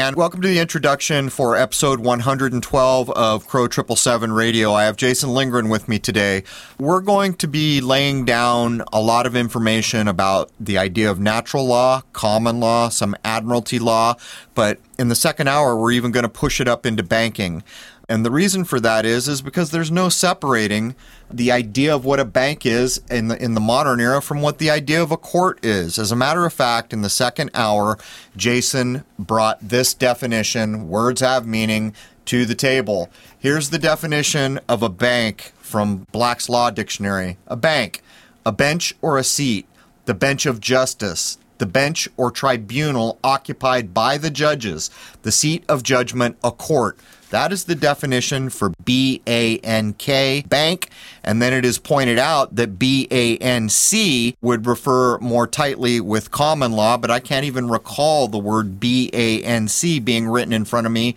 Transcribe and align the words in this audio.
Man. 0.00 0.14
Welcome 0.14 0.40
to 0.40 0.48
the 0.48 0.58
introduction 0.58 1.28
for 1.28 1.58
episode 1.58 2.00
112 2.00 3.10
of 3.10 3.46
Crow 3.46 3.64
777 3.64 4.32
Radio. 4.32 4.72
I 4.72 4.84
have 4.84 4.96
Jason 4.96 5.34
Lindgren 5.34 5.68
with 5.68 5.88
me 5.88 5.98
today. 5.98 6.42
We're 6.78 7.02
going 7.02 7.34
to 7.34 7.46
be 7.46 7.82
laying 7.82 8.24
down 8.24 8.82
a 8.94 9.02
lot 9.02 9.26
of 9.26 9.36
information 9.36 10.08
about 10.08 10.52
the 10.58 10.78
idea 10.78 11.10
of 11.10 11.20
natural 11.20 11.66
law, 11.66 12.00
common 12.14 12.60
law, 12.60 12.88
some 12.88 13.14
admiralty 13.26 13.78
law, 13.78 14.14
but 14.54 14.80
in 14.98 15.08
the 15.08 15.14
second 15.14 15.48
hour, 15.48 15.76
we're 15.76 15.92
even 15.92 16.12
going 16.12 16.22
to 16.22 16.30
push 16.30 16.62
it 16.62 16.68
up 16.68 16.86
into 16.86 17.02
banking. 17.02 17.62
And 18.10 18.26
the 18.26 18.30
reason 18.32 18.64
for 18.64 18.80
that 18.80 19.06
is 19.06 19.28
is 19.28 19.40
because 19.40 19.70
there's 19.70 19.92
no 19.92 20.08
separating 20.08 20.96
the 21.30 21.52
idea 21.52 21.94
of 21.94 22.04
what 22.04 22.18
a 22.18 22.24
bank 22.24 22.66
is 22.66 23.00
in 23.08 23.28
the 23.28 23.40
in 23.40 23.54
the 23.54 23.60
modern 23.60 24.00
era 24.00 24.20
from 24.20 24.42
what 24.42 24.58
the 24.58 24.68
idea 24.68 25.00
of 25.00 25.12
a 25.12 25.16
court 25.16 25.64
is. 25.64 25.96
As 25.96 26.10
a 26.10 26.16
matter 26.16 26.44
of 26.44 26.52
fact, 26.52 26.92
in 26.92 27.02
the 27.02 27.08
second 27.08 27.52
hour, 27.54 27.98
Jason 28.36 29.04
brought 29.16 29.60
this 29.60 29.94
definition, 29.94 30.88
words 30.88 31.20
have 31.20 31.46
meaning, 31.46 31.94
to 32.24 32.44
the 32.44 32.56
table. 32.56 33.08
Here's 33.38 33.70
the 33.70 33.78
definition 33.78 34.58
of 34.68 34.82
a 34.82 34.88
bank 34.88 35.52
from 35.60 36.08
Black's 36.10 36.48
Law 36.48 36.70
Dictionary. 36.70 37.38
A 37.46 37.56
bank, 37.56 38.02
a 38.44 38.50
bench 38.50 38.92
or 39.00 39.18
a 39.18 39.24
seat, 39.24 39.68
the 40.06 40.14
bench 40.14 40.46
of 40.46 40.58
justice, 40.58 41.38
the 41.60 41.66
bench 41.66 42.08
or 42.16 42.32
tribunal 42.32 43.20
occupied 43.22 43.94
by 43.94 44.18
the 44.18 44.30
judges, 44.30 44.90
the 45.22 45.30
seat 45.30 45.62
of 45.68 45.84
judgment, 45.84 46.36
a 46.42 46.50
court. 46.50 46.98
That 47.28 47.52
is 47.52 47.64
the 47.64 47.76
definition 47.76 48.50
for 48.50 48.72
B 48.84 49.22
A 49.28 49.58
N 49.58 49.92
K, 49.92 50.42
bank. 50.48 50.88
And 51.22 51.40
then 51.40 51.52
it 51.52 51.64
is 51.64 51.78
pointed 51.78 52.18
out 52.18 52.56
that 52.56 52.76
B 52.76 53.06
A 53.12 53.36
N 53.36 53.68
C 53.68 54.36
would 54.40 54.66
refer 54.66 55.16
more 55.18 55.46
tightly 55.46 56.00
with 56.00 56.32
common 56.32 56.72
law, 56.72 56.96
but 56.96 57.10
I 57.10 57.20
can't 57.20 57.44
even 57.44 57.68
recall 57.68 58.26
the 58.26 58.38
word 58.38 58.80
B 58.80 59.10
A 59.12 59.44
N 59.44 59.68
C 59.68 60.00
being 60.00 60.28
written 60.28 60.52
in 60.52 60.64
front 60.64 60.88
of 60.88 60.92
me 60.92 61.14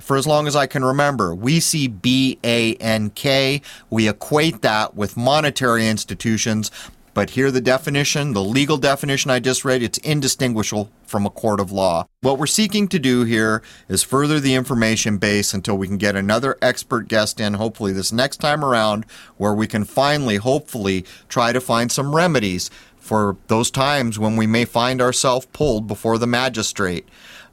for 0.00 0.16
as 0.16 0.26
long 0.26 0.48
as 0.48 0.56
I 0.56 0.66
can 0.66 0.84
remember. 0.84 1.32
We 1.32 1.60
see 1.60 1.86
B 1.86 2.38
A 2.42 2.74
N 2.76 3.10
K. 3.10 3.62
We 3.88 4.08
equate 4.08 4.62
that 4.62 4.96
with 4.96 5.16
monetary 5.16 5.86
institutions, 5.86 6.72
but 7.14 7.30
here, 7.30 7.50
the 7.50 7.60
definition, 7.60 8.32
the 8.32 8.42
legal 8.42 8.78
definition 8.78 9.30
I 9.30 9.38
just 9.38 9.64
read, 9.64 9.82
it's 9.82 9.98
indistinguishable 9.98 10.90
from 11.04 11.26
a 11.26 11.30
court 11.30 11.60
of 11.60 11.70
law. 11.70 12.06
What 12.22 12.38
we're 12.38 12.46
seeking 12.46 12.88
to 12.88 12.98
do 12.98 13.24
here 13.24 13.62
is 13.88 14.02
further 14.02 14.40
the 14.40 14.54
information 14.54 15.18
base 15.18 15.52
until 15.52 15.76
we 15.76 15.88
can 15.88 15.98
get 15.98 16.16
another 16.16 16.56
expert 16.62 17.08
guest 17.08 17.38
in, 17.38 17.54
hopefully 17.54 17.92
this 17.92 18.12
next 18.12 18.38
time 18.38 18.64
around, 18.64 19.04
where 19.36 19.52
we 19.52 19.66
can 19.66 19.84
finally, 19.84 20.36
hopefully, 20.36 21.04
try 21.28 21.52
to 21.52 21.60
find 21.60 21.92
some 21.92 22.16
remedies 22.16 22.70
for 22.96 23.36
those 23.48 23.70
times 23.70 24.18
when 24.18 24.36
we 24.36 24.46
may 24.46 24.64
find 24.64 25.02
ourselves 25.02 25.46
pulled 25.52 25.86
before 25.86 26.16
the 26.16 26.26
magistrate. 26.26 27.06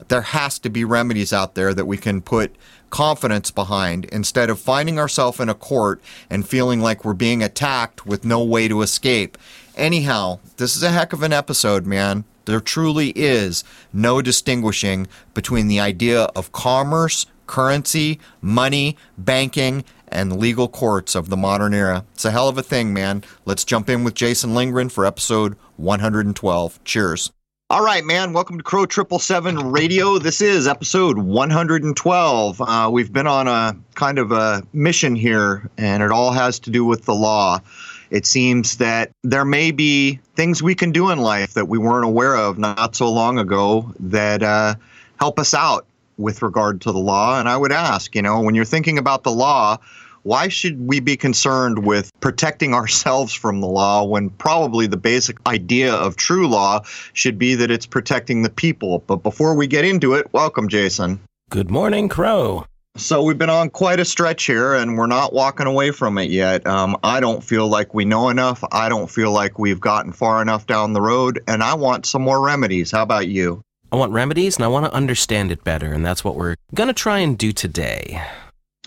There 0.07 0.21
has 0.21 0.59
to 0.59 0.69
be 0.69 0.85
remedies 0.85 1.33
out 1.33 1.55
there 1.55 1.73
that 1.73 1.85
we 1.85 1.97
can 1.97 2.21
put 2.21 2.55
confidence 2.89 3.51
behind 3.51 4.05
instead 4.05 4.49
of 4.49 4.59
finding 4.59 4.99
ourselves 4.99 5.39
in 5.39 5.49
a 5.49 5.53
court 5.53 6.01
and 6.29 6.47
feeling 6.47 6.81
like 6.81 7.03
we're 7.03 7.13
being 7.13 7.43
attacked 7.43 8.05
with 8.05 8.25
no 8.25 8.43
way 8.43 8.67
to 8.67 8.81
escape. 8.81 9.37
Anyhow, 9.75 10.39
this 10.57 10.75
is 10.75 10.83
a 10.83 10.91
heck 10.91 11.13
of 11.13 11.23
an 11.23 11.33
episode, 11.33 11.85
man. 11.85 12.25
There 12.45 12.59
truly 12.59 13.09
is 13.15 13.63
no 13.93 14.21
distinguishing 14.21 15.07
between 15.33 15.67
the 15.67 15.79
idea 15.79 16.23
of 16.35 16.51
commerce, 16.51 17.25
currency, 17.47 18.19
money, 18.41 18.97
banking, 19.17 19.83
and 20.07 20.39
legal 20.39 20.67
courts 20.67 21.15
of 21.15 21.29
the 21.29 21.37
modern 21.37 21.73
era. 21.73 22.05
It's 22.13 22.25
a 22.25 22.31
hell 22.31 22.49
of 22.49 22.57
a 22.57 22.63
thing, 22.63 22.93
man. 22.93 23.23
Let's 23.45 23.63
jump 23.63 23.89
in 23.89 24.03
with 24.03 24.15
Jason 24.15 24.55
Lindgren 24.55 24.89
for 24.89 25.05
episode 25.05 25.55
112. 25.77 26.83
Cheers. 26.83 27.31
All 27.71 27.83
right, 27.83 28.03
man. 28.03 28.33
Welcome 28.33 28.57
to 28.57 28.63
Crow 28.63 28.87
Triple 28.87 29.19
Seven 29.19 29.71
Radio. 29.71 30.17
This 30.17 30.41
is 30.41 30.67
episode 30.67 31.19
112. 31.19 32.59
Uh, 32.59 32.89
we've 32.91 33.13
been 33.13 33.27
on 33.27 33.47
a 33.47 33.77
kind 33.93 34.17
of 34.17 34.31
a 34.31 34.63
mission 34.73 35.15
here, 35.15 35.69
and 35.77 36.01
it 36.01 36.09
all 36.09 36.31
has 36.31 36.57
to 36.61 36.71
do 36.71 36.83
with 36.83 37.05
the 37.05 37.13
law. 37.13 37.59
It 38.09 38.25
seems 38.25 38.77
that 38.77 39.11
there 39.21 39.45
may 39.45 39.69
be 39.69 40.19
things 40.35 40.63
we 40.63 40.73
can 40.73 40.91
do 40.91 41.11
in 41.11 41.19
life 41.19 41.53
that 41.53 41.67
we 41.67 41.77
weren't 41.77 42.05
aware 42.05 42.35
of 42.35 42.57
not 42.57 42.95
so 42.95 43.11
long 43.11 43.37
ago 43.37 43.93
that 43.99 44.41
uh, 44.41 44.73
help 45.19 45.37
us 45.37 45.53
out 45.53 45.85
with 46.17 46.41
regard 46.41 46.81
to 46.81 46.91
the 46.91 46.97
law. 46.97 47.39
And 47.39 47.47
I 47.47 47.55
would 47.55 47.71
ask, 47.71 48.15
you 48.15 48.23
know, 48.23 48.41
when 48.41 48.55
you're 48.55 48.65
thinking 48.65 48.97
about 48.97 49.21
the 49.21 49.31
law, 49.31 49.77
why 50.23 50.47
should 50.47 50.87
we 50.87 50.99
be 50.99 51.17
concerned 51.17 51.85
with 51.85 52.11
protecting 52.19 52.73
ourselves 52.79 53.33
from 53.33 53.61
the 53.61 53.67
law 53.67 54.03
when 54.03 54.29
probably 54.29 54.87
the 54.87 54.97
basic 54.97 55.37
idea 55.47 55.93
of 55.93 56.15
true 56.15 56.47
law 56.47 56.81
should 57.13 57.37
be 57.37 57.55
that 57.55 57.71
it's 57.71 57.85
protecting 57.85 58.43
the 58.43 58.49
people? 58.49 59.03
But 59.07 59.17
before 59.17 59.55
we 59.55 59.67
get 59.67 59.85
into 59.85 60.13
it, 60.13 60.31
welcome, 60.33 60.67
Jason. 60.67 61.19
Good 61.49 61.71
morning, 61.71 62.09
Crow. 62.09 62.65
So 62.95 63.23
we've 63.23 63.37
been 63.37 63.49
on 63.49 63.69
quite 63.69 63.99
a 63.99 64.05
stretch 64.05 64.43
here, 64.43 64.73
and 64.73 64.97
we're 64.97 65.07
not 65.07 65.31
walking 65.31 65.67
away 65.67 65.91
from 65.91 66.17
it 66.17 66.29
yet. 66.29 66.67
Um, 66.67 66.97
I 67.01 67.19
don't 67.19 67.41
feel 67.41 67.67
like 67.67 67.93
we 67.93 68.03
know 68.03 68.29
enough. 68.29 68.63
I 68.71 68.89
don't 68.89 69.09
feel 69.09 69.31
like 69.31 69.57
we've 69.57 69.79
gotten 69.79 70.11
far 70.11 70.41
enough 70.41 70.67
down 70.67 70.93
the 70.93 71.01
road, 71.01 71.41
and 71.47 71.63
I 71.63 71.75
want 71.75 72.05
some 72.05 72.21
more 72.21 72.43
remedies. 72.43 72.91
How 72.91 73.03
about 73.03 73.27
you? 73.27 73.61
I 73.91 73.95
want 73.95 74.11
remedies, 74.11 74.57
and 74.57 74.65
I 74.65 74.67
want 74.67 74.85
to 74.85 74.93
understand 74.93 75.51
it 75.51 75.63
better, 75.63 75.93
and 75.93 76.05
that's 76.05 76.23
what 76.23 76.35
we're 76.35 76.55
gonna 76.75 76.93
try 76.93 77.19
and 77.19 77.37
do 77.37 77.51
today. 77.51 78.21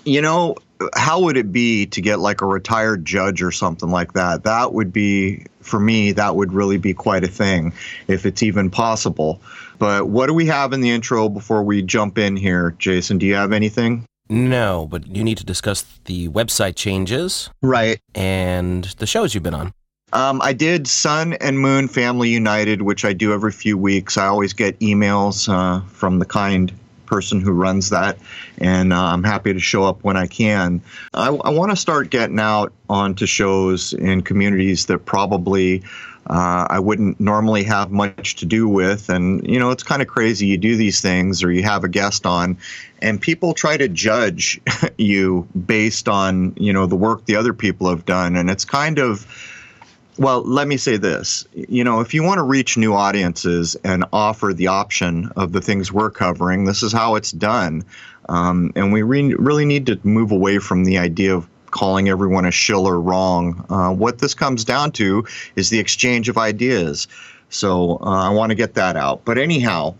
You 0.04 0.20
know, 0.20 0.56
how 0.94 1.20
would 1.20 1.36
it 1.36 1.52
be 1.52 1.86
to 1.86 2.00
get 2.00 2.18
like 2.18 2.40
a 2.40 2.46
retired 2.46 3.04
judge 3.04 3.42
or 3.42 3.50
something 3.50 3.90
like 3.90 4.12
that? 4.14 4.44
That 4.44 4.72
would 4.72 4.92
be, 4.92 5.46
for 5.60 5.80
me, 5.80 6.12
that 6.12 6.36
would 6.36 6.52
really 6.52 6.78
be 6.78 6.94
quite 6.94 7.24
a 7.24 7.28
thing 7.28 7.72
if 8.08 8.26
it's 8.26 8.42
even 8.42 8.70
possible. 8.70 9.40
But 9.78 10.08
what 10.08 10.28
do 10.28 10.34
we 10.34 10.46
have 10.46 10.72
in 10.72 10.80
the 10.80 10.90
intro 10.90 11.28
before 11.28 11.62
we 11.62 11.82
jump 11.82 12.18
in 12.18 12.36
here, 12.36 12.74
Jason? 12.78 13.18
Do 13.18 13.26
you 13.26 13.34
have 13.34 13.52
anything? 13.52 14.06
No, 14.28 14.86
but 14.90 15.06
you 15.06 15.24
need 15.24 15.38
to 15.38 15.44
discuss 15.44 15.82
the 16.04 16.28
website 16.28 16.76
changes. 16.76 17.50
Right. 17.60 17.98
And 18.14 18.84
the 18.98 19.06
shows 19.06 19.34
you've 19.34 19.42
been 19.42 19.54
on. 19.54 19.74
Um, 20.12 20.42
I 20.42 20.52
did 20.52 20.86
Sun 20.86 21.34
and 21.34 21.58
Moon 21.58 21.88
Family 21.88 22.28
United, 22.28 22.82
which 22.82 23.04
I 23.04 23.14
do 23.14 23.32
every 23.32 23.52
few 23.52 23.78
weeks. 23.78 24.18
I 24.18 24.26
always 24.26 24.52
get 24.52 24.78
emails 24.80 25.48
uh, 25.48 25.84
from 25.88 26.18
the 26.18 26.26
kind 26.26 26.72
person 27.12 27.42
who 27.42 27.52
runs 27.52 27.90
that, 27.90 28.16
and 28.56 28.90
uh, 28.90 28.96
I'm 28.96 29.22
happy 29.22 29.52
to 29.52 29.60
show 29.60 29.84
up 29.84 30.02
when 30.02 30.16
I 30.16 30.26
can. 30.26 30.80
I, 31.12 31.28
I 31.28 31.50
want 31.50 31.70
to 31.70 31.76
start 31.76 32.08
getting 32.08 32.40
out 32.40 32.72
onto 32.88 33.26
shows 33.26 33.92
in 33.92 34.22
communities 34.22 34.86
that 34.86 35.00
probably 35.00 35.82
uh, 36.26 36.66
I 36.70 36.78
wouldn't 36.78 37.20
normally 37.20 37.64
have 37.64 37.90
much 37.90 38.36
to 38.36 38.46
do 38.46 38.66
with. 38.66 39.10
And, 39.10 39.46
you 39.46 39.58
know, 39.58 39.72
it's 39.72 39.82
kind 39.82 40.00
of 40.00 40.08
crazy. 40.08 40.46
You 40.46 40.56
do 40.56 40.76
these 40.76 41.02
things 41.02 41.42
or 41.42 41.52
you 41.52 41.62
have 41.64 41.84
a 41.84 41.88
guest 41.88 42.24
on, 42.24 42.56
and 43.02 43.20
people 43.20 43.52
try 43.52 43.76
to 43.76 43.88
judge 43.88 44.58
you 44.96 45.46
based 45.66 46.08
on, 46.08 46.54
you 46.56 46.72
know, 46.72 46.86
the 46.86 46.96
work 46.96 47.26
the 47.26 47.36
other 47.36 47.52
people 47.52 47.90
have 47.90 48.06
done. 48.06 48.36
And 48.36 48.48
it's 48.48 48.64
kind 48.64 48.98
of, 48.98 49.26
well, 50.18 50.42
let 50.42 50.68
me 50.68 50.76
say 50.76 50.96
this. 50.96 51.46
You 51.54 51.84
know, 51.84 52.00
if 52.00 52.12
you 52.14 52.22
want 52.22 52.38
to 52.38 52.42
reach 52.42 52.76
new 52.76 52.94
audiences 52.94 53.76
and 53.82 54.04
offer 54.12 54.52
the 54.52 54.66
option 54.66 55.30
of 55.36 55.52
the 55.52 55.60
things 55.60 55.92
we're 55.92 56.10
covering, 56.10 56.64
this 56.64 56.82
is 56.82 56.92
how 56.92 57.14
it's 57.14 57.32
done. 57.32 57.84
Um, 58.28 58.72
and 58.76 58.92
we 58.92 59.02
re- 59.02 59.34
really 59.34 59.64
need 59.64 59.86
to 59.86 59.98
move 60.02 60.30
away 60.30 60.58
from 60.58 60.84
the 60.84 60.98
idea 60.98 61.34
of 61.34 61.48
calling 61.70 62.08
everyone 62.08 62.44
a 62.44 62.50
shill 62.50 62.86
or 62.86 63.00
wrong. 63.00 63.64
Uh, 63.68 63.92
what 63.92 64.18
this 64.18 64.34
comes 64.34 64.64
down 64.64 64.92
to 64.92 65.26
is 65.56 65.70
the 65.70 65.78
exchange 65.78 66.28
of 66.28 66.36
ideas. 66.36 67.08
So 67.48 67.98
uh, 68.00 68.28
I 68.28 68.30
want 68.30 68.50
to 68.50 68.54
get 68.54 68.74
that 68.74 68.96
out. 68.96 69.24
But 69.24 69.38
anyhow, 69.38 69.96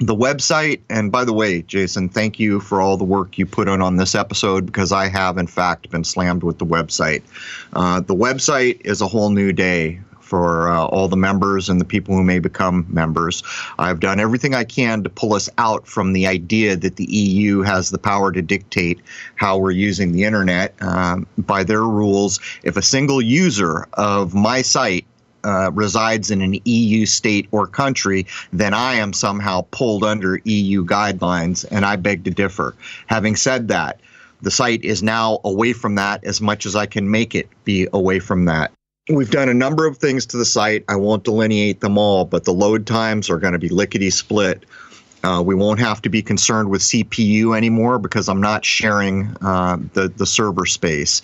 the 0.00 0.16
website 0.16 0.80
and 0.88 1.12
by 1.12 1.24
the 1.24 1.32
way 1.32 1.60
jason 1.62 2.08
thank 2.08 2.40
you 2.40 2.58
for 2.58 2.80
all 2.80 2.96
the 2.96 3.04
work 3.04 3.36
you 3.36 3.44
put 3.44 3.68
in 3.68 3.82
on 3.82 3.96
this 3.96 4.14
episode 4.14 4.64
because 4.64 4.92
i 4.92 5.06
have 5.06 5.36
in 5.36 5.46
fact 5.46 5.90
been 5.90 6.04
slammed 6.04 6.42
with 6.42 6.58
the 6.58 6.66
website 6.66 7.22
uh, 7.74 8.00
the 8.00 8.14
website 8.14 8.80
is 8.84 9.02
a 9.02 9.06
whole 9.06 9.30
new 9.30 9.52
day 9.52 10.00
for 10.30 10.68
uh, 10.68 10.84
all 10.86 11.08
the 11.08 11.16
members 11.16 11.68
and 11.68 11.80
the 11.80 11.84
people 11.84 12.14
who 12.14 12.22
may 12.22 12.38
become 12.38 12.86
members. 12.88 13.42
I've 13.80 13.98
done 13.98 14.20
everything 14.20 14.54
I 14.54 14.62
can 14.62 15.02
to 15.02 15.10
pull 15.10 15.34
us 15.34 15.50
out 15.58 15.88
from 15.88 16.12
the 16.12 16.28
idea 16.28 16.76
that 16.76 16.94
the 16.94 17.04
EU 17.06 17.62
has 17.62 17.90
the 17.90 17.98
power 17.98 18.30
to 18.30 18.40
dictate 18.40 19.00
how 19.34 19.58
we're 19.58 19.72
using 19.72 20.12
the 20.12 20.22
internet 20.22 20.80
um, 20.80 21.26
by 21.36 21.64
their 21.64 21.82
rules. 21.82 22.38
If 22.62 22.76
a 22.76 22.82
single 22.82 23.20
user 23.20 23.88
of 23.94 24.32
my 24.32 24.62
site 24.62 25.04
uh, 25.44 25.70
resides 25.72 26.30
in 26.30 26.42
an 26.42 26.58
EU 26.64 27.06
state 27.06 27.48
or 27.50 27.66
country, 27.66 28.26
then 28.52 28.74
I 28.74 28.94
am 28.94 29.12
somehow 29.12 29.66
pulled 29.70 30.04
under 30.04 30.40
EU 30.44 30.84
guidelines, 30.84 31.64
and 31.70 31.84
I 31.84 31.96
beg 31.96 32.24
to 32.24 32.30
differ. 32.30 32.74
Having 33.06 33.36
said 33.36 33.68
that, 33.68 34.00
the 34.42 34.50
site 34.50 34.84
is 34.84 35.02
now 35.02 35.40
away 35.44 35.72
from 35.72 35.96
that 35.96 36.24
as 36.24 36.40
much 36.40 36.66
as 36.66 36.74
I 36.74 36.86
can 36.86 37.10
make 37.10 37.34
it 37.34 37.48
be 37.64 37.88
away 37.92 38.20
from 38.20 38.46
that. 38.46 38.72
We've 39.08 39.30
done 39.30 39.48
a 39.48 39.54
number 39.54 39.86
of 39.86 39.98
things 39.98 40.26
to 40.26 40.36
the 40.36 40.44
site. 40.44 40.84
I 40.88 40.96
won't 40.96 41.24
delineate 41.24 41.80
them 41.80 41.98
all, 41.98 42.24
but 42.24 42.44
the 42.44 42.52
load 42.52 42.86
times 42.86 43.28
are 43.28 43.38
going 43.38 43.54
to 43.54 43.58
be 43.58 43.68
lickety 43.68 44.10
split. 44.10 44.64
Uh, 45.22 45.42
we 45.44 45.54
won't 45.54 45.80
have 45.80 46.00
to 46.02 46.08
be 46.08 46.22
concerned 46.22 46.70
with 46.70 46.80
CPU 46.80 47.56
anymore 47.56 47.98
because 47.98 48.28
I'm 48.28 48.40
not 48.40 48.64
sharing 48.64 49.36
uh, 49.42 49.78
the 49.92 50.08
the 50.08 50.26
server 50.26 50.64
space. 50.64 51.20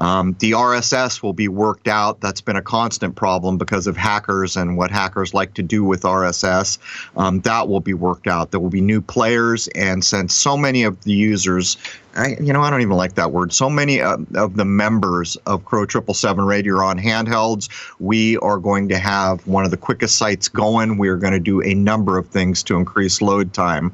Um, 0.00 0.34
the 0.40 0.52
RSS 0.52 1.22
will 1.22 1.32
be 1.32 1.48
worked 1.48 1.88
out. 1.88 2.20
That's 2.20 2.40
been 2.40 2.56
a 2.56 2.62
constant 2.62 3.16
problem 3.16 3.58
because 3.58 3.86
of 3.86 3.96
hackers 3.96 4.56
and 4.56 4.76
what 4.76 4.90
hackers 4.90 5.34
like 5.34 5.54
to 5.54 5.62
do 5.62 5.84
with 5.84 6.02
RSS. 6.02 6.78
Um, 7.16 7.40
that 7.40 7.68
will 7.68 7.80
be 7.80 7.94
worked 7.94 8.26
out. 8.26 8.50
There 8.50 8.60
will 8.60 8.70
be 8.70 8.80
new 8.80 9.00
players, 9.00 9.68
and 9.68 10.04
since 10.04 10.34
so 10.34 10.56
many 10.56 10.82
of 10.82 11.02
the 11.04 11.12
users 11.12 11.76
I, 12.16 12.36
you 12.40 12.52
know, 12.52 12.62
I 12.62 12.70
don't 12.70 12.80
even 12.80 12.96
like 12.96 13.14
that 13.14 13.30
word. 13.30 13.52
So 13.52 13.70
many 13.70 14.00
uh, 14.00 14.16
of 14.34 14.56
the 14.56 14.64
members 14.64 15.36
of 15.46 15.64
Crow 15.64 15.86
Triple 15.86 16.14
Seven 16.14 16.44
Radio 16.44 16.76
are 16.76 16.84
on 16.84 16.98
handhelds. 16.98 17.68
We 18.00 18.36
are 18.38 18.58
going 18.58 18.88
to 18.88 18.98
have 18.98 19.46
one 19.46 19.64
of 19.64 19.70
the 19.70 19.76
quickest 19.76 20.16
sites 20.16 20.48
going. 20.48 20.98
We 20.98 21.08
are 21.08 21.16
going 21.16 21.32
to 21.32 21.40
do 21.40 21.62
a 21.62 21.74
number 21.74 22.18
of 22.18 22.26
things 22.28 22.62
to 22.64 22.76
increase 22.76 23.22
load 23.22 23.52
time. 23.52 23.92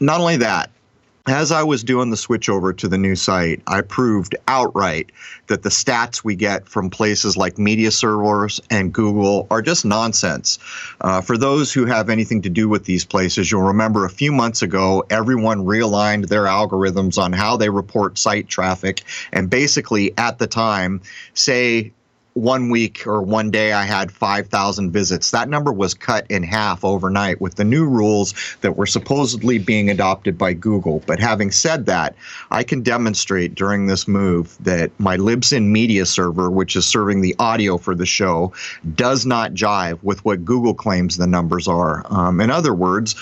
Not 0.00 0.20
only 0.20 0.36
that, 0.36 0.70
as 1.26 1.50
I 1.50 1.64
was 1.64 1.82
doing 1.82 2.10
the 2.10 2.16
switch 2.16 2.48
over 2.48 2.72
to 2.74 2.88
the 2.88 2.98
new 2.98 3.16
site, 3.16 3.60
I 3.66 3.80
proved 3.80 4.36
outright 4.46 5.10
that 5.48 5.62
the 5.62 5.68
stats 5.68 6.22
we 6.22 6.36
get 6.36 6.68
from 6.68 6.90
places 6.90 7.36
like 7.36 7.58
media 7.58 7.90
servers 7.90 8.60
and 8.70 8.92
Google 8.92 9.46
are 9.50 9.60
just 9.60 9.84
nonsense. 9.84 10.58
Uh, 11.00 11.20
for 11.20 11.36
those 11.36 11.72
who 11.72 11.84
have 11.84 12.10
anything 12.10 12.42
to 12.42 12.50
do 12.50 12.68
with 12.68 12.84
these 12.84 13.04
places, 13.04 13.50
you'll 13.50 13.62
remember 13.62 14.04
a 14.04 14.10
few 14.10 14.32
months 14.32 14.62
ago, 14.62 15.04
everyone 15.10 15.64
realigned 15.64 16.28
their 16.28 16.44
algorithms 16.44 17.18
on 17.18 17.32
how 17.32 17.56
they 17.56 17.70
report 17.70 18.18
site 18.18 18.48
traffic. 18.48 19.02
And 19.32 19.50
basically, 19.50 20.14
at 20.16 20.38
the 20.38 20.46
time, 20.46 21.00
say 21.34 21.92
one 22.36 22.68
week 22.68 23.06
or 23.06 23.22
one 23.22 23.50
day 23.50 23.72
I 23.72 23.84
had 23.84 24.12
5,000 24.12 24.90
visits. 24.90 25.30
That 25.30 25.48
number 25.48 25.72
was 25.72 25.94
cut 25.94 26.26
in 26.28 26.42
half 26.42 26.84
overnight 26.84 27.40
with 27.40 27.54
the 27.54 27.64
new 27.64 27.88
rules 27.88 28.34
that 28.60 28.76
were 28.76 28.86
supposedly 28.86 29.58
being 29.58 29.88
adopted 29.88 30.36
by 30.36 30.52
Google. 30.52 31.02
But 31.06 31.18
having 31.18 31.50
said 31.50 31.86
that, 31.86 32.14
I 32.50 32.62
can 32.62 32.82
demonstrate 32.82 33.54
during 33.54 33.86
this 33.86 34.06
move 34.06 34.54
that 34.60 34.90
my 34.98 35.16
Libsyn 35.16 35.68
media 35.68 36.04
server, 36.04 36.50
which 36.50 36.76
is 36.76 36.84
serving 36.84 37.22
the 37.22 37.34
audio 37.38 37.78
for 37.78 37.94
the 37.94 38.06
show, 38.06 38.52
does 38.94 39.24
not 39.24 39.54
jive 39.54 39.98
with 40.02 40.22
what 40.26 40.44
Google 40.44 40.74
claims 40.74 41.16
the 41.16 41.26
numbers 41.26 41.66
are. 41.66 42.04
Um, 42.10 42.42
in 42.42 42.50
other 42.50 42.74
words, 42.74 43.14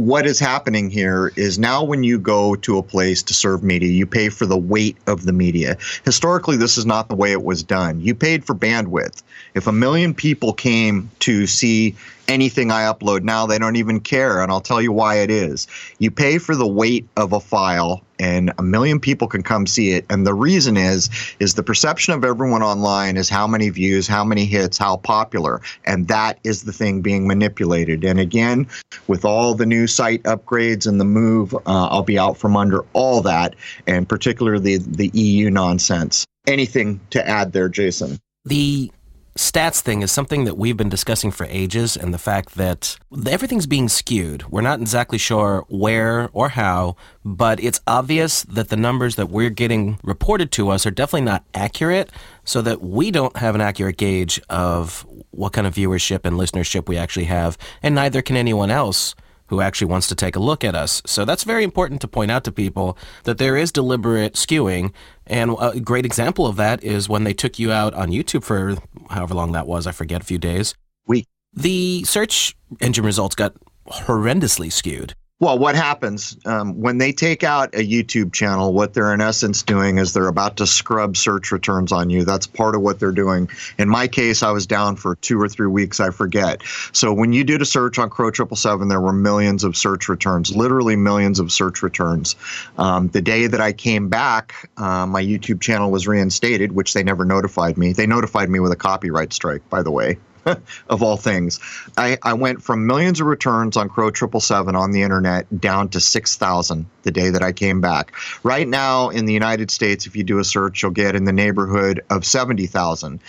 what 0.00 0.26
is 0.26 0.40
happening 0.40 0.88
here 0.90 1.30
is 1.36 1.58
now 1.58 1.84
when 1.84 2.02
you 2.02 2.18
go 2.18 2.54
to 2.56 2.78
a 2.78 2.82
place 2.82 3.22
to 3.24 3.34
serve 3.34 3.62
media, 3.62 3.90
you 3.90 4.06
pay 4.06 4.30
for 4.30 4.46
the 4.46 4.56
weight 4.56 4.96
of 5.06 5.24
the 5.24 5.32
media. 5.32 5.76
Historically, 6.06 6.56
this 6.56 6.78
is 6.78 6.86
not 6.86 7.08
the 7.08 7.14
way 7.14 7.32
it 7.32 7.42
was 7.42 7.62
done. 7.62 8.00
You 8.00 8.14
paid 8.14 8.44
for 8.44 8.54
bandwidth. 8.54 9.22
If 9.54 9.66
a 9.66 9.72
million 9.72 10.14
people 10.14 10.54
came 10.54 11.10
to 11.20 11.46
see 11.46 11.96
anything 12.30 12.70
I 12.70 12.82
upload 12.82 13.22
now, 13.22 13.46
they 13.46 13.58
don't 13.58 13.76
even 13.76 14.00
care. 14.00 14.40
And 14.40 14.50
I'll 14.50 14.60
tell 14.60 14.80
you 14.80 14.92
why 14.92 15.16
it 15.16 15.30
is. 15.30 15.66
You 15.98 16.10
pay 16.10 16.38
for 16.38 16.54
the 16.54 16.66
weight 16.66 17.06
of 17.16 17.32
a 17.32 17.40
file 17.40 18.02
and 18.18 18.52
a 18.58 18.62
million 18.62 19.00
people 19.00 19.26
can 19.26 19.42
come 19.42 19.66
see 19.66 19.92
it. 19.92 20.04
And 20.10 20.26
the 20.26 20.34
reason 20.34 20.76
is, 20.76 21.08
is 21.40 21.54
the 21.54 21.62
perception 21.62 22.14
of 22.14 22.24
everyone 22.24 22.62
online 22.62 23.16
is 23.16 23.28
how 23.28 23.46
many 23.46 23.70
views, 23.70 24.06
how 24.06 24.24
many 24.24 24.44
hits, 24.44 24.78
how 24.78 24.98
popular. 24.98 25.60
And 25.86 26.06
that 26.08 26.38
is 26.44 26.64
the 26.64 26.72
thing 26.72 27.00
being 27.00 27.26
manipulated. 27.26 28.04
And 28.04 28.20
again, 28.20 28.68
with 29.06 29.24
all 29.24 29.54
the 29.54 29.66
new 29.66 29.86
site 29.86 30.22
upgrades 30.24 30.86
and 30.86 31.00
the 31.00 31.04
move, 31.04 31.54
uh, 31.54 31.60
I'll 31.66 32.02
be 32.02 32.18
out 32.18 32.36
from 32.36 32.56
under 32.56 32.84
all 32.92 33.22
that 33.22 33.56
and 33.86 34.08
particularly 34.08 34.76
the, 34.76 35.10
EU 35.12 35.50
nonsense. 35.50 36.24
Anything 36.46 37.00
to 37.10 37.26
add 37.26 37.52
there, 37.52 37.68
Jason? 37.68 38.18
The 38.44 38.92
stats 39.36 39.80
thing 39.80 40.02
is 40.02 40.10
something 40.10 40.44
that 40.44 40.56
we've 40.56 40.76
been 40.76 40.88
discussing 40.88 41.30
for 41.30 41.46
ages, 41.46 41.96
and 41.96 42.12
the 42.12 42.18
fact 42.18 42.56
that 42.56 42.98
everything's 43.26 43.66
being 43.66 43.88
skewed. 43.88 44.44
We're 44.50 44.60
not 44.60 44.80
exactly 44.80 45.18
sure 45.18 45.64
where 45.68 46.30
or 46.32 46.50
how, 46.50 46.96
but 47.24 47.62
it's 47.62 47.80
obvious 47.86 48.42
that 48.42 48.68
the 48.68 48.76
numbers 48.76 49.16
that 49.16 49.30
we're 49.30 49.50
getting 49.50 49.98
reported 50.02 50.50
to 50.52 50.70
us 50.70 50.84
are 50.86 50.90
definitely 50.90 51.26
not 51.26 51.44
accurate, 51.54 52.10
so 52.44 52.60
that 52.62 52.82
we 52.82 53.10
don't 53.10 53.36
have 53.36 53.54
an 53.54 53.60
accurate 53.60 53.96
gauge 53.96 54.40
of 54.48 55.06
what 55.30 55.52
kind 55.52 55.66
of 55.66 55.74
viewership 55.74 56.24
and 56.24 56.36
listenership 56.36 56.88
we 56.88 56.96
actually 56.96 57.26
have, 57.26 57.56
and 57.82 57.94
neither 57.94 58.22
can 58.22 58.36
anyone 58.36 58.70
else 58.70 59.14
who 59.50 59.60
actually 59.60 59.88
wants 59.88 60.06
to 60.06 60.14
take 60.14 60.36
a 60.36 60.38
look 60.38 60.62
at 60.62 60.76
us. 60.76 61.02
So 61.04 61.24
that's 61.24 61.42
very 61.42 61.64
important 61.64 62.00
to 62.02 62.08
point 62.08 62.30
out 62.30 62.44
to 62.44 62.52
people 62.52 62.96
that 63.24 63.38
there 63.38 63.56
is 63.56 63.72
deliberate 63.72 64.34
skewing. 64.34 64.92
And 65.26 65.56
a 65.60 65.80
great 65.80 66.06
example 66.06 66.46
of 66.46 66.54
that 66.56 66.84
is 66.84 67.08
when 67.08 67.24
they 67.24 67.34
took 67.34 67.58
you 67.58 67.72
out 67.72 67.92
on 67.92 68.10
YouTube 68.10 68.44
for 68.44 68.76
however 69.10 69.34
long 69.34 69.50
that 69.52 69.66
was, 69.66 69.88
I 69.88 69.92
forget, 69.92 70.22
a 70.22 70.24
few 70.24 70.38
days. 70.38 70.74
We 71.04 71.24
the 71.52 72.04
search 72.04 72.56
engine 72.80 73.04
results 73.04 73.34
got 73.34 73.54
horrendously 73.88 74.72
skewed. 74.72 75.14
Well, 75.40 75.58
what 75.58 75.74
happens 75.74 76.36
um, 76.44 76.82
when 76.82 76.98
they 76.98 77.12
take 77.12 77.42
out 77.42 77.74
a 77.74 77.78
YouTube 77.78 78.34
channel? 78.34 78.74
What 78.74 78.92
they're 78.92 79.14
in 79.14 79.22
essence 79.22 79.62
doing 79.62 79.96
is 79.96 80.12
they're 80.12 80.28
about 80.28 80.58
to 80.58 80.66
scrub 80.66 81.16
search 81.16 81.50
returns 81.50 81.92
on 81.92 82.10
you. 82.10 82.26
That's 82.26 82.46
part 82.46 82.74
of 82.74 82.82
what 82.82 83.00
they're 83.00 83.10
doing. 83.10 83.48
In 83.78 83.88
my 83.88 84.06
case, 84.06 84.42
I 84.42 84.50
was 84.50 84.66
down 84.66 84.96
for 84.96 85.16
two 85.16 85.40
or 85.40 85.48
three 85.48 85.66
weeks, 85.66 85.98
I 85.98 86.10
forget. 86.10 86.62
So 86.92 87.14
when 87.14 87.32
you 87.32 87.42
did 87.42 87.62
a 87.62 87.64
search 87.64 87.98
on 87.98 88.10
Crow 88.10 88.30
Triple 88.30 88.58
Seven, 88.58 88.88
there 88.88 89.00
were 89.00 89.14
millions 89.14 89.64
of 89.64 89.78
search 89.78 90.10
returns, 90.10 90.54
literally 90.54 90.94
millions 90.94 91.40
of 91.40 91.50
search 91.50 91.82
returns. 91.82 92.36
Um, 92.76 93.08
the 93.08 93.22
day 93.22 93.46
that 93.46 93.62
I 93.62 93.72
came 93.72 94.10
back, 94.10 94.68
uh, 94.76 95.06
my 95.06 95.22
YouTube 95.22 95.62
channel 95.62 95.90
was 95.90 96.06
reinstated, 96.06 96.72
which 96.72 96.92
they 96.92 97.02
never 97.02 97.24
notified 97.24 97.78
me. 97.78 97.94
They 97.94 98.06
notified 98.06 98.50
me 98.50 98.60
with 98.60 98.72
a 98.72 98.76
copyright 98.76 99.32
strike, 99.32 99.66
by 99.70 99.82
the 99.82 99.90
way. 99.90 100.18
of 100.88 101.02
all 101.02 101.16
things. 101.16 101.60
I, 101.96 102.18
I 102.22 102.34
went 102.34 102.62
from 102.62 102.86
millions 102.86 103.20
of 103.20 103.26
returns 103.26 103.76
on 103.76 103.88
Crow 103.88 104.10
777 104.12 104.76
on 104.76 104.90
the 104.92 105.02
internet 105.02 105.60
down 105.60 105.88
to 105.90 106.00
6,000 106.00 106.86
the 107.02 107.10
day 107.10 107.30
that 107.30 107.42
I 107.42 107.52
came 107.52 107.80
back. 107.80 108.12
Right 108.42 108.68
now 108.68 109.10
in 109.10 109.26
the 109.26 109.32
United 109.32 109.70
States, 109.70 110.06
if 110.06 110.16
you 110.16 110.24
do 110.24 110.38
a 110.38 110.44
search, 110.44 110.82
you'll 110.82 110.92
get 110.92 111.14
in 111.16 111.24
the 111.24 111.32
neighborhood 111.32 112.02
of 112.10 112.24
70,000 112.24 113.20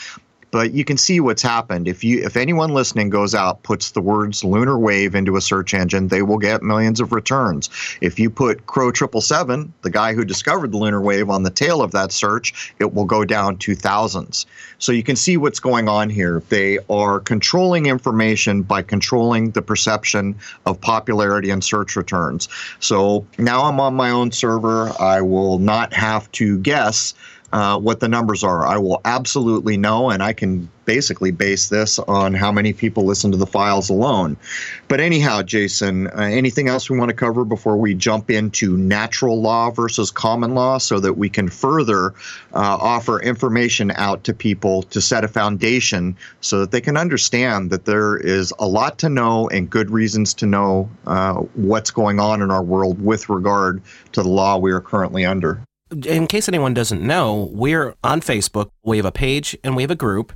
but 0.51 0.73
you 0.73 0.85
can 0.85 0.97
see 0.97 1.19
what's 1.19 1.41
happened. 1.41 1.87
If 1.87 2.03
you 2.03 2.23
if 2.23 2.37
anyone 2.37 2.73
listening 2.73 3.09
goes 3.09 3.33
out 3.33 3.63
puts 3.63 3.91
the 3.91 4.01
words 4.01 4.43
lunar 4.43 4.77
wave 4.77 5.15
into 5.15 5.37
a 5.37 5.41
search 5.41 5.73
engine, 5.73 6.09
they 6.09 6.21
will 6.21 6.37
get 6.37 6.61
millions 6.61 6.99
of 6.99 7.13
returns. 7.13 7.69
If 8.01 8.19
you 8.19 8.29
put 8.29 8.67
Crow 8.67 8.91
triple 8.91 9.21
seven, 9.21 9.73
the 9.81 9.89
guy 9.89 10.13
who 10.13 10.25
discovered 10.25 10.71
the 10.71 10.77
lunar 10.77 11.01
wave, 11.01 11.29
on 11.29 11.43
the 11.43 11.49
tail 11.49 11.81
of 11.81 11.91
that 11.91 12.11
search, 12.11 12.73
it 12.79 12.93
will 12.93 13.05
go 13.05 13.23
down 13.23 13.57
to 13.57 13.75
thousands. 13.75 14.45
So 14.77 14.91
you 14.91 15.03
can 15.03 15.15
see 15.15 15.37
what's 15.37 15.59
going 15.59 15.87
on 15.87 16.09
here. 16.09 16.43
They 16.49 16.79
are 16.89 17.19
controlling 17.19 17.85
information 17.85 18.63
by 18.63 18.81
controlling 18.81 19.51
the 19.51 19.61
perception 19.61 20.35
of 20.65 20.81
popularity 20.81 21.49
and 21.49 21.63
search 21.63 21.95
returns. 21.95 22.49
So 22.79 23.25
now 23.37 23.63
I'm 23.63 23.79
on 23.79 23.95
my 23.95 24.11
own 24.11 24.31
server. 24.31 24.91
I 24.99 25.21
will 25.21 25.59
not 25.59 25.93
have 25.93 26.31
to 26.33 26.57
guess 26.59 27.13
uh, 27.53 27.79
what 27.79 27.99
the 27.99 28.07
numbers 28.07 28.43
are. 28.43 28.65
I 28.65 28.77
will 28.77 29.01
absolutely 29.05 29.77
know, 29.77 30.09
and 30.09 30.23
I 30.23 30.33
can 30.33 30.69
basically 30.85 31.31
base 31.31 31.69
this 31.69 31.99
on 31.99 32.33
how 32.33 32.51
many 32.51 32.73
people 32.73 33.05
listen 33.05 33.31
to 33.31 33.37
the 33.37 33.45
files 33.45 33.89
alone. 33.89 34.35
But 34.87 34.99
anyhow, 34.99 35.41
Jason, 35.41 36.07
uh, 36.07 36.21
anything 36.21 36.67
else 36.67 36.89
we 36.89 36.97
want 36.97 37.09
to 37.09 37.15
cover 37.15 37.45
before 37.45 37.77
we 37.77 37.93
jump 37.93 38.31
into 38.31 38.75
natural 38.77 39.41
law 39.41 39.69
versus 39.71 40.11
common 40.11 40.55
law 40.55 40.79
so 40.79 40.99
that 40.99 41.13
we 41.13 41.29
can 41.29 41.49
further 41.49 42.13
uh, 42.53 42.77
offer 42.81 43.21
information 43.21 43.91
out 43.91 44.23
to 44.25 44.33
people 44.33 44.83
to 44.83 45.01
set 45.01 45.23
a 45.23 45.27
foundation 45.27 46.17
so 46.41 46.59
that 46.59 46.71
they 46.71 46.81
can 46.81 46.97
understand 46.97 47.69
that 47.69 47.85
there 47.85 48.17
is 48.17 48.53
a 48.59 48.67
lot 48.67 48.99
to 48.99 49.09
know 49.09 49.47
and 49.49 49.69
good 49.69 49.89
reasons 49.91 50.33
to 50.33 50.45
know 50.45 50.89
uh, 51.05 51.35
what's 51.55 51.91
going 51.91 52.19
on 52.19 52.41
in 52.41 52.51
our 52.51 52.63
world 52.63 53.01
with 53.01 53.29
regard 53.29 53.81
to 54.13 54.23
the 54.23 54.29
law 54.29 54.57
we 54.57 54.71
are 54.71 54.81
currently 54.81 55.25
under? 55.25 55.61
In 55.91 56.27
case 56.27 56.47
anyone 56.47 56.73
doesn't 56.73 57.01
know, 57.01 57.49
we're 57.51 57.95
on 58.03 58.21
Facebook. 58.21 58.71
We 58.83 58.97
have 58.97 59.05
a 59.05 59.11
page 59.11 59.57
and 59.63 59.75
we 59.75 59.83
have 59.83 59.91
a 59.91 59.95
group, 59.95 60.33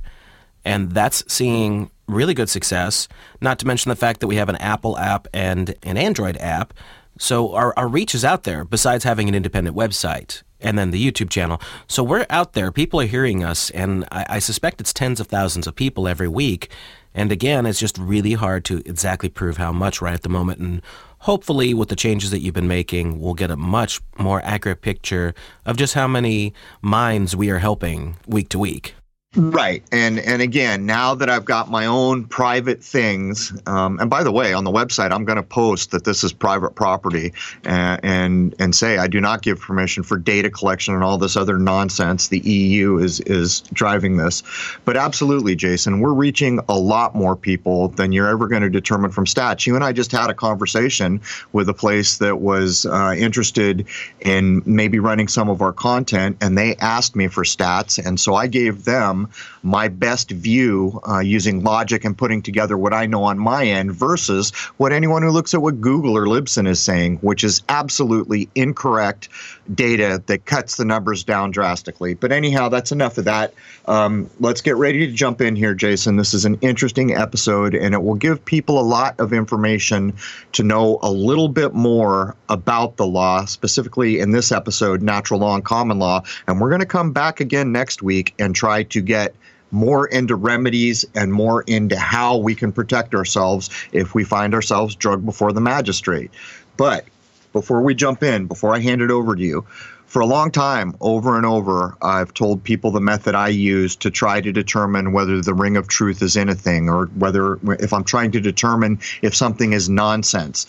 and 0.64 0.92
that's 0.92 1.24
seeing 1.32 1.90
really 2.08 2.34
good 2.34 2.48
success. 2.48 3.08
Not 3.40 3.58
to 3.60 3.66
mention 3.66 3.88
the 3.88 3.96
fact 3.96 4.20
that 4.20 4.26
we 4.26 4.36
have 4.36 4.48
an 4.48 4.56
Apple 4.56 4.98
app 4.98 5.26
and 5.32 5.74
an 5.82 5.96
Android 5.96 6.36
app. 6.38 6.74
So 7.18 7.54
our, 7.54 7.72
our 7.76 7.88
reach 7.88 8.14
is 8.14 8.24
out 8.24 8.44
there 8.44 8.64
besides 8.64 9.04
having 9.04 9.28
an 9.28 9.34
independent 9.34 9.76
website 9.76 10.42
and 10.60 10.78
then 10.78 10.90
the 10.90 11.04
YouTube 11.04 11.30
channel. 11.30 11.60
So 11.86 12.02
we're 12.02 12.26
out 12.30 12.52
there. 12.52 12.70
People 12.70 13.00
are 13.00 13.06
hearing 13.06 13.44
us, 13.44 13.70
and 13.70 14.04
I, 14.12 14.26
I 14.28 14.38
suspect 14.38 14.80
it's 14.80 14.92
tens 14.92 15.20
of 15.20 15.26
thousands 15.26 15.66
of 15.66 15.74
people 15.74 16.08
every 16.08 16.28
week. 16.28 16.70
And 17.14 17.32
again, 17.32 17.64
it's 17.64 17.80
just 17.80 17.96
really 17.96 18.34
hard 18.34 18.64
to 18.66 18.82
exactly 18.84 19.28
prove 19.28 19.56
how 19.56 19.72
much 19.72 20.02
right 20.02 20.14
at 20.14 20.22
the 20.22 20.28
moment. 20.28 20.60
And 20.60 20.82
hopefully, 21.26 21.74
with 21.74 21.88
the 21.88 21.96
changes 21.96 22.30
that 22.30 22.38
you've 22.38 22.54
been 22.54 22.68
making, 22.68 23.20
we'll 23.20 23.34
get 23.34 23.50
a 23.50 23.56
much 23.56 24.00
more 24.16 24.40
accurate 24.44 24.80
picture 24.80 25.34
of 25.64 25.76
just 25.76 25.92
how 25.94 26.06
many 26.06 26.54
minds 26.80 27.34
we 27.34 27.50
are 27.50 27.58
helping 27.58 28.16
week 28.28 28.48
to 28.48 28.58
week. 28.58 28.94
Right, 29.36 29.82
and 29.92 30.18
and 30.18 30.40
again, 30.40 30.86
now 30.86 31.14
that 31.14 31.28
I've 31.28 31.44
got 31.44 31.70
my 31.70 31.84
own 31.84 32.24
private 32.24 32.82
things, 32.82 33.52
um, 33.66 34.00
and 34.00 34.08
by 34.08 34.22
the 34.22 34.32
way, 34.32 34.54
on 34.54 34.64
the 34.64 34.70
website, 34.70 35.12
I'm 35.12 35.26
going 35.26 35.36
to 35.36 35.42
post 35.42 35.90
that 35.90 36.04
this 36.04 36.24
is 36.24 36.32
private 36.32 36.74
property, 36.74 37.34
and, 37.62 38.00
and 38.02 38.54
and 38.58 38.74
say 38.74 38.96
I 38.96 39.08
do 39.08 39.20
not 39.20 39.42
give 39.42 39.60
permission 39.60 40.04
for 40.04 40.16
data 40.16 40.48
collection 40.48 40.94
and 40.94 41.04
all 41.04 41.18
this 41.18 41.36
other 41.36 41.58
nonsense. 41.58 42.28
The 42.28 42.38
EU 42.38 42.96
is 42.96 43.20
is 43.20 43.60
driving 43.74 44.16
this, 44.16 44.42
but 44.86 44.96
absolutely, 44.96 45.54
Jason, 45.54 46.00
we're 46.00 46.14
reaching 46.14 46.58
a 46.70 46.78
lot 46.78 47.14
more 47.14 47.36
people 47.36 47.88
than 47.88 48.12
you're 48.12 48.28
ever 48.28 48.48
going 48.48 48.62
to 48.62 48.70
determine 48.70 49.10
from 49.10 49.26
stats. 49.26 49.66
You 49.66 49.74
and 49.74 49.84
I 49.84 49.92
just 49.92 50.12
had 50.12 50.30
a 50.30 50.34
conversation 50.34 51.20
with 51.52 51.68
a 51.68 51.74
place 51.74 52.16
that 52.18 52.40
was 52.40 52.86
uh, 52.86 53.14
interested 53.18 53.86
in 54.20 54.62
maybe 54.64 54.98
running 54.98 55.28
some 55.28 55.50
of 55.50 55.60
our 55.60 55.74
content, 55.74 56.38
and 56.40 56.56
they 56.56 56.74
asked 56.76 57.14
me 57.14 57.28
for 57.28 57.44
stats, 57.44 58.02
and 58.02 58.18
so 58.18 58.34
I 58.34 58.46
gave 58.46 58.84
them 58.84 59.25
my 59.62 59.88
best 59.88 60.30
view 60.30 61.00
uh, 61.08 61.20
using 61.20 61.62
logic 61.62 62.04
and 62.04 62.16
putting 62.16 62.42
together 62.42 62.76
what 62.76 62.92
I 62.92 63.06
know 63.06 63.24
on 63.24 63.38
my 63.38 63.64
end 63.64 63.92
versus 63.92 64.50
what 64.76 64.92
anyone 64.92 65.22
who 65.22 65.30
looks 65.30 65.54
at 65.54 65.62
what 65.62 65.80
Google 65.80 66.16
or 66.16 66.26
Libsyn 66.26 66.66
is 66.68 66.80
saying, 66.80 67.16
which 67.18 67.44
is 67.44 67.62
absolutely 67.68 68.48
incorrect 68.54 69.28
data 69.74 70.22
that 70.26 70.44
cuts 70.44 70.76
the 70.76 70.84
numbers 70.84 71.24
down 71.24 71.50
drastically. 71.50 72.14
But 72.14 72.32
anyhow, 72.32 72.68
that's 72.68 72.92
enough 72.92 73.18
of 73.18 73.24
that. 73.24 73.54
Um, 73.86 74.30
let's 74.40 74.60
get 74.60 74.76
ready 74.76 75.06
to 75.06 75.12
jump 75.12 75.40
in 75.40 75.56
here, 75.56 75.74
Jason. 75.74 76.16
This 76.16 76.34
is 76.34 76.44
an 76.44 76.58
interesting 76.60 77.14
episode, 77.14 77.74
and 77.74 77.94
it 77.94 78.02
will 78.02 78.14
give 78.14 78.44
people 78.44 78.80
a 78.80 78.82
lot 78.82 79.18
of 79.20 79.32
information 79.32 80.14
to 80.52 80.62
know 80.62 80.98
a 81.02 81.10
little 81.10 81.48
bit 81.48 81.74
more 81.74 82.34
about 82.48 82.96
the 82.96 83.06
law, 83.06 83.44
specifically 83.44 84.20
in 84.20 84.30
this 84.30 84.52
episode, 84.52 85.02
natural 85.02 85.40
law 85.40 85.54
and 85.54 85.64
common 85.64 85.98
law. 85.98 86.22
And 86.46 86.60
we're 86.60 86.70
going 86.70 86.80
to 86.80 86.86
come 86.86 87.12
back 87.12 87.40
again 87.40 87.72
next 87.72 88.02
week 88.02 88.34
and 88.38 88.54
try 88.54 88.84
to 88.84 89.00
get 89.06 89.34
more 89.70 90.06
into 90.06 90.36
remedies 90.36 91.04
and 91.14 91.32
more 91.32 91.62
into 91.62 91.98
how 91.98 92.36
we 92.36 92.54
can 92.54 92.72
protect 92.72 93.14
ourselves 93.14 93.70
if 93.92 94.14
we 94.14 94.24
find 94.24 94.54
ourselves 94.54 94.94
drugged 94.94 95.24
before 95.24 95.52
the 95.52 95.60
magistrate. 95.60 96.30
But 96.76 97.06
before 97.52 97.82
we 97.82 97.94
jump 97.94 98.22
in, 98.22 98.46
before 98.46 98.74
I 98.74 98.80
hand 98.80 99.02
it 99.02 99.10
over 99.10 99.34
to 99.34 99.42
you, 99.42 99.66
for 100.06 100.20
a 100.20 100.26
long 100.26 100.52
time, 100.52 100.96
over 101.00 101.36
and 101.36 101.44
over, 101.44 101.96
I've 102.00 102.32
told 102.32 102.62
people 102.62 102.90
the 102.92 103.00
method 103.00 103.34
I 103.34 103.48
use 103.48 103.96
to 103.96 104.10
try 104.10 104.40
to 104.40 104.52
determine 104.52 105.12
whether 105.12 105.40
the 105.42 105.52
ring 105.52 105.76
of 105.76 105.88
truth 105.88 106.22
is 106.22 106.36
in 106.36 106.48
a 106.48 106.54
thing 106.54 106.88
or 106.88 107.06
whether, 107.06 107.58
if 107.82 107.92
I'm 107.92 108.04
trying 108.04 108.30
to 108.32 108.40
determine 108.40 109.00
if 109.20 109.34
something 109.34 109.72
is 109.72 109.88
nonsense. 109.88 110.66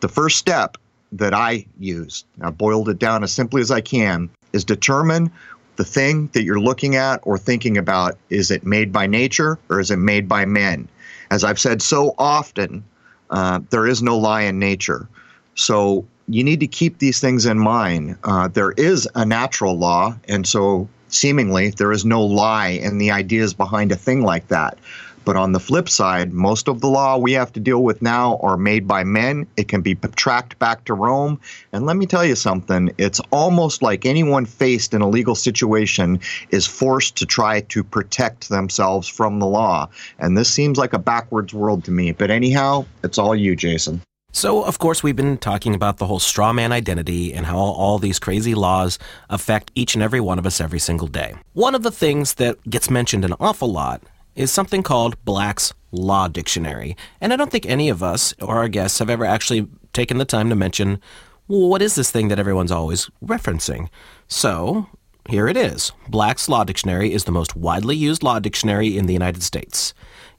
The 0.00 0.08
first 0.08 0.36
step 0.36 0.78
that 1.12 1.32
I 1.32 1.66
use, 1.78 2.24
I 2.40 2.50
boiled 2.50 2.88
it 2.88 2.98
down 2.98 3.22
as 3.22 3.30
simply 3.30 3.60
as 3.60 3.70
I 3.70 3.82
can, 3.82 4.30
is 4.52 4.64
determine 4.64 5.30
the 5.76 5.84
thing 5.84 6.28
that 6.32 6.42
you're 6.42 6.60
looking 6.60 6.96
at 6.96 7.20
or 7.22 7.38
thinking 7.38 7.78
about 7.78 8.16
is 8.30 8.50
it 8.50 8.64
made 8.64 8.92
by 8.92 9.06
nature 9.06 9.58
or 9.68 9.80
is 9.80 9.90
it 9.90 9.96
made 9.96 10.28
by 10.28 10.44
men? 10.44 10.88
As 11.30 11.44
I've 11.44 11.58
said 11.58 11.80
so 11.80 12.14
often, 12.18 12.84
uh, 13.30 13.60
there 13.70 13.86
is 13.86 14.02
no 14.02 14.18
lie 14.18 14.42
in 14.42 14.58
nature. 14.58 15.08
So 15.54 16.06
you 16.28 16.44
need 16.44 16.60
to 16.60 16.66
keep 16.66 16.98
these 16.98 17.20
things 17.20 17.46
in 17.46 17.58
mind. 17.58 18.16
Uh, 18.24 18.48
there 18.48 18.72
is 18.72 19.08
a 19.14 19.24
natural 19.24 19.76
law, 19.78 20.16
and 20.28 20.46
so 20.46 20.88
seemingly 21.08 21.70
there 21.70 21.92
is 21.92 22.04
no 22.04 22.22
lie 22.22 22.68
in 22.68 22.98
the 22.98 23.10
ideas 23.10 23.54
behind 23.54 23.92
a 23.92 23.96
thing 23.96 24.22
like 24.22 24.48
that. 24.48 24.78
But 25.24 25.36
on 25.36 25.52
the 25.52 25.60
flip 25.60 25.88
side, 25.88 26.32
most 26.32 26.68
of 26.68 26.80
the 26.80 26.88
law 26.88 27.16
we 27.16 27.32
have 27.32 27.52
to 27.52 27.60
deal 27.60 27.82
with 27.82 28.02
now 28.02 28.38
are 28.42 28.56
made 28.56 28.88
by 28.88 29.04
men. 29.04 29.46
It 29.56 29.68
can 29.68 29.80
be 29.80 29.94
tracked 29.94 30.58
back 30.58 30.84
to 30.86 30.94
Rome. 30.94 31.40
And 31.72 31.86
let 31.86 31.96
me 31.96 32.06
tell 32.06 32.24
you 32.24 32.36
something 32.36 32.92
it's 32.98 33.20
almost 33.30 33.82
like 33.82 34.04
anyone 34.06 34.46
faced 34.46 34.94
in 34.94 35.00
a 35.00 35.08
legal 35.08 35.34
situation 35.34 36.20
is 36.50 36.66
forced 36.66 37.16
to 37.16 37.26
try 37.26 37.60
to 37.60 37.84
protect 37.84 38.48
themselves 38.48 39.08
from 39.08 39.38
the 39.38 39.46
law. 39.46 39.88
And 40.18 40.36
this 40.36 40.50
seems 40.50 40.78
like 40.78 40.92
a 40.92 40.98
backwards 40.98 41.54
world 41.54 41.84
to 41.84 41.90
me. 41.90 42.12
But 42.12 42.30
anyhow, 42.30 42.86
it's 43.02 43.18
all 43.18 43.34
you, 43.34 43.56
Jason. 43.56 44.02
So, 44.34 44.64
of 44.64 44.78
course, 44.78 45.02
we've 45.02 45.14
been 45.14 45.36
talking 45.36 45.74
about 45.74 45.98
the 45.98 46.06
whole 46.06 46.18
straw 46.18 46.54
man 46.54 46.72
identity 46.72 47.34
and 47.34 47.44
how 47.44 47.58
all 47.58 47.98
these 47.98 48.18
crazy 48.18 48.54
laws 48.54 48.98
affect 49.28 49.70
each 49.74 49.94
and 49.94 50.02
every 50.02 50.20
one 50.20 50.38
of 50.38 50.46
us 50.46 50.58
every 50.58 50.78
single 50.78 51.06
day. 51.06 51.34
One 51.52 51.74
of 51.74 51.82
the 51.82 51.90
things 51.90 52.34
that 52.34 52.56
gets 52.68 52.88
mentioned 52.88 53.26
an 53.26 53.34
awful 53.38 53.70
lot 53.70 54.02
is 54.34 54.50
something 54.50 54.82
called 54.82 55.22
Black's 55.24 55.72
Law 55.90 56.28
Dictionary. 56.28 56.96
And 57.20 57.32
I 57.32 57.36
don't 57.36 57.50
think 57.50 57.66
any 57.66 57.88
of 57.88 58.02
us 58.02 58.34
or 58.40 58.56
our 58.56 58.68
guests 58.68 58.98
have 58.98 59.10
ever 59.10 59.24
actually 59.24 59.68
taken 59.92 60.18
the 60.18 60.24
time 60.24 60.48
to 60.48 60.56
mention 60.56 61.00
well, 61.48 61.68
what 61.68 61.82
is 61.82 61.96
this 61.96 62.10
thing 62.10 62.28
that 62.28 62.38
everyone's 62.38 62.70
always 62.70 63.10
referencing? 63.22 63.88
So, 64.28 64.86
here 65.28 65.48
it 65.48 65.56
is. 65.56 65.92
Black's 66.08 66.48
Law 66.48 66.64
Dictionary 66.64 67.12
is 67.12 67.24
the 67.24 67.32
most 67.32 67.56
widely 67.56 67.96
used 67.96 68.22
law 68.22 68.38
dictionary 68.38 68.96
in 68.96 69.06
the 69.06 69.12
United 69.12 69.42
States. 69.42 69.92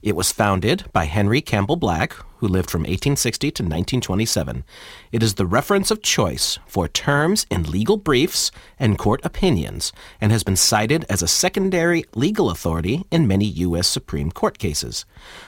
It 0.04 0.16
was 0.16 0.32
founded 0.32 0.84
by 0.92 1.06
Henry 1.06 1.40
Campbell 1.40 1.76
Black, 1.76 2.12
who 2.36 2.46
lived 2.46 2.70
from 2.70 2.82
1860 2.82 3.50
to 3.52 3.62
1927. 3.62 4.62
It 5.12 5.22
is 5.22 5.34
the 5.34 5.46
reference 5.46 5.90
of 5.90 6.02
choice 6.02 6.58
for 6.66 6.88
terms 6.88 7.46
in 7.50 7.62
legal 7.62 7.96
briefs 7.96 8.50
and 8.78 8.98
court 8.98 9.22
opinions 9.24 9.94
and 10.20 10.30
has 10.30 10.42
been 10.42 10.56
cited 10.56 11.06
as 11.08 11.22
a 11.22 11.26
secondary 11.26 12.04
legal 12.14 12.50
authority 12.50 13.06
in 13.10 13.26
many 13.26 13.46
U.S. 13.46 13.88
Supreme 13.88 14.30
Court 14.30 14.58
cases. 14.58 15.06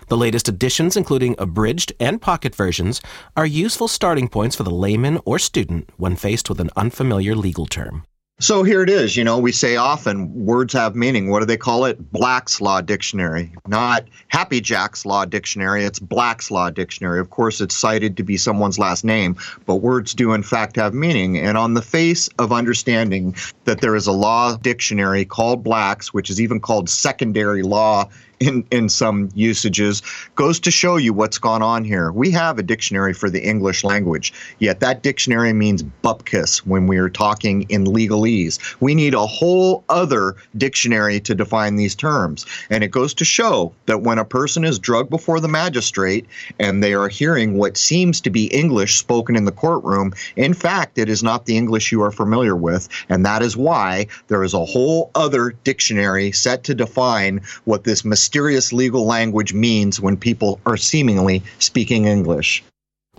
The 0.09 0.17
latest 0.17 0.49
editions, 0.49 0.97
including 0.97 1.35
abridged 1.39 1.93
and 2.01 2.19
pocket 2.19 2.55
versions, 2.55 3.03
are 3.37 3.45
useful 3.45 3.89
starting 3.89 4.27
points 4.27 4.57
for 4.57 4.63
the 4.63 4.71
layman 4.71 5.21
or 5.27 5.39
student 5.39 5.91
when 5.99 6.17
faced 6.17 6.49
with 6.49 6.61
an 6.61 6.71
unfamiliar 6.77 7.37
legal 7.37 7.67
term. 7.67 8.07
So 8.39 8.63
here 8.65 8.83
it 8.83 8.91
is. 8.91 9.17
You 9.17 9.25
know, 9.25 9.39
we 9.39 9.51
say 9.51 9.77
often 9.77 10.45
words 10.45 10.75
have 10.75 10.95
meaning. 10.95 11.31
What 11.31 11.41
do 11.41 11.47
they 11.47 11.57
call 11.57 11.87
it? 11.87 12.13
Black's 12.13 12.61
Law 12.61 12.83
Dictionary, 12.83 13.51
not 13.67 14.05
Happy 14.29 14.61
Jack's 14.61 15.07
Law 15.07 15.25
Dictionary. 15.25 15.85
It's 15.85 15.99
Black's 15.99 16.51
Law 16.51 16.69
Dictionary. 16.69 17.19
Of 17.19 17.31
course, 17.31 17.63
it's 17.63 17.75
cited 17.75 18.15
to 18.19 18.23
be 18.23 18.37
someone's 18.37 18.79
last 18.79 19.05
name, 19.05 19.37
but 19.65 19.77
words 19.77 20.13
do 20.13 20.35
in 20.35 20.43
fact 20.43 20.77
have 20.77 20.93
meaning. 20.93 21.39
And 21.39 21.57
on 21.57 21.73
the 21.73 21.81
face 21.81 22.29
of 22.39 22.53
understanding 22.53 23.35
that 23.65 23.81
there 23.81 23.97
is 23.97 24.07
a 24.07 24.13
law 24.13 24.59
dictionary 24.59 25.25
called 25.25 25.65
Black's, 25.65 26.13
which 26.13 26.29
is 26.29 26.39
even 26.39 26.61
called 26.61 26.91
secondary 26.91 27.63
law 27.63 28.11
in, 28.41 28.67
in 28.71 28.89
some 28.89 29.31
usages 29.35 30.03
goes 30.35 30.61
to 30.61 30.71
show 30.71 30.97
you 30.97 31.13
what's 31.13 31.39
gone 31.39 31.63
on 31.63 31.85
here. 31.85 32.13
We 32.13 32.31
have 32.33 32.59
a 32.59 32.63
dictionary 32.63 33.15
for 33.15 33.31
the 33.31 33.43
English 33.43 33.85
language, 33.85 34.33
yet 34.59 34.81
that 34.81 35.03
dictionary 35.03 35.53
means 35.53 35.83
bupkis 35.83 36.59
when 36.59 36.87
we 36.87 36.99
are 36.99 37.09
talking 37.09 37.63
in 37.69 37.85
legalese. 37.85 38.59
We 38.81 38.95
need 38.95 39.15
a 39.15 39.27
whole 39.27 39.85
other 39.89 40.37
dictionary 40.57 41.21
to 41.21 41.35
define 41.35 41.77
these 41.77 41.95
terms. 41.95 42.45
And 42.71 42.85
it 42.85 42.91
goes 42.91 43.15
to 43.15 43.25
show 43.25 43.73
that 43.87 44.03
when 44.03 44.19
a 44.19 44.25
person 44.25 44.65
is 44.65 44.79
drugged 44.79 45.11
before 45.11 45.41
the 45.41 45.49
magistrate 45.49 46.27
and 46.59 46.83
they 46.83 46.95
are 46.95 47.09
hearing 47.09 47.57
what 47.57 47.77
seems 47.77 48.21
to 48.23 48.31
be 48.31 48.47
English 48.47 48.99
spoken 48.99 49.37
in 49.37 49.45
the 49.45 49.53
courtroom, 49.53 50.13
in 50.37 50.55
fact, 50.55 50.99
it 50.99 51.09
is 51.09 51.23
not 51.23 51.47
the 51.47 51.57
English 51.57 51.93
you 51.93 52.03
are 52.03 52.11
familiar 52.13 52.57
with. 52.57 52.89
And 53.09 53.25
that 53.25 53.43
is 53.43 53.57
why 53.57 54.09
there 54.29 54.45
is 54.45 54.55
a 54.55 54.65
whole 54.65 55.11
other 55.15 55.51
dictionary 55.65 56.33
set 56.33 56.65
to 56.65 56.75
define 56.75 57.41
what 57.65 57.85
this 57.85 58.05
mysterious 58.27 58.73
legal 58.73 59.07
language 59.07 59.55
means 59.55 60.01
when 60.01 60.17
people 60.17 60.59
are 60.67 60.77
seemingly 60.77 61.41
speaking 61.61 62.07
English. 62.07 62.65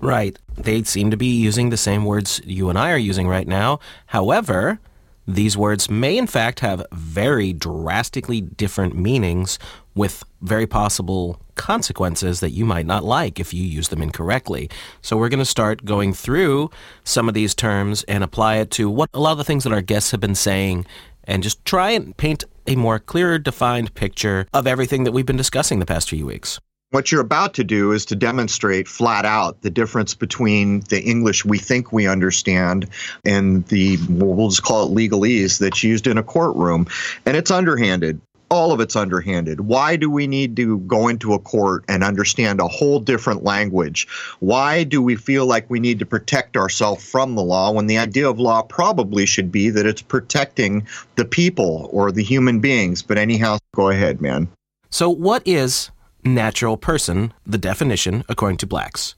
Right. 0.01 0.37
They 0.57 0.83
seem 0.83 1.11
to 1.11 1.17
be 1.17 1.27
using 1.27 1.69
the 1.69 1.77
same 1.77 2.03
words 2.03 2.41
you 2.43 2.69
and 2.69 2.77
I 2.77 2.91
are 2.91 2.97
using 2.97 3.25
right 3.25 3.47
now. 3.47 3.79
However, 4.07 4.79
these 5.25 5.55
words 5.55 5.89
may 5.89 6.17
in 6.17 6.27
fact 6.27 6.59
have 6.59 6.85
very 6.91 7.53
drastically 7.53 8.41
different 8.41 8.97
meanings 8.97 9.57
with 9.95 10.25
very 10.41 10.67
possible 10.67 11.39
consequences 11.55 12.41
that 12.41 12.51
you 12.51 12.65
might 12.65 12.85
not 12.85 13.05
like 13.05 13.39
if 13.39 13.53
you 13.53 13.63
use 13.63 13.87
them 13.87 14.01
incorrectly. 14.01 14.69
So 15.01 15.15
we're 15.15 15.29
going 15.29 15.39
to 15.39 15.45
start 15.45 15.85
going 15.85 16.13
through 16.13 16.69
some 17.05 17.29
of 17.29 17.33
these 17.33 17.55
terms 17.55 18.03
and 18.09 18.25
apply 18.25 18.57
it 18.57 18.71
to 18.71 18.89
what 18.89 19.09
a 19.13 19.21
lot 19.21 19.31
of 19.31 19.37
the 19.37 19.45
things 19.45 19.63
that 19.63 19.71
our 19.71 19.81
guests 19.81 20.11
have 20.11 20.19
been 20.19 20.35
saying 20.35 20.85
and 21.23 21.43
just 21.43 21.63
try 21.63 21.91
and 21.91 22.15
paint 22.17 22.43
a 22.67 22.75
more 22.75 22.99
clearer 22.99 23.39
defined 23.39 23.93
picture 23.95 24.45
of 24.53 24.67
everything 24.67 25.03
that 25.05 25.11
we've 25.11 25.25
been 25.25 25.37
discussing 25.37 25.79
the 25.79 25.85
past 25.85 26.09
few 26.09 26.25
weeks. 26.25 26.59
What 26.91 27.11
you're 27.11 27.19
about 27.19 27.53
to 27.55 27.65
do 27.65 27.91
is 27.91 28.05
to 28.05 28.15
demonstrate 28.15 28.87
flat 28.87 29.25
out 29.25 29.61
the 29.61 29.69
difference 29.69 30.13
between 30.13 30.79
the 30.89 31.01
English 31.01 31.43
we 31.43 31.57
think 31.57 31.91
we 31.91 32.07
understand 32.07 32.87
and 33.25 33.65
the, 33.67 33.97
we'll 34.07 34.47
just 34.47 34.63
call 34.63 34.85
it 34.85 34.95
legalese 34.95 35.59
that's 35.59 35.83
used 35.83 36.07
in 36.07 36.17
a 36.17 36.23
courtroom. 36.23 36.87
And 37.25 37.35
it's 37.35 37.51
underhanded 37.51 38.21
all 38.49 38.71
of 38.71 38.79
it's 38.79 38.95
underhanded. 38.95 39.61
Why 39.61 39.95
do 39.95 40.09
we 40.09 40.27
need 40.27 40.55
to 40.57 40.79
go 40.79 41.07
into 41.07 41.33
a 41.33 41.39
court 41.39 41.83
and 41.87 42.03
understand 42.03 42.59
a 42.59 42.67
whole 42.67 42.99
different 42.99 43.43
language? 43.43 44.07
Why 44.39 44.83
do 44.83 45.01
we 45.01 45.15
feel 45.15 45.45
like 45.45 45.69
we 45.69 45.79
need 45.79 45.99
to 45.99 46.05
protect 46.05 46.55
ourselves 46.55 47.07
from 47.07 47.35
the 47.35 47.43
law 47.43 47.71
when 47.71 47.87
the 47.87 47.97
idea 47.97 48.29
of 48.29 48.39
law 48.39 48.61
probably 48.61 49.25
should 49.25 49.51
be 49.51 49.69
that 49.69 49.85
it's 49.85 50.01
protecting 50.01 50.87
the 51.15 51.25
people 51.25 51.89
or 51.91 52.11
the 52.11 52.23
human 52.23 52.59
beings? 52.59 53.01
But 53.01 53.17
anyhow, 53.17 53.57
go 53.75 53.89
ahead, 53.89 54.21
man. 54.21 54.47
So, 54.89 55.09
what 55.09 55.43
is 55.45 55.91
natural 56.23 56.77
person, 56.77 57.33
the 57.45 57.57
definition 57.57 58.23
according 58.29 58.57
to 58.57 58.67
blacks? 58.67 59.15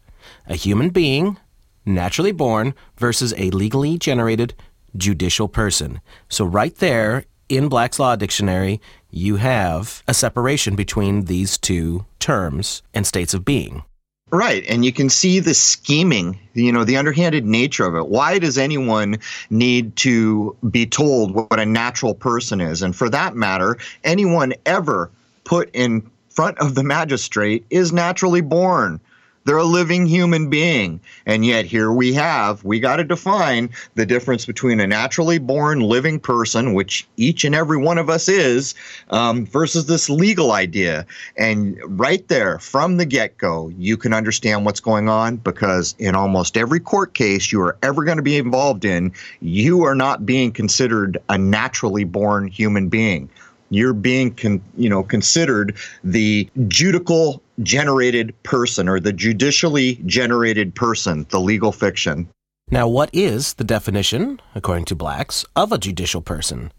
A 0.47 0.55
human 0.55 0.89
being, 0.89 1.37
naturally 1.85 2.31
born, 2.31 2.73
versus 2.97 3.33
a 3.37 3.51
legally 3.51 3.97
generated 3.97 4.55
judicial 4.97 5.47
person. 5.47 6.01
So, 6.27 6.45
right 6.45 6.75
there 6.75 7.25
in 7.49 7.67
Black's 7.67 7.99
Law 7.99 8.15
Dictionary, 8.15 8.79
you 9.11 9.37
have 9.37 10.03
a 10.07 10.13
separation 10.13 10.75
between 10.75 11.25
these 11.25 11.57
two 11.57 12.05
terms 12.19 12.81
and 12.93 13.05
states 13.05 13.33
of 13.33 13.45
being. 13.45 13.83
Right. 14.31 14.63
And 14.69 14.85
you 14.85 14.93
can 14.93 15.09
see 15.09 15.39
the 15.39 15.55
scheming, 15.55 16.39
you 16.53 16.71
know, 16.71 16.83
the 16.83 16.97
underhanded 16.97 17.45
nature 17.45 17.85
of 17.85 17.95
it. 17.95 18.07
Why 18.09 18.37
does 18.37 18.59
anyone 18.59 19.17
need 19.49 19.95
to 19.97 20.55
be 20.69 20.85
told 20.85 21.33
what 21.33 21.59
a 21.59 21.65
natural 21.65 22.13
person 22.13 22.61
is? 22.61 22.83
And 22.83 22.95
for 22.95 23.09
that 23.09 23.35
matter, 23.35 23.77
anyone 24.03 24.53
ever 24.67 25.09
put 25.45 25.71
in 25.73 26.09
front 26.29 26.59
of 26.59 26.75
the 26.75 26.83
magistrate 26.83 27.65
is 27.71 27.91
naturally 27.91 28.41
born. 28.41 28.99
They're 29.45 29.57
a 29.57 29.63
living 29.63 30.05
human 30.05 30.49
being. 30.49 30.99
And 31.25 31.45
yet, 31.45 31.65
here 31.65 31.91
we 31.91 32.13
have, 32.13 32.63
we 32.63 32.79
got 32.79 32.97
to 32.97 33.03
define 33.03 33.69
the 33.95 34.05
difference 34.05 34.45
between 34.45 34.79
a 34.79 34.87
naturally 34.87 35.37
born 35.37 35.79
living 35.79 36.19
person, 36.19 36.73
which 36.73 37.07
each 37.17 37.43
and 37.45 37.55
every 37.55 37.77
one 37.77 37.97
of 37.97 38.09
us 38.09 38.27
is, 38.27 38.75
um, 39.09 39.45
versus 39.45 39.85
this 39.85 40.09
legal 40.09 40.51
idea. 40.51 41.05
And 41.37 41.79
right 41.85 42.27
there, 42.27 42.59
from 42.59 42.97
the 42.97 43.05
get 43.05 43.37
go, 43.37 43.69
you 43.77 43.97
can 43.97 44.13
understand 44.13 44.65
what's 44.65 44.79
going 44.81 45.09
on 45.09 45.37
because 45.37 45.95
in 45.97 46.15
almost 46.15 46.57
every 46.57 46.79
court 46.79 47.13
case 47.13 47.51
you 47.51 47.61
are 47.61 47.77
ever 47.81 48.03
going 48.03 48.17
to 48.17 48.23
be 48.23 48.37
involved 48.37 48.85
in, 48.85 49.13
you 49.39 49.83
are 49.83 49.95
not 49.95 50.25
being 50.25 50.51
considered 50.51 51.17
a 51.29 51.37
naturally 51.37 52.03
born 52.03 52.47
human 52.47 52.89
being 52.89 53.29
you're 53.69 53.93
being 53.93 54.33
con, 54.33 54.61
you 54.77 54.89
know 54.89 55.03
considered 55.03 55.77
the 56.03 56.49
judical 56.67 57.41
generated 57.63 58.33
person 58.43 58.87
or 58.87 58.99
the 58.99 59.13
judicially 59.13 60.01
generated 60.05 60.75
person, 60.75 61.25
the 61.29 61.39
legal 61.39 61.71
fiction. 61.71 62.27
Now, 62.71 62.87
what 62.87 63.09
is 63.13 63.55
the 63.55 63.63
definition, 63.63 64.39
according 64.53 64.85
to 64.85 64.95
Blacks, 64.95 65.43
of 65.55 65.71
a 65.71 65.77
judicial 65.77 66.21
person? 66.21 66.71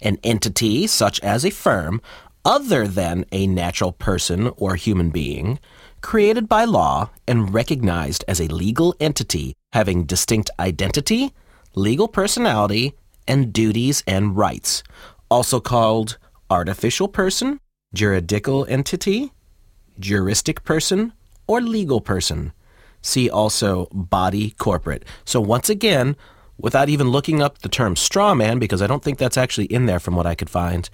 An 0.00 0.16
entity 0.24 0.86
such 0.86 1.20
as 1.20 1.44
a 1.44 1.50
firm, 1.50 2.00
other 2.44 2.88
than 2.88 3.26
a 3.30 3.46
natural 3.46 3.92
person 3.92 4.50
or 4.56 4.76
human 4.76 5.10
being, 5.10 5.58
created 6.00 6.48
by 6.48 6.64
law 6.64 7.10
and 7.26 7.52
recognized 7.52 8.24
as 8.26 8.40
a 8.40 8.48
legal 8.48 8.94
entity 9.00 9.54
having 9.72 10.04
distinct 10.04 10.50
identity, 10.58 11.32
legal 11.74 12.08
personality, 12.08 12.94
and 13.26 13.52
duties 13.52 14.02
and 14.06 14.36
rights, 14.36 14.82
also 15.30 15.60
called 15.60 16.18
artificial 16.50 17.08
person, 17.08 17.60
juridical 17.94 18.66
entity, 18.68 19.32
juristic 19.98 20.64
person, 20.64 21.12
or 21.46 21.60
legal 21.60 22.00
person. 22.00 22.52
See 23.00 23.30
also 23.30 23.86
body 23.92 24.50
corporate. 24.58 25.04
So 25.24 25.40
once 25.40 25.70
again, 25.70 26.16
without 26.58 26.88
even 26.88 27.08
looking 27.08 27.40
up 27.40 27.58
the 27.58 27.68
term 27.68 27.96
straw 27.96 28.34
man, 28.34 28.58
because 28.58 28.82
I 28.82 28.86
don't 28.86 29.02
think 29.02 29.18
that's 29.18 29.38
actually 29.38 29.66
in 29.66 29.86
there 29.86 30.00
from 30.00 30.16
what 30.16 30.26
I 30.26 30.34
could 30.34 30.50
find, 30.50 30.90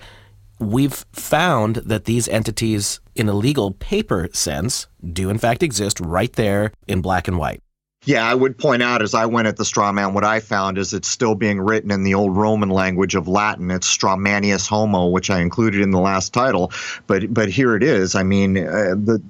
we've 0.61 1.05
found 1.13 1.77
that 1.77 2.05
these 2.05 2.29
entities, 2.29 3.01
in 3.15 3.29
a 3.29 3.33
legal 3.33 3.73
paper 3.73 4.29
sense, 4.33 4.87
do 5.13 5.31
in 5.31 5.39
fact 5.39 5.63
exist 5.63 5.99
right 6.01 6.33
there 6.35 6.73
in 6.87 7.01
black 7.01 7.27
and 7.27 7.39
white. 7.39 7.61
Yeah, 8.05 8.29
I 8.29 8.35
would 8.35 8.59
point 8.59 8.83
out 8.83 9.03
as 9.03 9.15
I 9.15 9.27
went 9.27 9.49
at 9.49 9.57
the 9.57 9.65
straw 9.65 9.91
man, 9.93 10.13
what 10.15 10.25
I 10.25 10.41
found 10.41 10.77
is 10.77 10.93
it's 10.93 11.09
still 11.09 11.35
being 11.35 11.61
written 11.61 11.91
in 11.91 12.05
the 12.05 12.15
old 12.15 12.37
Roman 12.37 12.69
language 12.69 13.15
of 13.15 13.29
Latin. 13.29 13.71
It's 13.71 13.89
strawmanius 13.89 14.69
homo, 14.69 15.07
which 15.07 15.31
I 15.31 15.41
included 15.41 15.81
in 15.81 15.91
the 15.91 16.01
last 16.01 16.33
title, 16.33 16.71
but 17.07 17.33
but 17.33 17.49
here 17.49 17.75
it 17.77 17.83
is. 17.83 18.15
I 18.15 18.23
mean, 18.23 18.59
uh, 18.59 18.95
the 18.97 19.23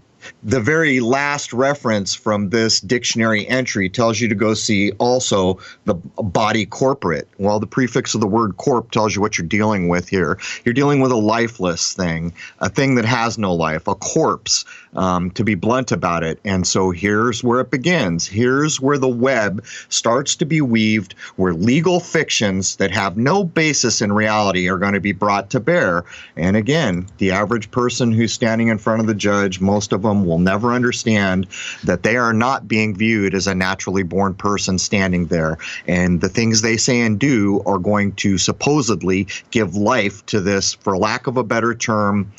the 0.42 0.60
very 0.60 1.00
last 1.00 1.52
reference 1.52 2.14
from 2.14 2.50
this 2.50 2.80
dictionary 2.80 3.46
entry 3.46 3.88
tells 3.88 4.20
you 4.20 4.28
to 4.28 4.34
go 4.34 4.54
see 4.54 4.92
also 4.92 5.58
the 5.84 5.94
body 5.94 6.66
corporate. 6.66 7.28
Well, 7.38 7.60
the 7.60 7.66
prefix 7.66 8.14
of 8.14 8.20
the 8.20 8.26
word 8.26 8.56
corp 8.56 8.90
tells 8.90 9.14
you 9.14 9.20
what 9.20 9.38
you're 9.38 9.46
dealing 9.46 9.88
with 9.88 10.08
here. 10.08 10.38
You're 10.64 10.74
dealing 10.74 11.00
with 11.00 11.12
a 11.12 11.16
lifeless 11.16 11.92
thing, 11.92 12.32
a 12.60 12.68
thing 12.68 12.94
that 12.96 13.04
has 13.04 13.38
no 13.38 13.54
life, 13.54 13.86
a 13.86 13.94
corpse, 13.94 14.64
um, 14.94 15.30
to 15.32 15.44
be 15.44 15.54
blunt 15.54 15.92
about 15.92 16.22
it. 16.22 16.38
And 16.44 16.66
so 16.66 16.90
here's 16.90 17.42
where 17.42 17.60
it 17.60 17.70
begins. 17.70 18.26
Here's 18.26 18.80
where 18.80 18.98
the 18.98 19.08
web 19.08 19.64
starts 19.88 20.36
to 20.36 20.46
be 20.46 20.60
weaved, 20.60 21.14
where 21.36 21.54
legal 21.54 22.00
fictions 22.00 22.76
that 22.76 22.90
have 22.90 23.16
no 23.16 23.44
basis 23.44 24.00
in 24.00 24.12
reality 24.12 24.68
are 24.68 24.78
going 24.78 24.94
to 24.94 25.00
be 25.00 25.12
brought 25.12 25.50
to 25.50 25.60
bear. 25.60 26.04
And 26.36 26.56
again, 26.56 27.06
the 27.18 27.32
average 27.32 27.70
person 27.70 28.12
who's 28.12 28.32
standing 28.32 28.68
in 28.68 28.78
front 28.78 29.00
of 29.00 29.06
the 29.06 29.14
judge, 29.14 29.60
most 29.60 29.92
of 29.92 30.02
them 30.02 30.26
will 30.26 30.38
never 30.38 30.72
understand 30.72 31.46
that 31.84 32.02
they 32.02 32.16
are 32.16 32.32
not 32.32 32.68
being 32.68 32.94
viewed 32.94 33.34
as 33.34 33.46
a 33.46 33.54
naturally 33.54 34.02
born 34.02 34.34
person 34.34 34.78
standing 34.78 35.26
there. 35.26 35.58
And 35.86 36.20
the 36.20 36.28
things 36.28 36.62
they 36.62 36.76
say 36.76 37.00
and 37.00 37.18
do 37.18 37.62
are 37.66 37.78
going 37.78 38.12
to 38.16 38.38
supposedly 38.38 39.26
give 39.50 39.76
life 39.76 40.24
to 40.26 40.40
this, 40.40 40.74
for 40.74 40.96
lack 40.96 41.26
of 41.26 41.36
a 41.36 41.44
better 41.44 41.74
term, 41.74 42.32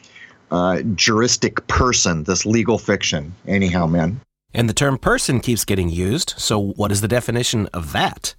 uh, 0.51 0.81
juristic 0.95 1.65
person, 1.67 2.23
this 2.23 2.45
legal 2.45 2.77
fiction. 2.77 3.33
Anyhow, 3.47 3.87
man. 3.87 4.21
And 4.53 4.69
the 4.69 4.73
term 4.73 4.97
person 4.97 5.41
keeps 5.41 5.65
getting 5.65 5.89
used, 5.89 6.33
so 6.37 6.59
what 6.59 6.91
is 6.91 7.01
the 7.01 7.07
definition 7.07 7.67
of 7.73 7.91
that? 7.91 8.35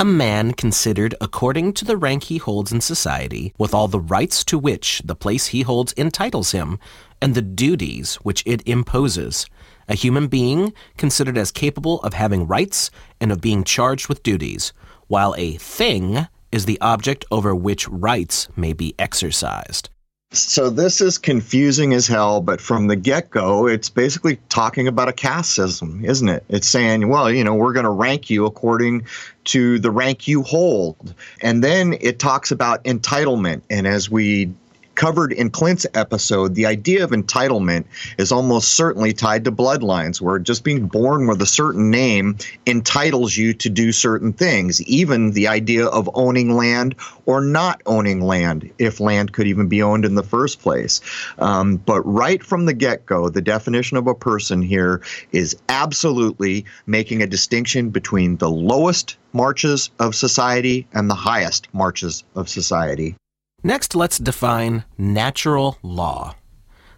a 0.00 0.04
man 0.04 0.54
considered 0.54 1.14
according 1.20 1.74
to 1.74 1.84
the 1.84 1.94
rank 1.94 2.22
he 2.24 2.38
holds 2.38 2.72
in 2.72 2.80
society, 2.80 3.52
with 3.58 3.74
all 3.74 3.86
the 3.86 4.00
rights 4.00 4.42
to 4.42 4.58
which 4.58 5.02
the 5.04 5.14
place 5.14 5.48
he 5.48 5.60
holds 5.60 5.92
entitles 5.94 6.52
him, 6.52 6.78
and 7.20 7.34
the 7.34 7.42
duties 7.42 8.14
which 8.22 8.42
it 8.46 8.66
imposes. 8.66 9.44
A 9.90 9.94
human 9.94 10.26
being 10.26 10.72
considered 10.96 11.36
as 11.36 11.52
capable 11.52 12.00
of 12.00 12.14
having 12.14 12.46
rights 12.46 12.90
and 13.20 13.30
of 13.30 13.42
being 13.42 13.62
charged 13.62 14.08
with 14.08 14.22
duties, 14.22 14.72
while 15.08 15.34
a 15.36 15.58
thing 15.58 16.28
is 16.50 16.64
the 16.64 16.80
object 16.80 17.26
over 17.30 17.54
which 17.54 17.86
rights 17.86 18.48
may 18.56 18.72
be 18.72 18.94
exercised. 18.98 19.90
So 20.32 20.70
this 20.70 21.00
is 21.00 21.18
confusing 21.18 21.92
as 21.92 22.06
hell, 22.06 22.40
but 22.40 22.60
from 22.60 22.86
the 22.86 22.94
get-go, 22.94 23.66
it's 23.66 23.88
basically 23.88 24.38
talking 24.48 24.86
about 24.86 25.08
a 25.08 25.12
caste 25.12 25.52
system, 25.52 26.04
isn't 26.04 26.28
it? 26.28 26.44
It's 26.48 26.68
saying, 26.68 27.08
well, 27.08 27.32
you 27.32 27.42
know, 27.42 27.56
we're 27.56 27.72
going 27.72 27.84
to 27.84 27.90
rank 27.90 28.30
you 28.30 28.46
according 28.46 29.06
to 29.46 29.80
the 29.80 29.90
rank 29.90 30.28
you 30.28 30.42
hold. 30.42 31.14
And 31.40 31.64
then 31.64 31.96
it 32.00 32.20
talks 32.20 32.52
about 32.52 32.84
entitlement. 32.84 33.62
And 33.70 33.88
as 33.88 34.08
we 34.08 34.54
covered 35.00 35.32
in 35.32 35.48
Clint's 35.48 35.86
episode, 35.94 36.54
the 36.54 36.66
idea 36.66 37.02
of 37.02 37.12
entitlement 37.12 37.86
is 38.18 38.30
almost 38.30 38.72
certainly 38.72 39.14
tied 39.14 39.44
to 39.44 39.50
bloodlines, 39.50 40.20
where 40.20 40.38
just 40.38 40.62
being 40.62 40.88
born 40.88 41.26
with 41.26 41.40
a 41.40 41.46
certain 41.46 41.90
name 41.90 42.36
entitles 42.66 43.34
you 43.34 43.54
to 43.54 43.70
do 43.70 43.92
certain 43.92 44.34
things, 44.34 44.82
even 44.82 45.30
the 45.30 45.48
idea 45.48 45.86
of 45.86 46.10
owning 46.12 46.54
land 46.54 46.96
or 47.24 47.40
not 47.40 47.80
owning 47.86 48.20
land, 48.20 48.70
if 48.76 49.00
land 49.00 49.32
could 49.32 49.46
even 49.46 49.68
be 49.68 49.82
owned 49.82 50.04
in 50.04 50.16
the 50.16 50.22
first 50.22 50.60
place. 50.60 51.00
Um, 51.38 51.78
but 51.78 52.02
right 52.02 52.44
from 52.44 52.66
the 52.66 52.74
get 52.74 53.06
go, 53.06 53.30
the 53.30 53.40
definition 53.40 53.96
of 53.96 54.06
a 54.06 54.14
person 54.14 54.60
here 54.60 55.00
is 55.32 55.56
absolutely 55.70 56.66
making 56.84 57.22
a 57.22 57.26
distinction 57.26 57.88
between 57.88 58.36
the 58.36 58.50
lowest 58.50 59.16
marches 59.32 59.90
of 59.98 60.14
society 60.14 60.86
and 60.92 61.08
the 61.08 61.14
highest 61.14 61.72
marches 61.72 62.22
of 62.34 62.50
society. 62.50 63.16
Next, 63.62 63.94
let's 63.94 64.18
define 64.18 64.84
natural 64.96 65.76
law. 65.82 66.34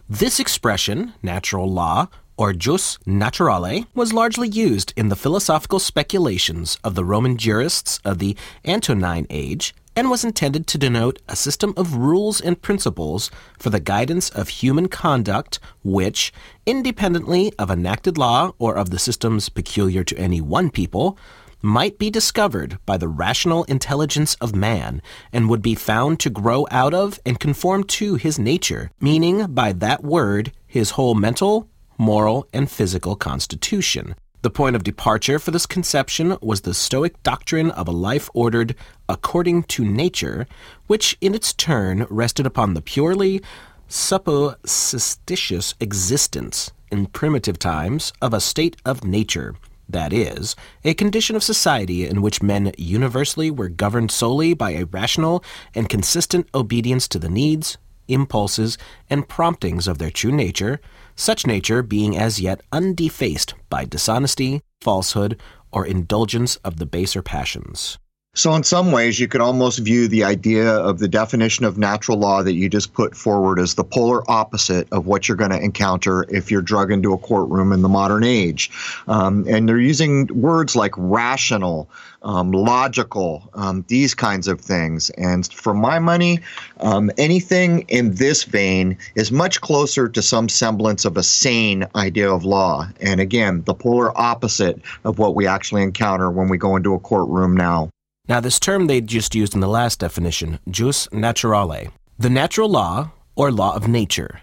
This 0.09 0.39
expression, 0.39 1.13
natural 1.21 1.69
law, 1.69 2.07
or 2.37 2.53
jus 2.53 2.97
naturale, 3.05 3.85
was 3.93 4.13
largely 4.13 4.47
used 4.47 4.93
in 4.95 5.09
the 5.09 5.17
philosophical 5.17 5.79
speculations 5.79 6.77
of 6.81 6.95
the 6.95 7.03
Roman 7.03 7.37
jurists 7.37 7.99
of 8.05 8.19
the 8.19 8.37
Antonine 8.65 9.27
Age 9.29 9.75
and 9.93 10.09
was 10.09 10.23
intended 10.23 10.65
to 10.67 10.77
denote 10.77 11.19
a 11.27 11.35
system 11.35 11.73
of 11.75 11.95
rules 11.95 12.39
and 12.39 12.61
principles 12.61 13.29
for 13.59 13.69
the 13.69 13.81
guidance 13.81 14.29
of 14.29 14.47
human 14.47 14.87
conduct 14.87 15.59
which, 15.83 16.31
independently 16.65 17.51
of 17.59 17.69
enacted 17.69 18.17
law 18.17 18.53
or 18.57 18.75
of 18.75 18.89
the 18.89 18.99
systems 18.99 19.49
peculiar 19.49 20.03
to 20.05 20.17
any 20.17 20.39
one 20.39 20.69
people, 20.69 21.17
might 21.63 21.97
be 21.97 22.09
discovered 22.09 22.77
by 22.85 22.97
the 22.97 23.07
rational 23.07 23.63
intelligence 23.63 24.35
of 24.41 24.53
man 24.53 25.01
and 25.31 25.49
would 25.49 25.61
be 25.61 25.73
found 25.73 26.19
to 26.19 26.29
grow 26.29 26.67
out 26.69 26.93
of 26.93 27.17
and 27.25 27.39
conform 27.39 27.85
to 27.85 28.15
his 28.15 28.37
nature, 28.37 28.91
meaning 28.99 29.47
by 29.47 29.71
that 29.71 30.03
word 30.03 30.51
his 30.67 30.91
whole 30.91 31.15
mental, 31.15 31.69
moral, 31.97 32.45
and 32.51 32.69
physical 32.69 33.15
constitution. 33.15 34.13
The 34.41 34.49
point 34.49 34.75
of 34.75 34.83
departure 34.83 35.39
for 35.39 35.51
this 35.51 35.65
conception 35.65 36.37
was 36.41 36.61
the 36.61 36.73
Stoic 36.73 37.23
doctrine 37.23 37.71
of 37.71 37.87
a 37.87 37.91
life 37.91 38.29
ordered 38.33 38.75
according 39.07 39.63
to 39.63 39.85
nature, 39.85 40.45
which 40.87 41.17
in 41.21 41.33
its 41.33 41.53
turn 41.53 42.05
rested 42.09 42.45
upon 42.45 42.73
the 42.73 42.81
purely 42.81 43.41
supposititious 43.87 45.75
existence 45.79 46.73
in 46.91 47.05
primitive 47.05 47.57
times 47.57 48.11
of 48.21 48.33
a 48.33 48.41
state 48.41 48.75
of 48.83 49.05
nature 49.05 49.55
that 49.93 50.13
is, 50.13 50.55
a 50.83 50.93
condition 50.93 51.35
of 51.35 51.43
society 51.43 52.05
in 52.05 52.21
which 52.21 52.43
men 52.43 52.71
universally 52.77 53.49
were 53.49 53.69
governed 53.69 54.11
solely 54.11 54.53
by 54.53 54.71
a 54.71 54.85
rational 54.85 55.43
and 55.73 55.89
consistent 55.89 56.47
obedience 56.53 57.07
to 57.07 57.19
the 57.19 57.29
needs, 57.29 57.77
impulses, 58.07 58.77
and 59.09 59.29
promptings 59.29 59.87
of 59.87 59.97
their 59.97 60.11
true 60.11 60.31
nature, 60.31 60.79
such 61.15 61.47
nature 61.47 61.81
being 61.81 62.17
as 62.17 62.41
yet 62.41 62.61
undefaced 62.71 63.53
by 63.69 63.85
dishonesty, 63.85 64.61
falsehood, 64.81 65.39
or 65.71 65.85
indulgence 65.85 66.57
of 66.57 66.77
the 66.77 66.85
baser 66.85 67.21
passions. 67.21 67.97
So, 68.35 68.55
in 68.55 68.63
some 68.63 68.91
ways, 68.91 69.19
you 69.19 69.27
could 69.27 69.41
almost 69.41 69.77
view 69.77 70.07
the 70.07 70.23
idea 70.23 70.67
of 70.67 70.97
the 70.97 71.07
definition 71.07 71.65
of 71.65 71.77
natural 71.77 72.17
law 72.17 72.41
that 72.41 72.55
you 72.55 72.67
just 72.67 72.91
put 72.91 73.15
forward 73.15 73.59
as 73.59 73.75
the 73.75 73.83
polar 73.83 74.27
opposite 74.27 74.87
of 74.91 75.05
what 75.05 75.27
you're 75.27 75.37
going 75.37 75.51
to 75.51 75.63
encounter 75.63 76.25
if 76.29 76.49
you're 76.49 76.63
drug 76.63 76.91
into 76.91 77.13
a 77.13 77.17
courtroom 77.19 77.71
in 77.71 77.83
the 77.83 77.89
modern 77.89 78.23
age. 78.23 78.71
Um, 79.07 79.45
and 79.47 79.69
they're 79.69 79.77
using 79.77 80.25
words 80.33 80.75
like 80.75 80.95
rational, 80.97 81.87
um, 82.23 82.51
logical, 82.51 83.47
um, 83.53 83.85
these 83.87 84.15
kinds 84.15 84.47
of 84.47 84.59
things. 84.59 85.11
And 85.11 85.45
for 85.53 85.75
my 85.75 85.99
money, 85.99 86.39
um, 86.79 87.11
anything 87.19 87.81
in 87.87 88.15
this 88.15 88.45
vein 88.45 88.97
is 89.13 89.31
much 89.31 89.61
closer 89.61 90.09
to 90.09 90.23
some 90.23 90.49
semblance 90.49 91.05
of 91.05 91.17
a 91.17 91.23
sane 91.23 91.85
idea 91.95 92.33
of 92.33 92.45
law. 92.45 92.87
And 92.99 93.21
again, 93.21 93.61
the 93.65 93.75
polar 93.75 94.11
opposite 94.19 94.81
of 95.03 95.19
what 95.19 95.35
we 95.35 95.45
actually 95.45 95.83
encounter 95.83 96.31
when 96.31 96.49
we 96.49 96.57
go 96.57 96.75
into 96.75 96.95
a 96.95 96.99
courtroom 96.99 97.55
now. 97.55 97.92
Now, 98.29 98.39
this 98.39 98.57
term 98.57 98.87
they 98.87 99.01
just 99.01 99.35
used 99.35 99.53
in 99.53 99.59
the 99.59 99.67
last 99.67 99.99
definition, 99.99 100.59
jus 100.69 101.07
naturale, 101.07 101.91
the 102.17 102.29
natural 102.29 102.69
law 102.69 103.11
or 103.35 103.51
law 103.51 103.75
of 103.75 103.89
nature, 103.89 104.39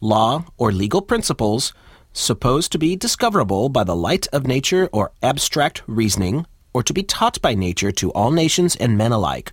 law 0.00 0.46
or 0.56 0.72
legal 0.72 1.02
principles 1.02 1.74
supposed 2.14 2.72
to 2.72 2.78
be 2.78 2.96
discoverable 2.96 3.68
by 3.68 3.84
the 3.84 3.94
light 3.94 4.26
of 4.28 4.46
nature 4.46 4.88
or 4.90 5.12
abstract 5.22 5.82
reasoning, 5.86 6.46
or 6.72 6.82
to 6.82 6.94
be 6.94 7.02
taught 7.02 7.38
by 7.42 7.54
nature 7.54 7.92
to 7.92 8.10
all 8.12 8.30
nations 8.30 8.74
and 8.76 8.96
men 8.96 9.12
alike, 9.12 9.52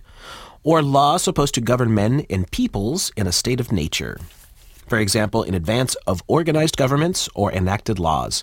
or 0.62 0.80
law 0.80 1.18
supposed 1.18 1.54
to 1.54 1.60
govern 1.60 1.92
men 1.92 2.24
and 2.30 2.50
peoples 2.50 3.12
in 3.18 3.26
a 3.26 3.32
state 3.32 3.60
of 3.60 3.70
nature. 3.70 4.18
For 4.86 4.98
example, 4.98 5.42
in 5.42 5.52
advance 5.52 5.94
of 6.06 6.22
organized 6.26 6.78
governments 6.78 7.28
or 7.34 7.52
enacted 7.52 7.98
laws. 7.98 8.42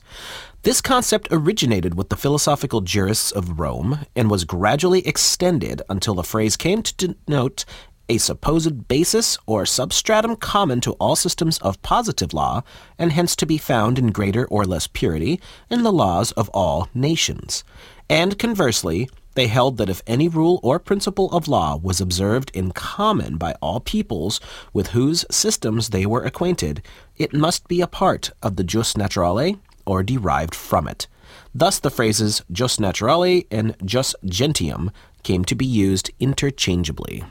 This 0.65 0.81
concept 0.81 1.27
originated 1.29 1.93
with 1.93 2.09
the 2.09 2.15
philosophical 2.15 2.81
jurists 2.81 3.31
of 3.31 3.59
Rome 3.59 3.99
and 4.15 4.31
was 4.31 4.45
gradually 4.45 5.05
extended 5.07 5.83
until 5.89 6.15
the 6.15 6.23
phrase 6.23 6.57
came 6.57 6.81
to 6.81 6.95
denote 6.95 7.65
a 8.09 8.17
supposed 8.17 8.87
basis 8.87 9.37
or 9.45 9.67
substratum 9.67 10.35
common 10.37 10.81
to 10.81 10.93
all 10.93 11.15
systems 11.15 11.59
of 11.59 11.79
positive 11.83 12.33
law, 12.33 12.63
and 12.97 13.11
hence 13.11 13.35
to 13.35 13.45
be 13.45 13.59
found 13.59 13.99
in 13.99 14.07
greater 14.07 14.47
or 14.47 14.65
less 14.65 14.87
purity 14.87 15.39
in 15.69 15.83
the 15.83 15.93
laws 15.93 16.31
of 16.31 16.49
all 16.49 16.89
nations. 16.95 17.63
And 18.09 18.39
conversely, 18.39 19.07
they 19.35 19.45
held 19.45 19.77
that 19.77 19.89
if 19.89 20.01
any 20.07 20.27
rule 20.27 20.59
or 20.63 20.79
principle 20.79 21.29
of 21.31 21.47
law 21.47 21.75
was 21.75 22.01
observed 22.01 22.49
in 22.55 22.71
common 22.71 23.37
by 23.37 23.53
all 23.61 23.81
peoples 23.81 24.41
with 24.73 24.87
whose 24.87 25.25
systems 25.29 25.89
they 25.89 26.07
were 26.07 26.23
acquainted, 26.23 26.81
it 27.17 27.33
must 27.33 27.67
be 27.67 27.81
a 27.81 27.87
part 27.87 28.31
of 28.41 28.55
the 28.55 28.63
jus 28.63 28.95
naturale 28.95 29.59
or 29.85 30.03
derived 30.03 30.55
from 30.55 30.87
it. 30.87 31.07
Thus, 31.53 31.79
the 31.79 31.89
phrases 31.89 32.43
jus 32.51 32.77
naturale 32.77 33.47
and 33.49 33.75
jus 33.85 34.15
gentium 34.25 34.91
came 35.23 35.45
to 35.45 35.55
be 35.55 35.65
used 35.65 36.11
interchangeably. 36.19 37.23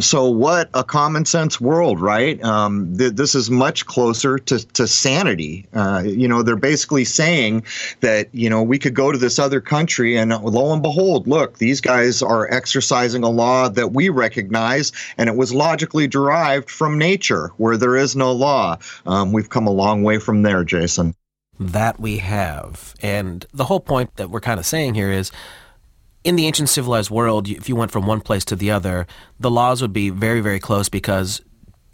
So, 0.00 0.30
what 0.30 0.70
a 0.72 0.82
common 0.82 1.26
sense 1.26 1.60
world, 1.60 2.00
right? 2.00 2.42
Um, 2.42 2.96
th- 2.96 3.12
this 3.12 3.34
is 3.34 3.50
much 3.50 3.84
closer 3.84 4.38
to, 4.38 4.66
to 4.72 4.86
sanity. 4.86 5.66
Uh, 5.74 6.02
you 6.06 6.26
know, 6.26 6.42
they're 6.42 6.56
basically 6.56 7.04
saying 7.04 7.64
that, 8.00 8.28
you 8.32 8.48
know, 8.48 8.62
we 8.62 8.78
could 8.78 8.94
go 8.94 9.12
to 9.12 9.18
this 9.18 9.38
other 9.38 9.60
country 9.60 10.16
and 10.16 10.30
lo 10.30 10.72
and 10.72 10.80
behold, 10.80 11.26
look, 11.26 11.58
these 11.58 11.82
guys 11.82 12.22
are 12.22 12.50
exercising 12.50 13.24
a 13.24 13.28
law 13.28 13.68
that 13.68 13.92
we 13.92 14.08
recognize 14.08 14.92
and 15.18 15.28
it 15.28 15.36
was 15.36 15.52
logically 15.52 16.06
derived 16.06 16.70
from 16.70 16.96
nature 16.96 17.52
where 17.58 17.76
there 17.76 17.96
is 17.96 18.16
no 18.16 18.32
law. 18.32 18.78
Um, 19.04 19.32
we've 19.32 19.50
come 19.50 19.66
a 19.66 19.72
long 19.72 20.02
way 20.02 20.18
from 20.18 20.42
there, 20.42 20.64
Jason 20.64 21.14
that 21.60 22.00
we 22.00 22.18
have. 22.18 22.94
And 23.02 23.44
the 23.52 23.66
whole 23.66 23.80
point 23.80 24.16
that 24.16 24.30
we're 24.30 24.40
kind 24.40 24.58
of 24.58 24.64
saying 24.64 24.94
here 24.94 25.12
is 25.12 25.30
in 26.24 26.36
the 26.36 26.46
ancient 26.46 26.70
civilized 26.70 27.10
world, 27.10 27.48
if 27.48 27.68
you 27.68 27.76
went 27.76 27.92
from 27.92 28.06
one 28.06 28.22
place 28.22 28.44
to 28.46 28.56
the 28.56 28.70
other, 28.70 29.06
the 29.38 29.50
laws 29.50 29.82
would 29.82 29.92
be 29.92 30.08
very, 30.08 30.40
very 30.40 30.58
close 30.58 30.88
because, 30.88 31.42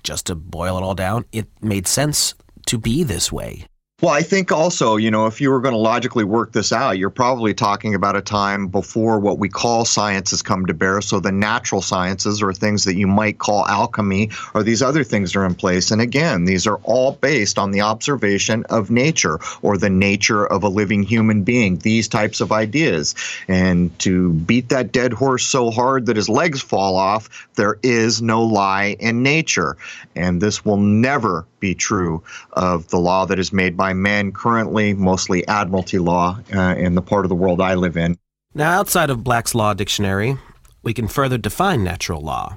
just 0.03 0.27
to 0.27 0.37
boil 0.37 0.79
it 0.79 0.83
all 0.83 0.95
down, 0.95 1.25
it 1.33 1.49
made 1.61 1.89
sense 1.89 2.35
to 2.67 2.79
be 2.79 3.03
this 3.03 3.33
way. 3.33 3.67
Well, 4.03 4.13
I 4.13 4.21
think 4.21 4.53
also, 4.53 4.97
you 4.97 5.11
know, 5.11 5.25
if 5.25 5.41
you 5.41 5.51
were 5.51 5.63
going 5.63 5.73
to 5.73 5.79
logically 5.79 6.25
work 6.25 6.53
this 6.53 6.71
out, 6.71 6.99
you're 6.99 7.09
probably 7.09 7.55
talking 7.55 7.95
about 7.95 8.15
a 8.15 8.21
time 8.21 8.67
before 8.67 9.19
what 9.19 9.39
we 9.39 9.49
call 9.49 9.87
science 9.87 10.33
has 10.33 10.43
come 10.43 10.67
to 10.67 10.75
bear. 10.75 11.01
So 11.01 11.19
the 11.19 11.33
natural 11.33 11.81
sciences 11.81 12.43
or 12.43 12.53
things 12.53 12.85
that 12.85 12.97
you 12.97 13.07
might 13.07 13.39
call 13.39 13.67
alchemy 13.67 14.33
or 14.53 14.63
these 14.63 14.83
other 14.83 15.03
things 15.03 15.35
are 15.35 15.47
in 15.47 15.55
place. 15.55 15.91
And 15.93 16.03
again, 16.03 16.45
these 16.45 16.67
are 16.67 16.77
all 16.83 17.13
based 17.13 17.59
on 17.59 17.71
the 17.71 17.81
observation 17.81 18.65
of 18.65 18.91
nature 18.91 19.39
or 19.63 19.79
the 19.79 19.89
nature 19.89 20.47
of 20.47 20.63
a 20.63 20.69
living 20.69 21.03
human 21.03 21.43
being, 21.43 21.79
these 21.79 22.07
types 22.07 22.43
of 22.43 22.53
ideas. 22.53 23.15
And 23.49 23.99
to 24.01 24.35
beat 24.35 24.69
that 24.69 24.93
dead 24.93 25.15
horse 25.15 25.47
so 25.47 25.71
hard 25.71 26.05
that 26.05 26.17
his 26.17 26.29
legs 26.29 26.61
fall 26.61 26.97
off, 26.97 27.49
there 27.55 27.79
is 27.83 28.21
no 28.21 28.43
lie 28.43 28.95
in 29.01 29.23
nature. 29.23 29.79
And 30.15 30.39
this 30.43 30.67
will 30.67 30.77
never 30.77 31.47
be 31.67 31.75
true 31.75 32.23
of 32.53 32.89
the 32.89 32.99
law 32.99 33.27
that 33.27 33.39
is 33.39 33.53
made 33.53 33.77
by 33.77 33.93
men 33.93 34.31
currently, 34.31 34.95
mostly 34.95 35.47
admiralty 35.49 35.99
law 35.99 36.39
uh, 36.55 36.75
in 36.77 36.95
the 36.95 37.03
part 37.03 37.25
of 37.25 37.29
the 37.29 37.35
world 37.35 37.61
I 37.61 37.75
live 37.75 37.97
in. 37.97 38.17
Now, 38.55 38.79
outside 38.79 39.11
of 39.11 39.25
Black's 39.25 39.55
Law 39.55 39.75
Dictionary, 39.75 40.39
we 40.83 40.95
can 40.95 41.09
further 41.09 41.39
define 41.39 41.83
natural 41.83 42.23
law. 42.23 42.57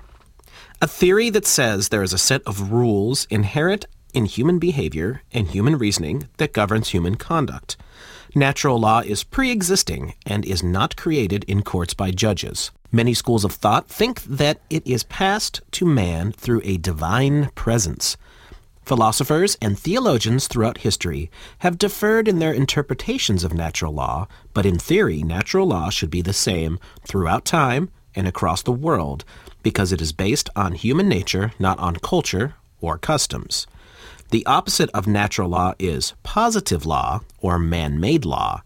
A 0.82 0.88
theory 0.88 1.30
that 1.32 1.48
says 1.48 1.90
there 1.90 2.04
is 2.04 2.14
a 2.14 2.18
set 2.18 2.42
of 2.44 2.72
rules 2.72 3.26
inherent 3.30 3.86
in 4.14 4.26
human 4.26 4.60
behavior 4.60 5.22
and 5.34 5.48
human 5.48 5.78
reasoning 5.78 6.30
that 6.38 6.54
governs 6.54 6.90
human 6.90 7.16
conduct. 7.16 7.76
Natural 8.36 8.80
law 8.80 9.02
is 9.02 9.24
pre 9.24 9.50
existing 9.52 10.14
and 10.26 10.46
is 10.46 10.62
not 10.62 10.96
created 10.96 11.44
in 11.46 11.64
courts 11.64 11.96
by 11.96 12.12
judges. 12.12 12.72
Many 12.92 13.14
schools 13.14 13.44
of 13.44 13.54
thought 13.54 13.88
think 13.88 14.22
that 14.24 14.62
it 14.70 14.86
is 14.86 15.04
passed 15.04 15.62
to 15.72 15.86
man 15.86 16.32
through 16.32 16.62
a 16.64 16.78
divine 16.78 17.50
presence. 17.56 18.18
Philosophers 18.90 19.56
and 19.62 19.78
theologians 19.78 20.48
throughout 20.48 20.80
history 20.80 21.30
have 21.60 21.78
differed 21.78 22.28
in 22.28 22.40
their 22.40 22.52
interpretations 22.52 23.44
of 23.44 23.54
natural 23.54 23.94
law, 23.94 24.28
but 24.52 24.66
in 24.66 24.80
theory, 24.80 25.22
natural 25.22 25.68
law 25.68 25.92
should 25.92 26.10
be 26.10 26.24
the 26.24 26.34
same 26.34 26.80
throughout 27.08 27.46
time 27.46 27.92
and 28.16 28.28
across 28.28 28.64
the 28.64 28.72
world 28.72 29.24
because 29.62 29.92
it 29.92 30.02
is 30.02 30.12
based 30.12 30.50
on 30.56 30.72
human 30.72 31.08
nature, 31.08 31.54
not 31.60 31.78
on 31.78 31.98
culture 31.98 32.56
or 32.82 32.98
customs. 32.98 33.68
The 34.32 34.44
opposite 34.48 34.90
of 34.90 35.06
natural 35.06 35.50
law 35.50 35.76
is 35.78 36.16
positive 36.24 36.84
law 36.84 37.22
or 37.42 37.60
man 37.60 38.00
made 38.00 38.26
law. 38.26 38.64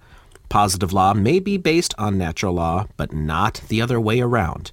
Positive 0.48 0.94
law 0.94 1.14
may 1.14 1.40
be 1.40 1.58
based 1.58 1.94
on 1.98 2.18
natural 2.18 2.54
law, 2.54 2.88
but 2.96 3.12
not 3.12 3.60
the 3.68 3.82
other 3.82 4.00
way 4.00 4.22
around. 4.22 4.72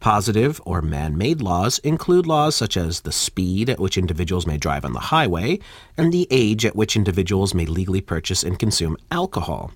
Positive 0.00 0.60
or 0.64 0.80
man 0.80 1.18
made 1.18 1.42
laws 1.42 1.78
include 1.80 2.26
laws 2.26 2.54
such 2.54 2.76
as 2.76 3.00
the 3.00 3.12
speed 3.12 3.68
at 3.68 3.80
which 3.80 3.98
individuals 3.98 4.46
may 4.46 4.56
drive 4.56 4.84
on 4.84 4.92
the 4.92 5.10
highway 5.10 5.58
and 5.96 6.12
the 6.12 6.28
age 6.30 6.64
at 6.64 6.76
which 6.76 6.94
individuals 6.94 7.52
may 7.52 7.66
legally 7.66 8.00
purchase 8.00 8.44
and 8.44 8.58
consume 8.58 8.96
alcohol. 9.10 9.72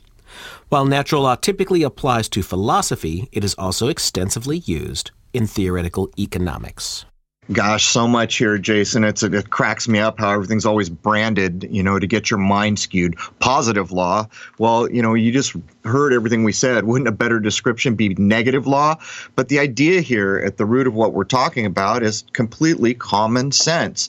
While 0.68 0.84
natural 0.84 1.22
law 1.22 1.34
typically 1.34 1.82
applies 1.82 2.28
to 2.30 2.42
philosophy, 2.42 3.28
it 3.32 3.42
is 3.42 3.54
also 3.58 3.88
extensively 3.88 4.58
used 4.58 5.10
in 5.32 5.46
theoretical 5.46 6.08
economics. 6.18 7.04
Gosh, 7.52 7.86
so 7.86 8.06
much 8.06 8.36
here, 8.36 8.56
Jason. 8.56 9.04
It's 9.04 9.22
it 9.22 9.50
cracks 9.50 9.88
me 9.88 9.98
up 9.98 10.18
how 10.18 10.30
everything's 10.30 10.64
always 10.64 10.88
branded, 10.88 11.68
you 11.70 11.82
know, 11.82 11.98
to 11.98 12.06
get 12.06 12.30
your 12.30 12.38
mind 12.38 12.78
skewed. 12.78 13.16
Positive 13.40 13.90
law. 13.90 14.28
Well, 14.58 14.90
you 14.90 15.02
know, 15.02 15.14
you 15.14 15.32
just 15.32 15.54
heard 15.84 16.12
everything 16.12 16.44
we 16.44 16.52
said. 16.52 16.84
Wouldn't 16.84 17.08
a 17.08 17.12
better 17.12 17.40
description 17.40 17.94
be 17.94 18.10
negative 18.14 18.66
law? 18.66 18.96
But 19.34 19.48
the 19.48 19.58
idea 19.58 20.00
here 20.00 20.42
at 20.46 20.56
the 20.56 20.64
root 20.64 20.86
of 20.86 20.94
what 20.94 21.12
we're 21.12 21.24
talking 21.24 21.66
about 21.66 22.02
is 22.02 22.24
completely 22.32 22.94
common 22.94 23.50
sense 23.52 24.08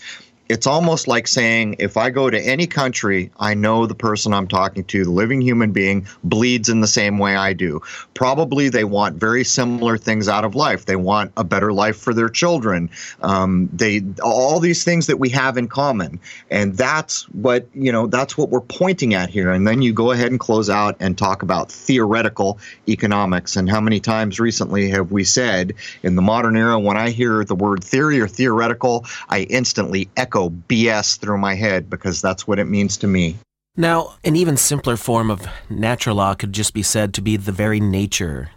it's 0.50 0.68
almost 0.68 1.08
like 1.08 1.28
saying 1.28 1.78
if 1.80 1.96
I 1.96 2.10
go 2.10 2.30
to 2.30 2.40
any 2.40 2.68
country, 2.68 3.32
I 3.40 3.54
know 3.54 3.86
the 3.86 3.96
person 3.96 4.34
I'm 4.34 4.48
talking 4.48 4.84
to, 4.86 5.04
the 5.06 5.10
living 5.10 5.42
human 5.42 5.72
being, 5.72 6.06
bleeds 6.24 6.70
in 6.70 6.82
the 6.82 6.88
same 6.88 7.18
way 7.18 7.36
I 7.36 7.54
do. 7.54 7.82
Probably 8.14 8.70
they 8.70 8.84
want 8.84 9.16
very 9.16 9.44
similar 9.46 9.98
things 9.98 10.28
out 10.28 10.44
of 10.44 10.54
life. 10.54 10.86
They 10.86 10.96
want 10.96 11.32
a 11.38 11.44
better 11.44 11.72
life 11.72 11.98
for 11.98 12.14
their 12.14 12.30
children. 12.30 12.90
Um, 13.22 13.70
they 13.72 14.04
all 14.22 14.60
these 14.60 14.84
things 14.84 15.08
that 15.08 15.18
we 15.18 15.30
have 15.30 15.58
in 15.58 15.68
common, 15.68 16.20
and 16.52 16.76
that's 16.76 17.24
what 17.30 17.68
you 17.74 17.92
know. 17.92 18.08
That's 18.08 18.38
what 18.38 18.50
we're 18.50 18.62
pointing 18.62 19.14
at 19.14 19.30
here. 19.30 19.52
And 19.52 19.66
then 19.66 19.82
you 19.82 19.94
go 19.94 20.12
ahead 20.12 20.32
and 20.32 20.40
close 20.40 20.70
out 20.70 20.98
and 21.00 21.18
talk 21.18 21.42
about 21.42 21.72
theoretical 21.72 22.60
economics. 22.88 23.56
And 23.56 23.70
how 23.70 23.80
many 23.80 24.00
times 24.00 24.40
recently 24.40 24.90
have 24.90 25.12
we 25.12 25.24
said 25.24 25.74
in 26.04 26.16
the 26.16 26.22
modern 26.22 26.58
era 26.58 26.80
when 26.80 26.98
I 26.98 27.12
hear 27.12 27.46
the 27.46 27.56
word 27.56 27.84
theory 27.84 28.20
or 28.20 28.28
theoretical, 28.28 29.06
I 29.30 29.44
instantly 29.44 30.10
echo 30.18 30.33
echo 30.34 30.50
BS 30.50 31.20
through 31.20 31.38
my 31.38 31.54
head 31.54 31.90
because 31.90 32.22
that's 32.22 32.48
what 32.48 32.58
it 32.58 32.66
means 32.66 32.98
to 32.98 33.08
me. 33.08 33.38
Now, 33.76 34.16
an 34.24 34.36
even 34.36 34.58
simpler 34.58 34.98
form 34.98 35.30
of 35.30 35.48
natural 35.70 36.16
law 36.16 36.34
could 36.34 36.54
just 36.54 36.74
be 36.74 36.84
said 36.84 37.14
to 37.14 37.22
be 37.22 37.38
the 37.38 37.52
very 37.52 37.80
nature 37.80 38.50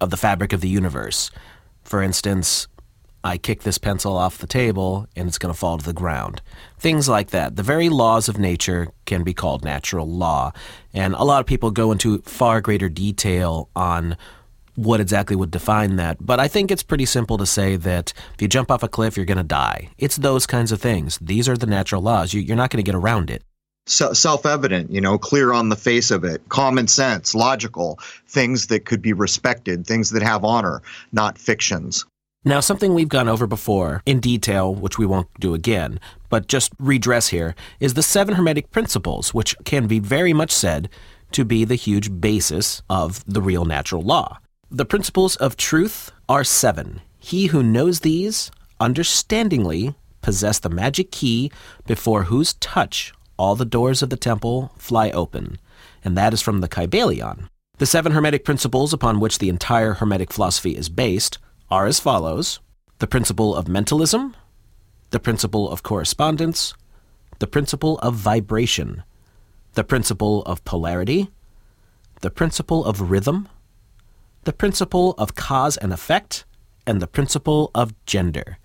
of 0.00 0.10
the 0.10 0.16
fabric 0.16 0.52
of 0.54 0.62
the 0.62 0.68
universe. 0.68 1.30
For 1.82 2.02
instance, 2.02 2.68
I 3.22 3.36
kick 3.36 3.62
this 3.62 3.76
pencil 3.76 4.16
off 4.16 4.38
the 4.38 4.46
table 4.46 5.06
and 5.14 5.28
it's 5.28 5.36
going 5.36 5.52
to 5.52 5.58
fall 5.58 5.76
to 5.76 5.84
the 5.84 5.92
ground. 5.92 6.40
Things 6.78 7.06
like 7.06 7.30
that. 7.30 7.56
The 7.56 7.62
very 7.62 7.90
laws 7.90 8.28
of 8.28 8.38
nature 8.38 8.88
can 9.04 9.22
be 9.22 9.34
called 9.34 9.62
natural 9.62 10.08
law. 10.08 10.52
And 10.94 11.14
a 11.14 11.24
lot 11.24 11.40
of 11.40 11.46
people 11.46 11.70
go 11.70 11.92
into 11.92 12.22
far 12.22 12.62
greater 12.62 12.88
detail 12.88 13.68
on 13.76 14.16
what 14.76 15.00
exactly 15.00 15.36
would 15.36 15.50
define 15.50 15.96
that. 15.96 16.18
But 16.20 16.40
I 16.40 16.48
think 16.48 16.70
it's 16.70 16.82
pretty 16.82 17.06
simple 17.06 17.38
to 17.38 17.46
say 17.46 17.76
that 17.76 18.12
if 18.34 18.42
you 18.42 18.48
jump 18.48 18.70
off 18.70 18.82
a 18.82 18.88
cliff, 18.88 19.16
you're 19.16 19.26
going 19.26 19.38
to 19.38 19.44
die. 19.44 19.90
It's 19.98 20.16
those 20.16 20.46
kinds 20.46 20.72
of 20.72 20.80
things. 20.80 21.18
These 21.20 21.48
are 21.48 21.56
the 21.56 21.66
natural 21.66 22.02
laws. 22.02 22.32
You, 22.32 22.52
are 22.52 22.56
not 22.56 22.70
going 22.70 22.82
to 22.82 22.88
get 22.88 22.94
around 22.94 23.30
it. 23.30 23.42
So 23.86 24.12
Self 24.12 24.46
evident, 24.46 24.92
you 24.92 25.00
know, 25.00 25.18
clear 25.18 25.52
on 25.52 25.68
the 25.68 25.76
face 25.76 26.10
of 26.10 26.22
it, 26.22 26.48
common 26.48 26.86
sense, 26.86 27.34
logical, 27.34 27.98
things 28.28 28.68
that 28.68 28.84
could 28.84 29.02
be 29.02 29.12
respected, 29.12 29.86
things 29.86 30.10
that 30.10 30.22
have 30.22 30.44
honor, 30.44 30.82
not 31.12 31.38
fictions. 31.38 32.04
Now, 32.44 32.60
something 32.60 32.94
we've 32.94 33.08
gone 33.08 33.28
over 33.28 33.46
before 33.46 34.02
in 34.06 34.18
detail, 34.18 34.74
which 34.74 34.96
we 34.96 35.04
won't 35.04 35.28
do 35.38 35.52
again, 35.52 36.00
but 36.30 36.46
just 36.46 36.72
redress 36.78 37.28
here, 37.28 37.54
is 37.80 37.94
the 37.94 38.02
seven 38.02 38.34
Hermetic 38.34 38.70
principles, 38.70 39.34
which 39.34 39.54
can 39.64 39.86
be 39.86 39.98
very 39.98 40.32
much 40.32 40.50
said 40.50 40.88
to 41.32 41.44
be 41.44 41.64
the 41.64 41.74
huge 41.74 42.20
basis 42.20 42.80
of 42.88 43.22
the 43.26 43.42
real 43.42 43.66
natural 43.66 44.02
law. 44.02 44.38
The 44.72 44.84
principles 44.84 45.34
of 45.34 45.56
truth 45.56 46.12
are 46.28 46.44
seven. 46.44 47.00
He 47.18 47.46
who 47.46 47.60
knows 47.60 48.00
these, 48.00 48.52
understandingly, 48.78 49.96
possess 50.22 50.60
the 50.60 50.68
magic 50.68 51.10
key 51.10 51.50
before 51.88 52.24
whose 52.24 52.54
touch 52.54 53.12
all 53.36 53.56
the 53.56 53.64
doors 53.64 54.00
of 54.00 54.10
the 54.10 54.16
temple 54.16 54.70
fly 54.78 55.10
open. 55.10 55.58
And 56.04 56.16
that 56.16 56.32
is 56.32 56.40
from 56.40 56.60
the 56.60 56.68
Kybalion. 56.68 57.48
The 57.78 57.86
seven 57.86 58.12
Hermetic 58.12 58.44
principles 58.44 58.92
upon 58.92 59.18
which 59.18 59.40
the 59.40 59.48
entire 59.48 59.94
Hermetic 59.94 60.32
philosophy 60.32 60.76
is 60.76 60.88
based 60.88 61.38
are 61.68 61.86
as 61.86 61.98
follows 61.98 62.60
the 63.00 63.08
principle 63.08 63.56
of 63.56 63.66
mentalism, 63.66 64.36
the 65.10 65.18
principle 65.18 65.68
of 65.68 65.82
correspondence, 65.82 66.74
the 67.40 67.48
principle 67.48 67.98
of 67.98 68.14
vibration, 68.14 69.02
the 69.72 69.82
principle 69.82 70.44
of 70.44 70.64
polarity, 70.64 71.28
the 72.20 72.30
principle 72.30 72.84
of 72.84 73.10
rhythm, 73.10 73.48
the 74.44 74.52
principle 74.52 75.14
of 75.18 75.34
cause 75.34 75.76
and 75.76 75.92
effect, 75.92 76.44
and 76.86 77.00
the 77.00 77.06
principle 77.06 77.70
of 77.74 77.94
gender. 78.06 78.58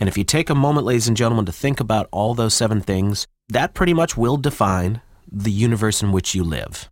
And 0.00 0.08
if 0.08 0.16
you 0.16 0.24
take 0.24 0.48
a 0.48 0.54
moment, 0.54 0.86
ladies 0.86 1.08
and 1.08 1.16
gentlemen, 1.16 1.46
to 1.46 1.52
think 1.52 1.80
about 1.80 2.08
all 2.12 2.34
those 2.34 2.54
seven 2.54 2.80
things, 2.80 3.26
that 3.48 3.74
pretty 3.74 3.94
much 3.94 4.16
will 4.16 4.36
define 4.36 5.00
the 5.30 5.50
universe 5.50 6.02
in 6.02 6.12
which 6.12 6.34
you 6.34 6.44
live. 6.44 6.88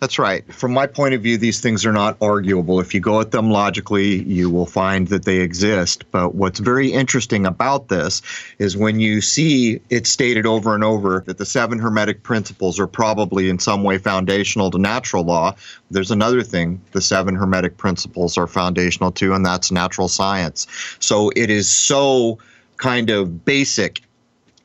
That's 0.00 0.18
right. 0.18 0.44
From 0.52 0.74
my 0.74 0.86
point 0.86 1.14
of 1.14 1.22
view, 1.22 1.38
these 1.38 1.60
things 1.60 1.86
are 1.86 1.92
not 1.92 2.18
arguable. 2.20 2.80
If 2.80 2.92
you 2.92 3.00
go 3.00 3.20
at 3.20 3.30
them 3.30 3.50
logically, 3.50 4.22
you 4.22 4.50
will 4.50 4.66
find 4.66 5.08
that 5.08 5.24
they 5.24 5.38
exist. 5.38 6.10
But 6.10 6.34
what's 6.34 6.58
very 6.58 6.92
interesting 6.92 7.46
about 7.46 7.88
this 7.88 8.20
is 8.58 8.76
when 8.76 9.00
you 9.00 9.22
see 9.22 9.80
it 9.88 10.06
stated 10.06 10.46
over 10.46 10.74
and 10.74 10.84
over 10.84 11.22
that 11.26 11.38
the 11.38 11.46
seven 11.46 11.78
Hermetic 11.78 12.22
principles 12.22 12.78
are 12.78 12.86
probably 12.86 13.48
in 13.48 13.58
some 13.58 13.82
way 13.82 13.96
foundational 13.96 14.70
to 14.72 14.78
natural 14.78 15.24
law, 15.24 15.54
there's 15.90 16.10
another 16.10 16.42
thing 16.42 16.82
the 16.92 17.00
seven 17.00 17.34
Hermetic 17.34 17.78
principles 17.78 18.36
are 18.36 18.46
foundational 18.46 19.12
to, 19.12 19.32
and 19.32 19.46
that's 19.46 19.70
natural 19.70 20.08
science. 20.08 20.66
So 20.98 21.30
it 21.34 21.48
is 21.48 21.68
so 21.70 22.38
kind 22.76 23.10
of 23.10 23.44
basic 23.44 24.02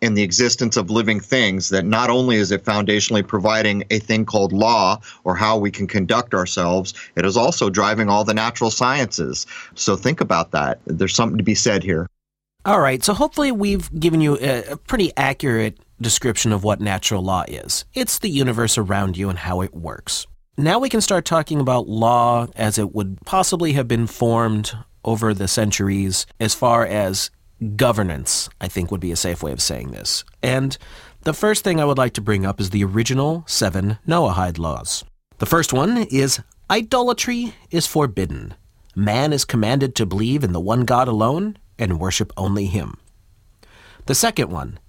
in 0.02 0.14
the 0.14 0.24
existence 0.24 0.78
of 0.78 0.90
living 0.90 1.20
things 1.20 1.70
that 1.70 1.86
not 1.86 2.10
only 2.10 2.38
is 2.38 2.52
it 2.52 2.64
foundationally 2.64 3.26
providing 3.26 3.84
a 3.90 4.00
thing 4.00 4.26
called 4.26 4.54
law 4.54 5.00
or 5.24 5.36
how 5.36 5.58
we 5.58 5.72
can 5.72 5.88
conduct 5.88 6.34
ourselves, 6.34 6.94
it 7.16 7.26
is 7.26 7.36
also 7.36 7.70
driving 7.70 8.10
all 8.10 8.24
the 8.24 8.34
natural 8.34 8.72
sciences. 8.72 9.46
So 9.76 9.96
think 9.96 10.22
about 10.22 10.52
that. 10.52 10.80
There's 10.86 11.16
something 11.16 11.38
to 11.38 11.44
be 11.44 11.56
said 11.56 11.84
here. 11.84 12.08
All 12.66 12.82
right, 12.82 13.04
so 13.04 13.14
hopefully 13.14 13.52
we've 13.52 13.90
given 14.00 14.20
you 14.20 14.38
a, 14.42 14.76
pretty 14.76 15.12
accurate 15.16 15.80
description 16.02 16.52
of 16.52 16.64
what 16.64 16.82
natural 16.82 17.24
law 17.24 17.46
is. 17.48 17.86
It's 17.94 18.20
the 18.20 18.30
universe 18.30 18.78
around 18.78 19.18
you 19.18 19.30
and 19.30 19.40
how 19.40 19.62
it 19.62 19.74
works. 19.74 20.28
Now 20.58 20.78
we 20.80 20.90
can 20.90 21.00
start 21.00 21.24
talking 21.24 21.62
about 21.62 21.88
law 21.88 22.48
as 22.56 22.78
it 22.78 22.94
would 22.94 23.20
possibly 23.26 23.74
have 23.74 23.88
been 23.88 24.08
formed 24.08 24.74
over 25.06 25.34
the 25.34 25.48
centuries 25.48 26.26
as 26.40 26.54
far 26.54 26.86
as 26.86 27.32
governance, 27.76 28.50
I 28.62 28.68
think 28.68 28.92
would 28.92 29.02
be 29.02 29.12
a 29.12 29.16
safe 29.16 29.44
way 29.44 29.52
of 29.52 29.62
saying 29.62 29.92
this. 29.92 30.24
And 30.42 30.78
the 31.22 31.34
first 31.34 31.64
thing 31.64 31.80
I 31.80 31.86
would 31.86 31.98
like 31.98 32.14
to 32.14 32.22
bring 32.22 32.46
up 32.46 32.60
is 32.60 32.70
the 32.70 32.84
original 32.84 33.44
seven 33.48 33.98
Noahide 34.08 34.58
laws. 34.58 35.04
The 35.40 35.46
first 35.46 35.74
one 35.74 35.98
is 35.98 36.42
idolatry 36.70 37.54
is 37.72 37.88
forbidden. 37.88 38.54
Man 38.96 39.34
is 39.34 39.46
commanded 39.46 39.96
to 39.96 40.06
believe 40.06 40.44
in 40.44 40.54
the 40.54 40.60
one 40.60 40.86
God 40.86 41.08
alone 41.08 41.58
and 41.78 42.00
worship 42.00 42.34
only 42.36 42.66
him. 42.66 42.98
The 44.06 44.16
second 44.16 44.50
one, 44.50 44.80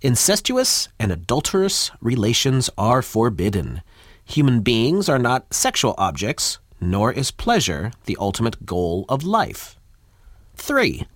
incestuous 0.00 0.88
and 0.98 1.10
adulterous 1.10 1.90
relations 2.00 2.70
are 2.78 3.02
forbidden. 3.02 3.82
Human 4.24 4.60
beings 4.60 5.08
are 5.08 5.18
not 5.18 5.52
sexual 5.52 5.94
objects, 5.98 6.58
nor 6.80 7.12
is 7.12 7.30
pleasure 7.30 7.92
the 8.04 8.16
ultimate 8.20 8.64
goal 8.64 9.04
of 9.08 9.24
life. 9.24 9.76
3. 10.56 11.06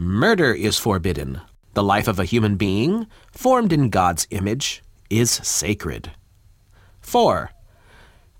Murder 0.00 0.54
is 0.54 0.78
forbidden. 0.78 1.40
The 1.74 1.82
life 1.82 2.06
of 2.06 2.20
a 2.20 2.24
human 2.24 2.54
being, 2.54 3.08
formed 3.32 3.72
in 3.72 3.90
God's 3.90 4.28
image, 4.30 4.80
is 5.10 5.28
sacred. 5.28 6.12
4. 7.00 7.50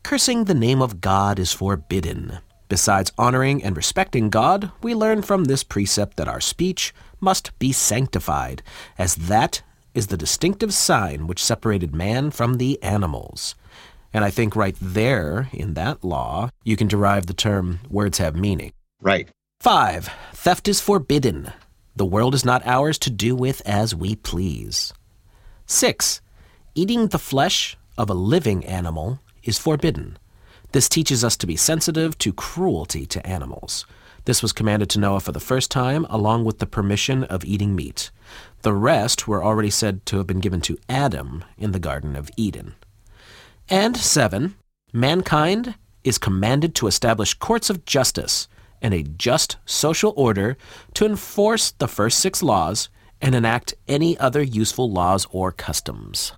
Cursing 0.05 0.44
the 0.44 0.55
name 0.55 0.81
of 0.81 1.01
God 1.01 1.40
is 1.40 1.53
forbidden. 1.53 2.38
Besides 2.68 3.11
honoring 3.18 3.64
and 3.64 3.77
respecting 3.77 4.31
God, 4.31 4.71
we 4.85 4.94
learn 4.94 5.23
from 5.23 5.47
this 5.47 5.64
precept 5.64 6.16
that 6.16 6.29
our 6.29 6.40
speech 6.40 6.94
must 7.18 7.59
be 7.59 7.73
sanctified, 7.73 8.62
as 8.97 9.16
that 9.16 9.62
is 9.94 10.07
the 10.07 10.16
distinctive 10.16 10.73
sign 10.73 11.27
which 11.27 11.42
separated 11.42 11.92
man 11.92 12.31
from 12.31 12.59
the 12.59 12.81
animals. 12.85 13.57
And 14.14 14.25
I 14.25 14.31
think 14.31 14.55
right 14.55 14.77
there 14.81 15.49
in 15.53 15.75
that 15.75 16.05
law, 16.05 16.51
you 16.62 16.77
can 16.77 16.87
derive 16.87 17.27
the 17.27 17.35
term 17.35 17.81
words 17.90 18.18
have 18.18 18.37
meaning. 18.37 18.71
Right. 19.01 19.29
5. 19.61 20.09
Theft 20.35 20.68
is 20.68 20.81
forbidden. 20.81 21.53
The 21.97 22.07
world 22.07 22.33
is 22.33 22.44
not 22.44 22.64
ours 22.64 22.97
to 22.99 23.11
do 23.11 23.35
with 23.35 23.61
as 23.66 23.92
we 23.92 24.14
please. 24.14 24.94
6. 25.66 26.21
Eating 26.77 27.09
the 27.09 27.18
flesh 27.18 27.77
of 27.97 28.09
a 28.09 28.14
living 28.14 28.64
animal 28.64 29.18
is 29.42 29.59
forbidden. 29.59 30.16
This 30.71 30.88
teaches 30.88 31.25
us 31.25 31.37
to 31.38 31.47
be 31.47 31.57
sensitive 31.57 32.16
to 32.18 32.33
cruelty 32.33 33.05
to 33.07 33.27
animals. 33.27 33.85
This 34.27 34.44
was 34.44 34.53
commanded 34.53 34.90
to 34.90 35.01
Noah 35.01 35.18
for 35.18 35.33
the 35.33 35.40
first 35.40 35.73
time, 35.73 36.07
along 36.09 36.44
with 36.44 36.61
the 36.61 36.66
permission 36.66 37.25
of 37.25 37.44
eating 37.44 37.75
meat. 37.75 38.12
The 38.62 38.75
rest 38.75 39.27
were 39.27 39.42
already 39.42 39.71
said 39.71 40.07
to 40.07 40.18
have 40.18 40.27
been 40.29 40.38
given 40.38 40.61
to 40.62 40.79
Adam 40.88 41.44
in 41.57 41.73
the 41.73 41.81
Garden 41.81 42.14
of 42.14 42.31
Eden. 42.37 42.77
And 43.68 43.97
7. 43.97 44.55
Mankind 44.92 45.75
is 46.05 46.16
commanded 46.16 46.77
to 46.77 46.87
establish 46.87 47.35
courts 47.35 47.71
of 47.71 47.85
justice 47.85 48.47
and 48.83 48.95
a 48.95 49.03
just 49.03 49.57
social 49.64 50.12
order 50.17 50.57
to 50.95 51.07
enforce 51.07 51.73
the 51.73 51.88
first 51.88 52.21
six 52.21 52.43
laws 52.43 52.88
and 53.21 53.35
enact 53.35 53.75
any 53.87 54.19
other 54.19 54.43
useful 54.43 54.91
laws 54.91 55.27
or 55.31 55.53
customs. 55.53 56.33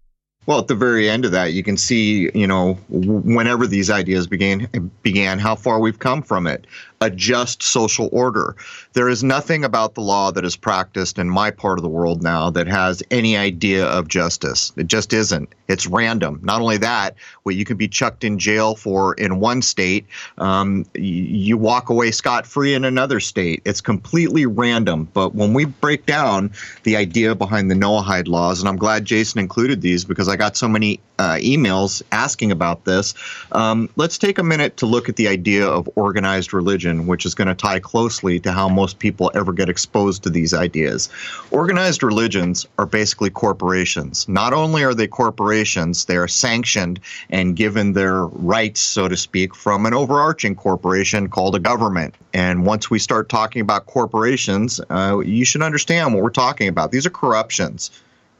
Well, 0.46 0.58
at 0.58 0.68
the 0.68 0.74
very 0.74 1.08
end 1.08 1.24
of 1.24 1.32
that, 1.32 1.52
you 1.52 1.62
can 1.62 1.76
see, 1.76 2.30
you 2.34 2.46
know, 2.46 2.74
whenever 2.88 3.66
these 3.66 3.90
ideas 3.90 4.26
began, 4.26 4.90
began, 5.02 5.38
how 5.38 5.54
far 5.54 5.78
we've 5.80 5.98
come 5.98 6.22
from 6.22 6.46
it 6.46 6.66
a 7.02 7.08
just 7.08 7.62
social 7.62 8.10
order. 8.12 8.54
There 8.92 9.08
is 9.08 9.24
nothing 9.24 9.64
about 9.64 9.94
the 9.94 10.02
law 10.02 10.32
that 10.32 10.44
is 10.44 10.54
practiced 10.54 11.18
in 11.18 11.30
my 11.30 11.50
part 11.50 11.78
of 11.78 11.82
the 11.82 11.88
world 11.88 12.22
now 12.22 12.50
that 12.50 12.66
has 12.66 13.02
any 13.10 13.38
idea 13.38 13.86
of 13.86 14.06
justice. 14.06 14.72
It 14.76 14.86
just 14.86 15.14
isn't. 15.14 15.48
It's 15.66 15.86
random. 15.86 16.40
Not 16.42 16.60
only 16.60 16.76
that, 16.78 17.14
what 17.44 17.54
you 17.54 17.64
can 17.64 17.78
be 17.78 17.88
chucked 17.88 18.22
in 18.22 18.38
jail 18.38 18.74
for 18.74 19.14
in 19.14 19.40
one 19.40 19.62
state, 19.62 20.04
um, 20.36 20.84
you 20.92 21.56
walk 21.56 21.88
away 21.88 22.10
scot 22.10 22.46
free 22.46 22.74
in 22.74 22.84
another 22.84 23.18
state. 23.18 23.62
It's 23.64 23.80
completely 23.80 24.44
random. 24.44 25.08
But 25.14 25.34
when 25.34 25.54
we 25.54 25.64
break 25.64 26.04
down 26.04 26.50
the 26.82 26.96
idea 26.96 27.34
behind 27.34 27.70
the 27.70 27.76
Noahide 27.76 28.28
laws, 28.28 28.60
and 28.60 28.68
I'm 28.68 28.76
glad 28.76 29.06
Jason 29.06 29.38
included 29.38 29.80
these 29.80 30.04
because 30.04 30.28
I 30.28 30.36
got 30.36 30.54
so 30.54 30.68
many 30.68 31.00
uh, 31.18 31.36
emails 31.36 32.02
asking 32.12 32.52
about 32.52 32.84
this, 32.84 33.14
um, 33.52 33.88
let's 33.96 34.18
take 34.18 34.38
a 34.38 34.42
minute 34.42 34.76
to 34.78 34.86
look 34.86 35.08
at 35.08 35.16
the 35.16 35.28
idea 35.28 35.66
of 35.66 35.88
organized 35.94 36.52
religion 36.52 36.89
religion, 36.90 37.06
which 37.06 37.26
is 37.26 37.34
going 37.34 37.48
to 37.48 37.54
tie 37.54 37.80
closely 37.80 38.40
to 38.40 38.52
how 38.52 38.68
most 38.68 38.98
people 38.98 39.30
ever 39.34 39.52
get 39.52 39.68
exposed 39.68 40.22
to 40.22 40.30
these 40.30 40.54
ideas. 40.54 41.08
Organized 41.50 42.02
religions 42.02 42.66
are 42.78 42.86
basically 42.86 43.30
corporations. 43.30 44.28
Not 44.28 44.52
only 44.52 44.84
are 44.84 44.94
they 44.94 45.06
corporations, 45.06 46.04
they 46.04 46.16
are 46.16 46.28
sanctioned 46.28 47.00
and 47.30 47.56
given 47.56 47.92
their 47.92 48.24
rights, 48.26 48.80
so 48.80 49.08
to 49.08 49.16
speak, 49.16 49.54
from 49.54 49.86
an 49.86 49.94
overarching 49.94 50.54
corporation 50.54 51.28
called 51.28 51.54
a 51.54 51.58
government. 51.58 52.14
And 52.32 52.66
once 52.66 52.90
we 52.90 52.98
start 52.98 53.28
talking 53.28 53.62
about 53.62 53.86
corporations, 53.86 54.80
uh, 54.90 55.18
you 55.24 55.44
should 55.44 55.62
understand 55.62 56.14
what 56.14 56.22
we're 56.22 56.30
talking 56.30 56.68
about. 56.68 56.90
These 56.90 57.06
are 57.06 57.10
corruptions. 57.10 57.90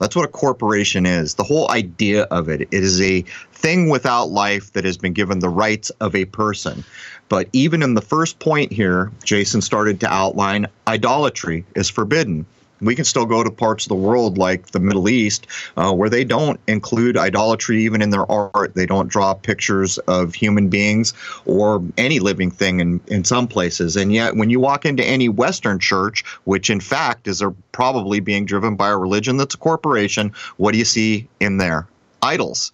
That's 0.01 0.17
what 0.17 0.25
a 0.25 0.29
corporation 0.29 1.05
is. 1.05 1.35
The 1.35 1.45
whole 1.45 1.71
idea 1.71 2.23
of 2.25 2.49
it, 2.49 2.63
it 2.63 2.69
is 2.73 3.01
a 3.03 3.21
thing 3.53 3.91
without 3.91 4.31
life 4.31 4.73
that 4.73 4.85
has 4.85 4.97
been 4.97 5.13
given 5.13 5.39
the 5.39 5.51
rights 5.51 5.91
of 6.01 6.17
a 6.17 6.25
person. 6.25 6.83
But 7.29 7.49
even 7.53 7.83
in 7.83 7.95
the 7.95 8.01
first 8.01 8.39
point 8.39 8.73
here, 8.73 9.13
Jason 9.23 9.61
started 9.61 10.01
to 10.01 10.13
outline 10.13 10.67
idolatry 10.89 11.67
is 11.77 11.91
forbidden. 11.91 12.47
We 12.81 12.95
can 12.95 13.05
still 13.05 13.27
go 13.27 13.43
to 13.43 13.51
parts 13.51 13.85
of 13.85 13.89
the 13.89 13.95
world 13.95 14.39
like 14.39 14.69
the 14.69 14.81
Middle 14.81 15.09
East 15.09 15.47
uh, 15.77 15.93
where 15.93 16.09
they 16.09 16.25
don't 16.25 16.59
include 16.67 17.17
idolatry 17.17 17.85
even 17.85 18.03
in 18.03 18.11
their 18.11 18.31
art. 18.31 18.75
They 18.75 18.87
don't 18.87 19.09
draw 19.09 19.35
pictures 19.35 19.99
of 19.99 20.35
human 20.35 20.69
beings 20.69 21.15
or 21.45 21.83
any 21.97 22.21
living 22.21 22.51
thing 22.51 22.81
in, 22.81 23.01
in 23.07 23.25
some 23.25 23.49
places. 23.49 23.97
And 23.97 24.13
yet, 24.13 24.37
when 24.37 24.51
you 24.51 24.61
walk 24.61 24.87
into 24.87 25.05
any 25.05 25.29
Western 25.29 25.79
church, 25.79 26.25
which 26.45 26.71
in 26.71 26.81
fact 26.81 27.29
is 27.29 27.43
a, 27.43 27.51
probably 27.73 28.21
being 28.21 28.45
driven 28.45 28.77
by 28.77 28.91
a 28.91 28.97
religion 28.97 29.37
that's 29.37 29.55
a 29.55 29.59
corporation, 29.59 30.33
what 30.57 30.73
do 30.73 30.79
you 30.79 30.85
see 30.85 31.29
in 31.41 31.59
there? 31.59 31.87
Idols. 32.23 32.73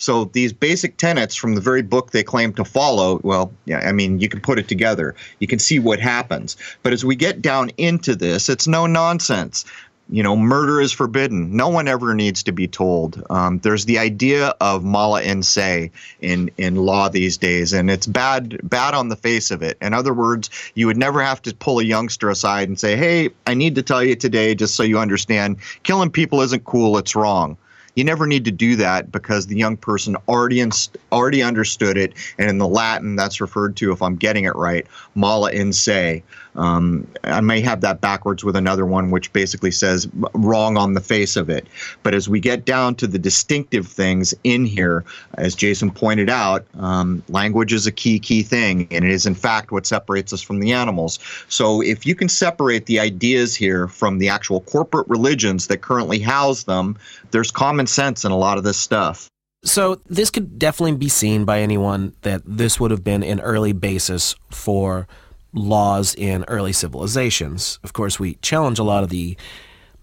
So 0.00 0.24
these 0.24 0.54
basic 0.54 0.96
tenets 0.96 1.36
from 1.36 1.54
the 1.54 1.60
very 1.60 1.82
book 1.82 2.10
they 2.10 2.22
claim 2.22 2.54
to 2.54 2.64
follow, 2.64 3.20
well, 3.22 3.52
yeah, 3.66 3.80
I 3.86 3.92
mean, 3.92 4.18
you 4.18 4.30
can 4.30 4.40
put 4.40 4.58
it 4.58 4.66
together. 4.66 5.14
You 5.40 5.46
can 5.46 5.58
see 5.58 5.78
what 5.78 6.00
happens. 6.00 6.56
But 6.82 6.94
as 6.94 7.04
we 7.04 7.16
get 7.16 7.42
down 7.42 7.70
into 7.76 8.16
this, 8.16 8.48
it's 8.48 8.66
no 8.66 8.86
nonsense. 8.86 9.66
You 10.08 10.22
know, 10.22 10.36
murder 10.36 10.80
is 10.80 10.90
forbidden. 10.90 11.54
No 11.54 11.68
one 11.68 11.86
ever 11.86 12.14
needs 12.14 12.44
to 12.44 12.52
be 12.52 12.66
told. 12.66 13.22
Um, 13.28 13.58
there's 13.58 13.84
the 13.84 13.98
idea 13.98 14.54
of 14.58 14.82
mala 14.82 15.20
in 15.22 15.42
se 15.42 15.92
in 16.20 16.50
in 16.56 16.76
law 16.76 17.10
these 17.10 17.36
days, 17.36 17.74
and 17.74 17.90
it's 17.90 18.06
bad 18.06 18.58
bad 18.68 18.94
on 18.94 19.08
the 19.08 19.16
face 19.16 19.52
of 19.52 19.62
it. 19.62 19.76
In 19.82 19.92
other 19.94 20.14
words, 20.14 20.48
you 20.74 20.86
would 20.86 20.96
never 20.96 21.22
have 21.22 21.42
to 21.42 21.54
pull 21.54 21.78
a 21.78 21.84
youngster 21.84 22.28
aside 22.30 22.68
and 22.68 22.80
say, 22.80 22.96
"Hey, 22.96 23.28
I 23.46 23.54
need 23.54 23.76
to 23.76 23.82
tell 23.82 24.02
you 24.02 24.16
today, 24.16 24.56
just 24.56 24.74
so 24.74 24.82
you 24.82 24.98
understand, 24.98 25.58
killing 25.84 26.10
people 26.10 26.40
isn't 26.40 26.64
cool. 26.64 26.98
It's 26.98 27.14
wrong." 27.14 27.56
You 28.00 28.04
never 28.04 28.26
need 28.26 28.46
to 28.46 28.50
do 28.50 28.76
that 28.76 29.12
because 29.12 29.46
the 29.46 29.58
young 29.58 29.76
person 29.76 30.16
already 30.26 30.66
already 31.12 31.42
understood 31.42 31.98
it, 31.98 32.14
and 32.38 32.48
in 32.48 32.56
the 32.56 32.66
Latin, 32.66 33.14
that's 33.14 33.42
referred 33.42 33.76
to, 33.76 33.92
if 33.92 34.00
I'm 34.00 34.16
getting 34.16 34.44
it 34.44 34.56
right, 34.56 34.86
mala 35.14 35.52
in 35.52 35.74
se. 35.74 36.22
Um, 36.56 37.06
I 37.24 37.40
may 37.40 37.60
have 37.60 37.80
that 37.82 38.00
backwards 38.00 38.44
with 38.44 38.56
another 38.56 38.84
one, 38.84 39.10
which 39.10 39.32
basically 39.32 39.70
says 39.70 40.08
wrong 40.34 40.76
on 40.76 40.94
the 40.94 41.00
face 41.00 41.36
of 41.36 41.48
it. 41.48 41.66
But 42.02 42.14
as 42.14 42.28
we 42.28 42.40
get 42.40 42.64
down 42.64 42.94
to 42.96 43.06
the 43.06 43.18
distinctive 43.18 43.86
things 43.86 44.34
in 44.44 44.64
here, 44.64 45.04
as 45.34 45.54
Jason 45.54 45.90
pointed 45.90 46.28
out, 46.28 46.66
um, 46.78 47.22
language 47.28 47.72
is 47.72 47.86
a 47.86 47.92
key, 47.92 48.18
key 48.18 48.42
thing, 48.42 48.88
and 48.90 49.04
it 49.04 49.10
is 49.10 49.26
in 49.26 49.34
fact 49.34 49.72
what 49.72 49.86
separates 49.86 50.32
us 50.32 50.42
from 50.42 50.60
the 50.60 50.72
animals. 50.72 51.18
So 51.48 51.80
if 51.82 52.04
you 52.06 52.14
can 52.14 52.28
separate 52.28 52.86
the 52.86 53.00
ideas 53.00 53.54
here 53.54 53.88
from 53.88 54.18
the 54.18 54.28
actual 54.28 54.60
corporate 54.62 55.08
religions 55.08 55.68
that 55.68 55.78
currently 55.78 56.18
house 56.18 56.64
them, 56.64 56.96
there's 57.30 57.50
common 57.50 57.86
sense 57.86 58.24
in 58.24 58.32
a 58.32 58.36
lot 58.36 58.58
of 58.58 58.64
this 58.64 58.76
stuff. 58.76 59.28
So 59.62 60.00
this 60.06 60.30
could 60.30 60.58
definitely 60.58 60.96
be 60.96 61.10
seen 61.10 61.44
by 61.44 61.60
anyone 61.60 62.14
that 62.22 62.42
this 62.46 62.80
would 62.80 62.90
have 62.90 63.04
been 63.04 63.22
an 63.22 63.40
early 63.40 63.72
basis 63.72 64.34
for 64.50 65.06
laws 65.52 66.14
in 66.14 66.44
early 66.48 66.72
civilizations. 66.72 67.78
Of 67.82 67.92
course, 67.92 68.18
we 68.18 68.34
challenge 68.36 68.78
a 68.78 68.84
lot 68.84 69.02
of 69.02 69.10
the 69.10 69.36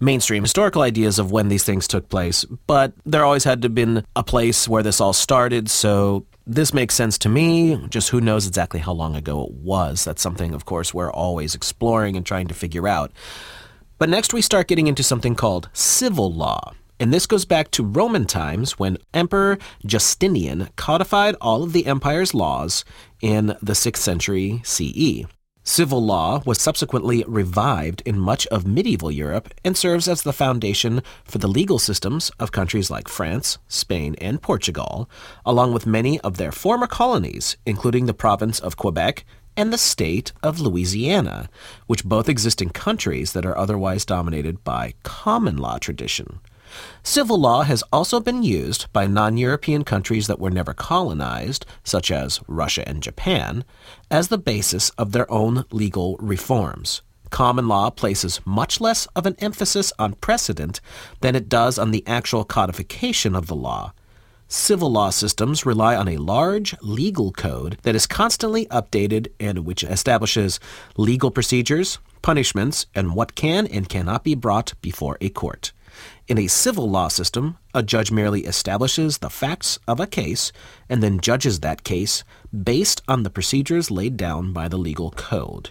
mainstream 0.00 0.44
historical 0.44 0.82
ideas 0.82 1.18
of 1.18 1.32
when 1.32 1.48
these 1.48 1.64
things 1.64 1.88
took 1.88 2.08
place, 2.08 2.44
but 2.66 2.92
there 3.04 3.24
always 3.24 3.44
had 3.44 3.62
to 3.62 3.66
have 3.66 3.74
been 3.74 4.04
a 4.14 4.22
place 4.22 4.68
where 4.68 4.82
this 4.82 5.00
all 5.00 5.12
started, 5.12 5.68
so 5.68 6.24
this 6.46 6.72
makes 6.72 6.94
sense 6.94 7.18
to 7.18 7.28
me. 7.28 7.76
Just 7.88 8.08
who 8.10 8.20
knows 8.20 8.46
exactly 8.46 8.80
how 8.80 8.92
long 8.92 9.16
ago 9.16 9.44
it 9.44 9.52
was. 9.52 10.04
That's 10.04 10.22
something, 10.22 10.54
of 10.54 10.64
course, 10.64 10.94
we're 10.94 11.12
always 11.12 11.54
exploring 11.54 12.16
and 12.16 12.24
trying 12.24 12.48
to 12.48 12.54
figure 12.54 12.88
out. 12.88 13.12
But 13.98 14.08
next 14.08 14.32
we 14.32 14.40
start 14.40 14.68
getting 14.68 14.86
into 14.86 15.02
something 15.02 15.34
called 15.34 15.68
civil 15.72 16.32
law. 16.32 16.72
And 17.00 17.12
this 17.12 17.26
goes 17.26 17.44
back 17.44 17.70
to 17.72 17.84
Roman 17.84 18.24
times 18.26 18.78
when 18.78 18.98
Emperor 19.14 19.58
Justinian 19.84 20.68
codified 20.76 21.36
all 21.40 21.62
of 21.62 21.72
the 21.72 21.86
empire's 21.86 22.34
laws 22.34 22.84
in 23.20 23.48
the 23.62 23.74
6th 23.74 23.98
century 23.98 24.60
CE. 24.64 25.26
Civil 25.68 26.02
law 26.02 26.42
was 26.46 26.58
subsequently 26.58 27.22
revived 27.28 28.00
in 28.06 28.18
much 28.18 28.46
of 28.46 28.66
medieval 28.66 29.10
Europe 29.10 29.52
and 29.62 29.76
serves 29.76 30.08
as 30.08 30.22
the 30.22 30.32
foundation 30.32 31.02
for 31.24 31.36
the 31.36 31.46
legal 31.46 31.78
systems 31.78 32.30
of 32.40 32.52
countries 32.52 32.90
like 32.90 33.06
France, 33.06 33.58
Spain, 33.68 34.16
and 34.18 34.40
Portugal, 34.40 35.10
along 35.44 35.74
with 35.74 35.86
many 35.86 36.18
of 36.20 36.38
their 36.38 36.52
former 36.52 36.86
colonies, 36.86 37.58
including 37.66 38.06
the 38.06 38.14
province 38.14 38.58
of 38.58 38.78
Quebec 38.78 39.26
and 39.58 39.70
the 39.70 39.76
state 39.76 40.32
of 40.42 40.58
Louisiana, 40.58 41.50
which 41.86 42.02
both 42.02 42.30
exist 42.30 42.62
in 42.62 42.70
countries 42.70 43.34
that 43.34 43.44
are 43.44 43.58
otherwise 43.58 44.06
dominated 44.06 44.64
by 44.64 44.94
common 45.02 45.58
law 45.58 45.76
tradition. 45.76 46.40
Civil 47.02 47.40
law 47.40 47.62
has 47.62 47.82
also 47.92 48.20
been 48.20 48.42
used 48.42 48.92
by 48.92 49.06
non 49.06 49.36
European 49.36 49.84
countries 49.84 50.26
that 50.26 50.38
were 50.38 50.50
never 50.50 50.74
colonized, 50.74 51.66
such 51.82 52.10
as 52.10 52.40
Russia 52.46 52.86
and 52.88 53.02
Japan, 53.02 53.64
as 54.10 54.28
the 54.28 54.38
basis 54.38 54.90
of 54.90 55.12
their 55.12 55.30
own 55.30 55.64
legal 55.70 56.16
reforms. 56.18 57.02
Common 57.30 57.68
law 57.68 57.90
places 57.90 58.40
much 58.44 58.80
less 58.80 59.06
of 59.16 59.26
an 59.26 59.36
emphasis 59.38 59.92
on 59.98 60.14
precedent 60.14 60.80
than 61.20 61.36
it 61.36 61.48
does 61.48 61.78
on 61.78 61.90
the 61.90 62.06
actual 62.06 62.44
codification 62.44 63.34
of 63.34 63.46
the 63.46 63.56
law. 63.56 63.92
Civil 64.50 64.90
law 64.90 65.10
systems 65.10 65.66
rely 65.66 65.94
on 65.94 66.08
a 66.08 66.16
large 66.16 66.74
legal 66.80 67.32
code 67.32 67.76
that 67.82 67.94
is 67.94 68.06
constantly 68.06 68.64
updated 68.66 69.28
and 69.38 69.66
which 69.66 69.84
establishes 69.84 70.58
legal 70.96 71.30
procedures, 71.30 71.98
punishments, 72.22 72.86
and 72.94 73.14
what 73.14 73.34
can 73.34 73.66
and 73.66 73.90
cannot 73.90 74.24
be 74.24 74.34
brought 74.34 74.72
before 74.80 75.18
a 75.20 75.28
court. 75.28 75.72
In 76.28 76.36
a 76.36 76.46
civil 76.46 76.90
law 76.90 77.08
system, 77.08 77.56
a 77.72 77.82
judge 77.82 78.12
merely 78.12 78.42
establishes 78.44 79.16
the 79.16 79.30
facts 79.30 79.78
of 79.88 79.98
a 79.98 80.06
case 80.06 80.52
and 80.86 81.02
then 81.02 81.20
judges 81.20 81.60
that 81.60 81.84
case 81.84 82.22
based 82.52 83.00
on 83.08 83.22
the 83.22 83.30
procedures 83.30 83.90
laid 83.90 84.18
down 84.18 84.52
by 84.52 84.68
the 84.68 84.76
legal 84.76 85.10
code. 85.12 85.70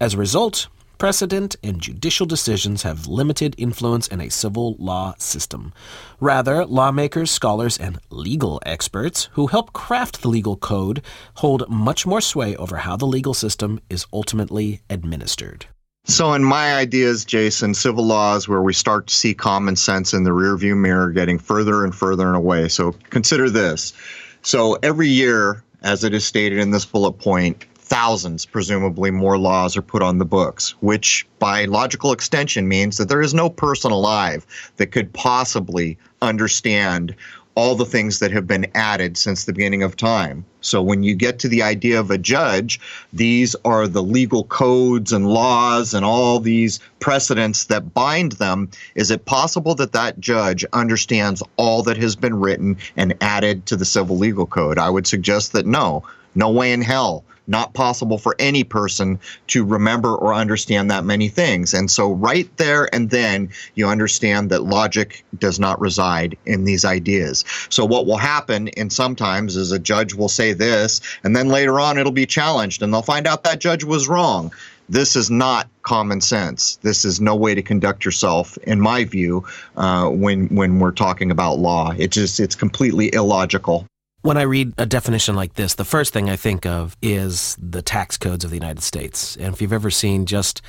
As 0.00 0.14
a 0.14 0.18
result, 0.18 0.66
precedent 0.98 1.54
and 1.62 1.80
judicial 1.80 2.26
decisions 2.26 2.82
have 2.82 3.06
limited 3.06 3.54
influence 3.56 4.08
in 4.08 4.20
a 4.20 4.30
civil 4.30 4.74
law 4.80 5.14
system. 5.18 5.72
Rather, 6.18 6.66
lawmakers, 6.66 7.30
scholars, 7.30 7.78
and 7.78 8.00
legal 8.10 8.60
experts 8.66 9.28
who 9.34 9.46
help 9.46 9.72
craft 9.72 10.22
the 10.22 10.28
legal 10.28 10.56
code 10.56 11.02
hold 11.34 11.68
much 11.68 12.04
more 12.04 12.20
sway 12.20 12.56
over 12.56 12.78
how 12.78 12.96
the 12.96 13.06
legal 13.06 13.32
system 13.32 13.78
is 13.88 14.06
ultimately 14.12 14.80
administered. 14.90 15.66
So, 16.06 16.34
in 16.34 16.44
my 16.44 16.74
ideas, 16.74 17.24
Jason, 17.24 17.72
civil 17.72 18.04
law 18.04 18.36
is 18.36 18.46
where 18.46 18.60
we 18.60 18.74
start 18.74 19.06
to 19.06 19.14
see 19.14 19.32
common 19.32 19.74
sense 19.74 20.12
in 20.12 20.24
the 20.24 20.30
rearview 20.30 20.76
mirror 20.76 21.10
getting 21.10 21.38
further 21.38 21.82
and 21.82 21.94
further 21.94 22.34
away. 22.34 22.68
So, 22.68 22.94
consider 23.08 23.48
this. 23.48 23.94
So, 24.42 24.74
every 24.82 25.08
year, 25.08 25.64
as 25.82 26.04
it 26.04 26.12
is 26.12 26.22
stated 26.26 26.58
in 26.58 26.72
this 26.72 26.84
bullet 26.84 27.12
point, 27.12 27.64
thousands, 27.76 28.44
presumably 28.44 29.10
more 29.10 29.38
laws 29.38 29.78
are 29.78 29.82
put 29.82 30.02
on 30.02 30.18
the 30.18 30.26
books, 30.26 30.74
which 30.80 31.26
by 31.38 31.64
logical 31.64 32.12
extension 32.12 32.68
means 32.68 32.98
that 32.98 33.08
there 33.08 33.22
is 33.22 33.32
no 33.32 33.48
person 33.48 33.90
alive 33.90 34.44
that 34.76 34.88
could 34.88 35.10
possibly 35.14 35.96
understand 36.20 37.14
all 37.54 37.74
the 37.74 37.86
things 37.86 38.18
that 38.18 38.32
have 38.32 38.46
been 38.46 38.66
added 38.74 39.16
since 39.16 39.44
the 39.44 39.52
beginning 39.52 39.82
of 39.82 39.96
time. 39.96 40.44
So 40.60 40.82
when 40.82 41.02
you 41.02 41.14
get 41.14 41.38
to 41.40 41.48
the 41.48 41.62
idea 41.62 42.00
of 42.00 42.10
a 42.10 42.18
judge, 42.18 42.80
these 43.12 43.54
are 43.64 43.86
the 43.86 44.02
legal 44.02 44.44
codes 44.44 45.12
and 45.12 45.28
laws 45.28 45.94
and 45.94 46.04
all 46.04 46.40
these 46.40 46.80
precedents 47.00 47.64
that 47.64 47.94
bind 47.94 48.32
them. 48.32 48.70
Is 48.94 49.10
it 49.10 49.24
possible 49.24 49.74
that 49.76 49.92
that 49.92 50.18
judge 50.18 50.64
understands 50.72 51.42
all 51.56 51.82
that 51.84 51.98
has 51.98 52.16
been 52.16 52.40
written 52.40 52.76
and 52.96 53.16
added 53.20 53.66
to 53.66 53.76
the 53.76 53.84
civil 53.84 54.18
legal 54.18 54.46
code? 54.46 54.78
I 54.78 54.90
would 54.90 55.06
suggest 55.06 55.52
that 55.52 55.66
no, 55.66 56.02
no 56.34 56.50
way 56.50 56.72
in 56.72 56.82
hell 56.82 57.24
not 57.46 57.74
possible 57.74 58.18
for 58.18 58.34
any 58.38 58.64
person 58.64 59.18
to 59.48 59.64
remember 59.64 60.14
or 60.14 60.34
understand 60.34 60.90
that 60.90 61.04
many 61.04 61.28
things. 61.28 61.74
And 61.74 61.90
so, 61.90 62.12
right 62.12 62.48
there 62.56 62.92
and 62.94 63.10
then, 63.10 63.50
you 63.74 63.86
understand 63.86 64.50
that 64.50 64.64
logic 64.64 65.24
does 65.38 65.60
not 65.60 65.80
reside 65.80 66.36
in 66.46 66.64
these 66.64 66.84
ideas. 66.84 67.44
So, 67.68 67.84
what 67.84 68.06
will 68.06 68.16
happen, 68.16 68.68
and 68.68 68.92
sometimes, 68.92 69.56
is 69.56 69.72
a 69.72 69.78
judge 69.78 70.14
will 70.14 70.28
say 70.28 70.52
this, 70.52 71.00
and 71.22 71.34
then 71.34 71.48
later 71.48 71.80
on 71.80 71.98
it'll 71.98 72.12
be 72.12 72.26
challenged, 72.26 72.82
and 72.82 72.92
they'll 72.92 73.02
find 73.02 73.26
out 73.26 73.44
that 73.44 73.60
judge 73.60 73.84
was 73.84 74.08
wrong. 74.08 74.52
This 74.88 75.16
is 75.16 75.30
not 75.30 75.68
common 75.82 76.20
sense. 76.20 76.76
This 76.82 77.04
is 77.04 77.20
no 77.20 77.34
way 77.34 77.54
to 77.54 77.62
conduct 77.62 78.04
yourself, 78.04 78.58
in 78.64 78.80
my 78.80 79.04
view, 79.04 79.44
uh, 79.76 80.08
when 80.08 80.48
when 80.48 80.78
we're 80.78 80.92
talking 80.92 81.30
about 81.30 81.58
law. 81.58 81.94
It 81.96 82.10
just 82.10 82.38
it's 82.38 82.54
completely 82.54 83.12
illogical. 83.14 83.86
When 84.24 84.38
I 84.38 84.42
read 84.44 84.72
a 84.78 84.86
definition 84.86 85.36
like 85.36 85.52
this, 85.52 85.74
the 85.74 85.84
first 85.84 86.14
thing 86.14 86.30
I 86.30 86.36
think 86.36 86.64
of 86.64 86.96
is 87.02 87.58
the 87.60 87.82
tax 87.82 88.16
codes 88.16 88.42
of 88.42 88.50
the 88.50 88.56
United 88.56 88.82
States. 88.82 89.36
And 89.36 89.52
if 89.52 89.60
you've 89.60 89.70
ever 89.70 89.90
seen 89.90 90.24
just 90.24 90.62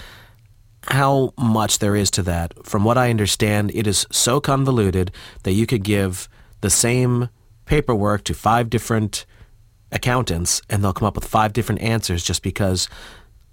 how 0.90 1.34
much 1.38 1.80
there 1.80 1.96
is 1.96 2.12
to 2.12 2.24
that, 2.24 2.54
from 2.66 2.84
what 2.84 2.98
I 2.98 3.10
understand, 3.10 3.72
it 3.74 3.88
is 3.88 4.06
so 4.12 4.42
convoluted 4.42 5.10
that 5.44 5.54
you 5.54 5.66
could 5.66 5.86
give 5.86 6.28
the 6.60 6.70
same 6.70 7.30
paperwork 7.64 8.26
to 8.26 8.34
five 8.34 8.70
different 8.70 9.26
accountants 9.90 10.62
and 10.70 10.84
they'll 10.84 10.92
come 10.92 11.08
up 11.08 11.16
with 11.16 11.24
five 11.24 11.54
different 11.54 11.80
answers 11.80 12.26
just 12.26 12.44
because 12.44 12.90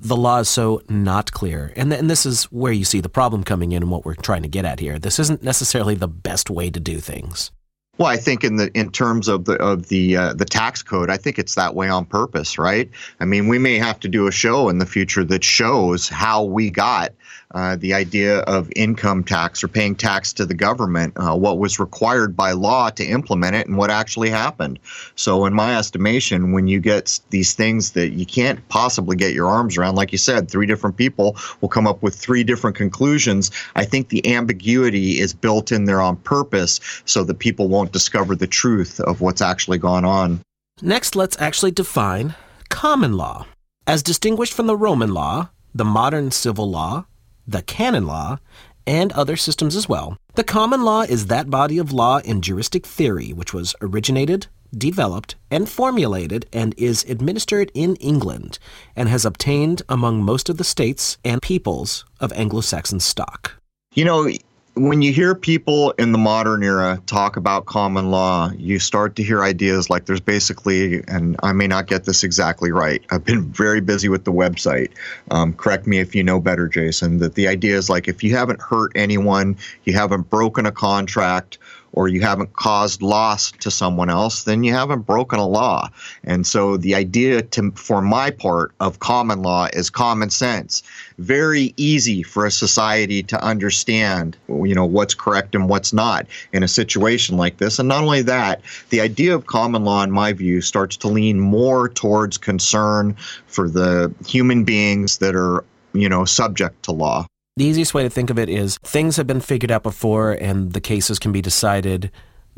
the 0.01 0.17
law 0.17 0.41
is 0.41 0.49
so 0.49 0.83
not 0.89 1.31
clear. 1.31 1.73
And, 1.77 1.91
th- 1.91 2.01
and 2.01 2.11
this 2.11 2.27
is 2.27 2.47
where 2.47 2.73
you 2.73 2.85
see 2.85 3.01
the 3.01 3.09
problem 3.09 3.45
coming 3.45 3.71
in 3.71 3.85
and 3.85 3.91
what 3.93 4.05
we're 4.05 4.17
trying 4.17 4.43
to 4.43 4.49
get 4.49 4.65
at 4.65 4.81
here. 4.81 4.99
This 4.99 5.21
isn't 5.21 5.45
necessarily 5.45 5.95
the 5.95 6.09
best 6.09 6.51
way 6.51 6.71
to 6.71 6.81
do 6.81 6.99
things. 6.99 7.53
Well, 7.99 8.09
I 8.09 8.17
think 8.17 8.43
in 8.43 8.57
the 8.57 8.71
in 8.73 8.91
terms 8.91 9.29
of 9.29 9.45
the 9.45 9.55
of 9.55 9.89
the 9.89 10.17
uh, 10.17 10.33
the 10.33 10.47
tax 10.47 10.83
code, 10.83 11.11
I 11.11 11.19
think 11.19 11.39
it's 11.39 11.57
that 11.57 11.75
way 11.75 11.91
on 11.91 12.07
purpose, 12.07 12.59
right? 12.59 12.91
I 13.21 13.27
mean, 13.27 13.49
we 13.49 13.59
may 13.59 13.77
have 13.77 14.01
to 14.01 14.09
do 14.09 14.27
a 14.27 14.33
show 14.33 14.71
in 14.71 14.79
the 14.79 14.87
future 14.87 15.25
that 15.25 15.45
shows 15.45 16.09
how 16.09 16.43
we 16.43 16.71
got 16.71 17.13
uh, 17.55 17.77
the 17.77 17.95
idea 17.95 18.41
of 18.41 18.71
income 18.77 19.25
tax 19.25 19.63
or 19.63 19.69
paying 19.69 19.95
tax 19.95 20.33
to 20.35 20.47
the 20.47 20.55
government, 20.55 21.13
uh, 21.17 21.37
what 21.37 21.59
was 21.59 21.79
required 21.79 22.37
by 22.37 22.53
law 22.53 22.91
to 22.91 23.05
implement 23.05 23.55
it, 23.57 23.67
and 23.67 23.77
what 23.77 23.91
actually 23.91 24.31
happened. 24.31 24.79
So, 25.15 25.45
in 25.47 25.53
my 25.53 25.77
estimation, 25.77 26.53
when 26.53 26.67
you 26.67 26.81
get 26.81 27.21
these 27.31 27.55
things 27.55 27.93
that 27.93 28.11
you 28.11 28.27
can't 28.27 28.67
possibly 28.69 29.17
get 29.17 29.35
your 29.35 29.49
arms 29.49 29.77
around, 29.77 29.97
like 29.97 30.13
you 30.13 30.19
said, 30.19 30.51
three 30.51 30.67
different 30.67 30.97
people 30.97 31.37
will 31.61 31.69
come 31.69 31.87
up 31.87 32.03
with 32.03 32.15
three 32.15 32.45
different 32.45 32.77
conclusions. 32.77 33.51
I 33.77 33.85
think 33.85 34.09
the 34.09 34.35
ambiguity 34.35 35.21
is 35.21 35.35
built 35.35 35.73
in 35.73 35.85
there 35.85 36.01
on 36.01 36.17
purpose 36.17 36.81
so 37.05 37.25
that 37.25 37.39
people 37.39 37.69
won't 37.69 37.93
discover 37.93 38.35
the 38.35 38.47
truth 38.47 39.01
of 39.01 39.21
what's 39.21 39.43
actually 39.43 39.79
gone 39.79 40.05
on. 40.05 40.41
Next, 40.81 41.15
let's 41.15 41.41
actually 41.41 41.71
define 41.71 42.35
common 42.69 43.17
law. 43.17 43.47
As 43.87 44.03
distinguished 44.03 44.55
from 44.55 44.67
the 44.67 44.77
Roman 44.77 45.13
law, 45.13 45.51
the 45.75 45.85
modern 45.85 46.31
civil 46.31 46.71
law, 46.71 47.07
the 47.53 47.63
canon 47.63 48.07
law, 48.07 48.39
and 48.87 49.13
other 49.13 49.37
systems 49.37 49.77
as 49.77 49.89
well. 49.89 50.17
The 50.35 50.45
common 50.45 50.83
law 50.83 51.03
is 51.03 51.27
that 51.27 51.51
body 51.51 51.79
of 51.79 51.93
law 51.93 52.19
in 52.19 52.43
juristic 52.43 52.85
theory 52.85 53.33
which 53.33 53.55
was 53.55 53.77
originated, 53.81 54.49
developed, 54.77 55.37
and 55.51 55.69
formulated 55.69 56.47
and 56.53 56.75
is 56.77 57.05
administered 57.05 57.71
in 57.75 57.97
England 57.97 58.59
and 58.97 59.09
has 59.09 59.25
obtained 59.25 59.83
among 59.89 60.23
most 60.23 60.49
of 60.49 60.57
the 60.57 60.65
states 60.65 61.19
and 61.25 61.41
peoples 61.43 62.05
of 62.19 62.33
Anglo 62.33 62.61
Saxon 62.61 62.99
stock. 62.99 63.53
You 63.95 64.05
know, 64.05 64.29
when 64.75 65.03
you 65.03 65.13
hear 65.13 65.35
people 65.35 65.91
in 65.93 66.13
the 66.13 66.19
modern 66.19 66.63
era 66.63 67.01
talk 67.05 67.37
about 67.37 67.67
common 67.67 68.11
law, 68.11 68.51
you 68.57 68.79
start 68.79 69.17
to 69.17 69.23
hear 69.23 69.43
ideas 69.43 69.91
like 69.91 70.07
there's 70.07 70.21
basically, 70.21 71.05
and 71.09 71.37
I 71.43 71.53
may 71.53 71.67
not 71.67 71.87
get 71.87 72.05
this 72.05 72.25
exactly 72.25 72.73
right. 72.73 73.03
I've 73.11 73.25
been 73.25 73.53
very 73.53 73.83
busy 73.83 74.09
with 74.09 74.25
the 74.25 74.33
website. 74.33 74.89
Um, 75.31 75.53
correct 75.53 75.87
me 75.87 75.99
if 75.99 76.15
you 76.15 76.25
know 76.25 76.41
better, 76.41 76.69
Jason. 76.69 77.19
That 77.19 77.35
the 77.35 77.49
idea 77.49 77.77
is 77.77 77.91
like 77.91 78.09
if 78.09 78.25
you 78.25 78.35
haven't 78.35 78.63
hurt 78.63 78.93
anyone, 78.95 79.59
you 79.85 79.93
haven't 79.93 80.31
broken 80.31 80.65
a 80.65 80.73
contract, 80.73 81.59
or 81.93 82.09
you 82.09 82.21
haven't 82.21 82.53
caused 82.55 83.03
loss 83.03 83.53
to 83.53 83.71
someone 83.71 84.09
else, 84.09 84.45
then 84.45 84.65
you 84.65 84.73
haven't 84.73 85.03
broken 85.03 85.39
a 85.39 85.47
law. 85.47 85.89
And 86.25 86.47
so 86.47 86.77
the 86.77 86.95
idea 86.95 87.43
to, 87.43 87.71
for 87.73 88.01
my 88.01 88.31
part 88.31 88.73
of 88.81 88.99
common 88.99 89.43
law 89.43 89.69
is 89.73 89.91
common 89.91 90.31
sense. 90.31 90.83
Very 91.19 91.75
easy 91.77 92.23
for 92.23 92.47
a 92.47 92.51
society 92.51 93.23
to 93.25 93.43
understand, 93.45 94.37
you 94.49 94.75
know, 94.75 94.87
what's 94.87 95.15
correct 95.15 95.55
and 95.55 95.69
what's 95.69 95.93
not 95.93 96.27
in 96.53 96.63
a 96.63 96.69
situation 96.69 97.37
like 97.37 97.59
this. 97.59 97.79
And 97.79 97.89
not 97.89 98.03
only 98.03 98.23
that, 98.23 98.63
the 98.91 99.01
idea 99.01 99.35
of 99.35 99.47
common 99.47 99.85
law, 99.85 100.03
in 100.03 100.11
my 100.11 100.33
view, 100.33 100.61
starts 100.61 100.97
to 100.99 101.09
lean 101.09 101.39
more 101.39 101.89
towards 101.89 102.39
concern 102.39 103.15
for 103.47 103.69
the 103.69 104.13
human 104.27 104.65
beings 104.65 105.19
that 105.19 105.37
are, 105.37 105.65
you 105.93 106.09
know, 106.09 106.25
subject 106.25 106.83
to 106.85 106.93
law. 106.93 107.27
The 107.57 107.67
easiest 107.67 107.93
way 107.93 108.03
to 108.03 108.09
think 108.09 108.31
of 108.31 108.39
it 108.39 108.49
is 108.49 108.79
things 108.79 109.17
have 109.19 109.27
been 109.27 109.43
figured 109.43 109.71
out 109.71 109.83
before, 109.83 110.33
and 110.33 110.73
the 110.73 110.81
cases 110.81 111.19
can 111.19 111.33
be 111.33 111.43
decided 111.43 112.11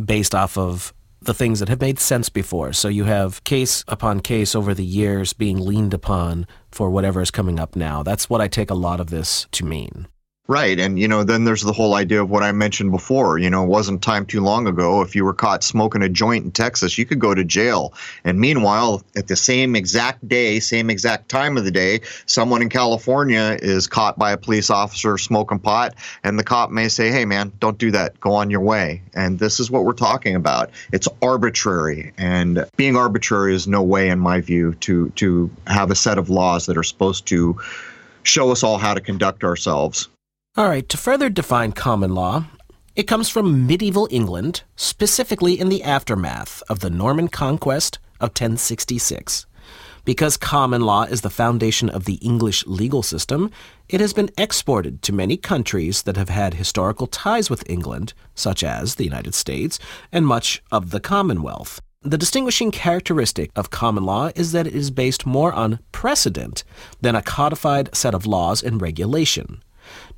based 0.03 0.36
off 0.36 0.57
of 0.57 0.95
the 1.20 1.34
things 1.34 1.59
that 1.59 1.68
have 1.68 1.80
made 1.80 1.99
sense 1.99 2.28
before. 2.28 2.72
So 2.72 2.86
you 2.86 3.05
have 3.05 3.42
case 3.42 3.82
upon 3.88 4.20
case 4.20 4.55
over 4.55 4.72
the 4.72 4.84
years 4.84 5.32
being 5.32 5.59
leaned 5.59 5.95
upon 5.95 6.47
for 6.70 6.90
whatever 6.90 7.20
is 7.20 7.32
coming 7.32 7.59
up 7.59 7.74
now. 7.74 8.05
That's 8.05 8.30
what 8.30 8.40
I 8.40 8.47
take 8.47 8.70
a 8.70 8.74
lot 8.74 9.01
of 9.01 9.11
this 9.11 9.49
to 9.53 9.64
mean. 9.64 10.07
Right. 10.47 10.78
And, 10.78 10.99
you 10.99 11.09
know, 11.09 11.24
then 11.24 11.45
there's 11.45 11.62
the 11.62 11.72
whole 11.72 11.95
idea 11.95 12.20
of 12.20 12.28
what 12.28 12.42
I 12.42 12.53
mentioned 12.53 12.90
before. 12.90 13.38
You 13.38 13.49
know, 13.49 13.64
it 13.64 13.68
wasn't 13.68 14.03
time 14.03 14.26
too 14.26 14.42
long 14.42 14.66
ago. 14.66 15.01
If 15.01 15.16
you 15.16 15.24
were 15.24 15.32
caught 15.32 15.64
smoking 15.64 16.03
a 16.03 16.09
joint 16.11 16.45
in 16.45 16.51
Texas, 16.51 16.99
you 16.99 17.07
could 17.07 17.18
go 17.18 17.34
to 17.34 17.45
jail. 17.45 17.95
And 18.24 18.38
meanwhile, 18.38 19.03
at 19.16 19.26
the 19.26 19.36
same 19.36 19.74
exact 19.74 20.28
day, 20.28 20.61
same 20.61 20.90
exact 20.90 21.30
time 21.30 21.57
of 21.57 21.64
the 21.64 21.70
day, 21.70 22.03
someone 22.26 22.61
in 22.61 22.68
California 22.68 23.57
is 23.62 23.86
caught 23.86 24.18
by 24.18 24.32
a 24.32 24.36
police 24.36 24.68
officer 24.68 25.16
smoking 25.16 25.61
pot. 25.61 25.95
And 26.22 26.38
the 26.38 26.45
cop 26.45 26.70
may 26.70 26.88
say, 26.90 27.11
hey, 27.11 27.24
man, 27.24 27.51
don't 27.59 27.78
do 27.78 27.90
that. 27.92 28.20
Go 28.20 28.34
on 28.34 28.51
your 28.51 28.61
way. 28.61 29.01
And 29.14 29.38
this 29.38 29.61
is 29.61 29.70
what 29.70 29.86
we're 29.86 29.95
talking 29.95 30.34
about. 30.34 30.72
It's 30.92 31.09
arbitrary. 31.22 32.12
And 32.18 32.66
being 32.76 32.97
arbitrary 32.97 33.55
is 33.55 33.66
no 33.66 33.82
way, 33.82 34.11
in 34.11 34.18
my 34.18 34.42
view, 34.42 34.74
to, 34.80 35.09
to 35.09 35.51
have 35.66 35.90
a 35.90 35.97
set 35.97 36.18
of 36.18 36.28
laws 36.28 36.66
that 36.66 36.76
are 36.76 36.82
supposed 36.82 37.24
to 37.28 37.59
show 38.24 38.51
us 38.51 38.62
all 38.62 38.76
how 38.76 38.92
to 38.92 39.01
conduct 39.01 39.42
ourselves. 39.42 40.11
All 40.57 40.68
right, 40.68 40.88
to 40.88 40.96
further 40.96 41.28
define 41.28 41.72
common 41.72 42.14
law, 42.14 42.44
it 42.94 43.09
comes 43.09 43.28
from 43.28 43.66
medieval 43.66 44.07
England, 44.09 44.62
specifically 44.76 45.59
in 45.59 45.68
the 45.68 45.82
aftermath 45.82 46.62
of 46.68 46.78
the 46.78 46.90
Norman 46.90 47.26
conquest 47.26 47.98
of 48.20 48.28
1066. 48.28 49.46
Because 50.05 50.36
common 50.36 50.82
law 50.82 51.02
is 51.02 51.22
the 51.22 51.28
foundation 51.28 51.90
of 51.90 52.05
the 52.05 52.20
English 52.22 52.64
legal 52.68 53.02
system, 53.02 53.50
it 53.88 54.00
has 54.00 54.12
been 54.12 54.30
exported 54.38 55.02
to 55.02 55.12
many 55.12 55.36
countries 55.36 56.02
that 56.02 56.16
have 56.16 56.28
had 56.28 56.55
historical 56.55 57.09
ties 57.09 57.50
with 57.50 57.68
England, 57.68 58.14
such 58.36 58.62
as 58.62 58.94
the 58.94 59.02
United 59.02 59.34
States 59.34 59.80
and 60.12 60.24
much 60.24 60.62
of 60.70 60.90
the 60.90 61.00
Commonwealth. 61.00 61.80
The 62.02 62.16
distinguishing 62.16 62.70
characteristic 62.70 63.50
of 63.57 63.70
common 63.70 64.05
law 64.05 64.30
is 64.36 64.52
that 64.52 64.68
it 64.68 64.74
is 64.76 64.92
based 64.92 65.26
more 65.26 65.52
on 65.52 65.80
precedent 65.90 66.62
than 67.00 67.16
a 67.16 67.22
codified 67.22 67.92
set 67.92 68.14
of 68.14 68.24
laws 68.24 68.62
and 68.62 68.80
regulation. 68.80 69.61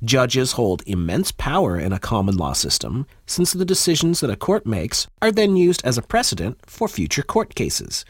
Judges 0.03 0.53
hold 0.53 0.83
immense 0.85 1.31
power 1.31 1.79
in 1.79 1.91
a 1.91 1.99
common 1.99 2.37
law 2.37 2.53
system, 2.53 3.05
since 3.25 3.53
the 3.53 3.65
decisions 3.65 4.19
that 4.19 4.29
a 4.29 4.35
court 4.35 4.65
makes 4.65 5.07
are 5.21 5.31
then 5.31 5.55
used 5.55 5.81
as 5.85 5.97
a 5.97 6.01
precedent 6.01 6.57
for 6.65 6.87
future 6.87 7.23
court 7.23 7.55
cases. 7.55 8.05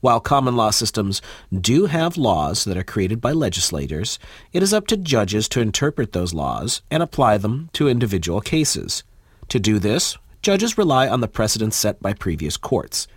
While 0.00 0.20
common 0.20 0.54
law 0.54 0.70
systems 0.70 1.20
do 1.52 1.86
have 1.86 2.16
laws 2.16 2.64
that 2.64 2.76
are 2.76 2.84
created 2.84 3.20
by 3.20 3.32
legislators, 3.32 4.18
it 4.52 4.62
is 4.62 4.72
up 4.72 4.86
to 4.88 4.96
judges 4.96 5.48
to 5.48 5.60
interpret 5.60 6.12
those 6.12 6.32
laws 6.32 6.82
and 6.90 7.02
apply 7.02 7.38
them 7.38 7.68
to 7.72 7.88
individual 7.88 8.40
cases. 8.40 9.02
To 9.48 9.58
do 9.58 9.80
this, 9.80 10.16
judges 10.40 10.78
rely 10.78 11.08
on 11.08 11.20
the 11.20 11.26
precedents 11.26 11.76
set 11.76 12.00
by 12.00 12.12
previous 12.12 12.56
courts. 12.56 13.08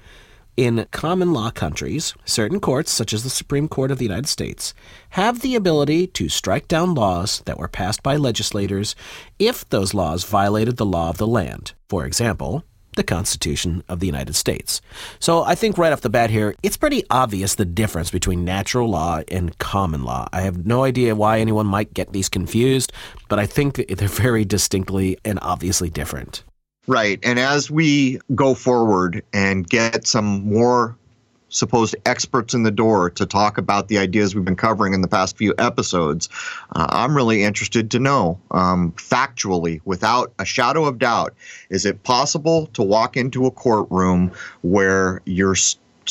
In 0.62 0.86
common 0.91 1.34
law 1.34 1.49
countries, 1.49 2.14
certain 2.24 2.59
courts, 2.59 2.91
such 2.91 3.14
as 3.14 3.24
the 3.24 3.32
Supreme 3.32 3.68
Court 3.68 3.89
of 3.89 3.97
the 3.97 4.05
United 4.05 4.28
States, 4.28 4.76
have 5.18 5.41
the 5.41 5.55
ability 5.55 6.05
to 6.05 6.30
strike 6.30 6.68
down 6.68 6.93
laws 6.93 7.41
that 7.45 7.57
were 7.57 7.68
passed 7.68 8.03
by 8.03 8.16
legislators 8.16 8.95
if 9.39 9.68
those 9.70 9.95
laws 9.95 10.24
violated 10.24 10.78
the 10.78 10.86
law 10.86 11.09
of 11.09 11.18
the 11.18 11.26
land. 11.26 11.74
For 11.89 12.05
example, 12.05 12.64
the 12.95 13.03
Constitution 13.03 13.84
of 13.89 14.01
the 14.01 14.05
United 14.05 14.36
States. 14.36 14.82
So 15.18 15.41
I 15.41 15.55
think 15.55 15.80
right 15.80 15.93
off 15.93 16.01
the 16.01 16.12
bat 16.12 16.30
here, 16.30 16.53
it's 16.62 16.78
pretty 16.78 17.05
obvious 17.09 17.55
the 17.55 17.66
difference 17.66 18.12
between 18.12 18.45
natural 18.45 18.88
law 18.88 19.22
and 19.30 19.57
common 19.57 20.03
law. 20.03 20.28
I 20.32 20.41
have 20.41 20.68
no 20.68 20.84
idea 20.84 21.16
why 21.16 21.39
anyone 21.39 21.66
might 21.66 21.95
get 21.95 22.14
these 22.14 22.30
confused, 22.30 22.93
but 23.30 23.39
I 23.39 23.47
think 23.47 23.84
they're 23.88 24.07
very 24.07 24.45
distinctly 24.45 25.18
and 25.26 25.39
obviously 25.41 25.89
different. 25.89 26.43
Right. 26.92 27.20
And 27.24 27.39
as 27.39 27.72
we 27.72 28.20
go 28.36 28.54
forward 28.54 29.24
and 29.32 29.66
get 29.66 30.06
some 30.06 30.44
more 30.44 30.98
supposed 31.48 31.96
experts 32.06 32.54
in 32.54 32.64
the 32.64 32.72
door 32.72 33.10
to 33.12 33.26
talk 33.26 33.58
about 33.58 33.88
the 33.88 33.98
ideas 33.98 34.36
we've 34.36 34.44
been 34.44 34.58
covering 34.58 34.94
in 34.94 35.00
the 35.00 35.08
past 35.08 35.38
few 35.38 35.54
episodes, 35.58 36.28
uh, 36.76 36.88
I'm 36.89 37.16
really 37.16 37.44
interested 37.44 37.92
to 37.92 38.00
know 38.00 38.42
um, 38.52 38.92
factually, 38.98 39.80
without 39.86 40.34
a 40.38 40.44
shadow 40.44 40.84
of 40.84 41.00
doubt, 41.00 41.34
is 41.70 41.86
it 41.86 42.04
possible 42.04 42.66
to 42.74 42.84
walk 42.84 43.16
into 43.16 43.46
a 43.46 43.52
courtroom 43.52 44.30
where 44.62 45.22
you're 45.24 45.56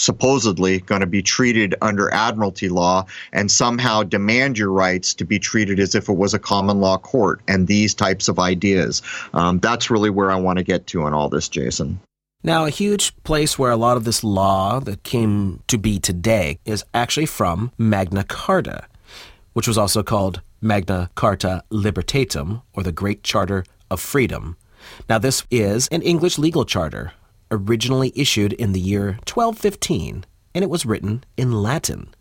supposedly 0.00 0.80
going 0.80 1.00
to 1.00 1.06
be 1.06 1.22
treated 1.22 1.74
under 1.82 2.12
admiralty 2.12 2.68
law 2.68 3.04
and 3.32 3.50
somehow 3.50 4.02
demand 4.02 4.58
your 4.58 4.72
rights 4.72 5.14
to 5.14 5.24
be 5.24 5.38
treated 5.38 5.78
as 5.78 5.94
if 5.94 6.08
it 6.08 6.16
was 6.16 6.34
a 6.34 6.38
common 6.38 6.80
law 6.80 6.98
court 6.98 7.40
and 7.46 7.66
these 7.66 7.94
types 7.94 8.28
of 8.28 8.38
ideas. 8.38 9.02
Um, 9.34 9.58
that's 9.60 9.90
really 9.90 10.10
where 10.10 10.30
I 10.30 10.36
want 10.36 10.58
to 10.58 10.64
get 10.64 10.86
to 10.88 11.06
in 11.06 11.12
all 11.12 11.28
this, 11.28 11.48
Jason. 11.48 12.00
Now, 12.42 12.64
a 12.64 12.70
huge 12.70 13.14
place 13.22 13.58
where 13.58 13.70
a 13.70 13.76
lot 13.76 13.98
of 13.98 14.04
this 14.04 14.24
law 14.24 14.80
that 14.80 15.02
came 15.02 15.62
to 15.68 15.76
be 15.76 15.98
today 15.98 16.58
is 16.64 16.84
actually 16.94 17.26
from 17.26 17.70
Magna 17.76 18.24
Carta, 18.24 18.86
which 19.52 19.68
was 19.68 19.76
also 19.76 20.02
called 20.02 20.40
Magna 20.62 21.10
Carta 21.14 21.62
Libertatum, 21.70 22.62
or 22.72 22.82
the 22.82 22.92
Great 22.92 23.22
Charter 23.22 23.64
of 23.90 24.00
Freedom. 24.00 24.56
Now, 25.06 25.18
this 25.18 25.44
is 25.50 25.86
an 25.88 26.00
English 26.00 26.38
legal 26.38 26.64
charter 26.64 27.12
originally 27.50 28.12
issued 28.14 28.52
in 28.54 28.72
the 28.72 28.80
year 28.80 29.18
1215, 29.26 30.24
and 30.54 30.64
it 30.64 30.70
was 30.70 30.86
written 30.86 31.24
in 31.36 31.62
Latin. 31.62 32.14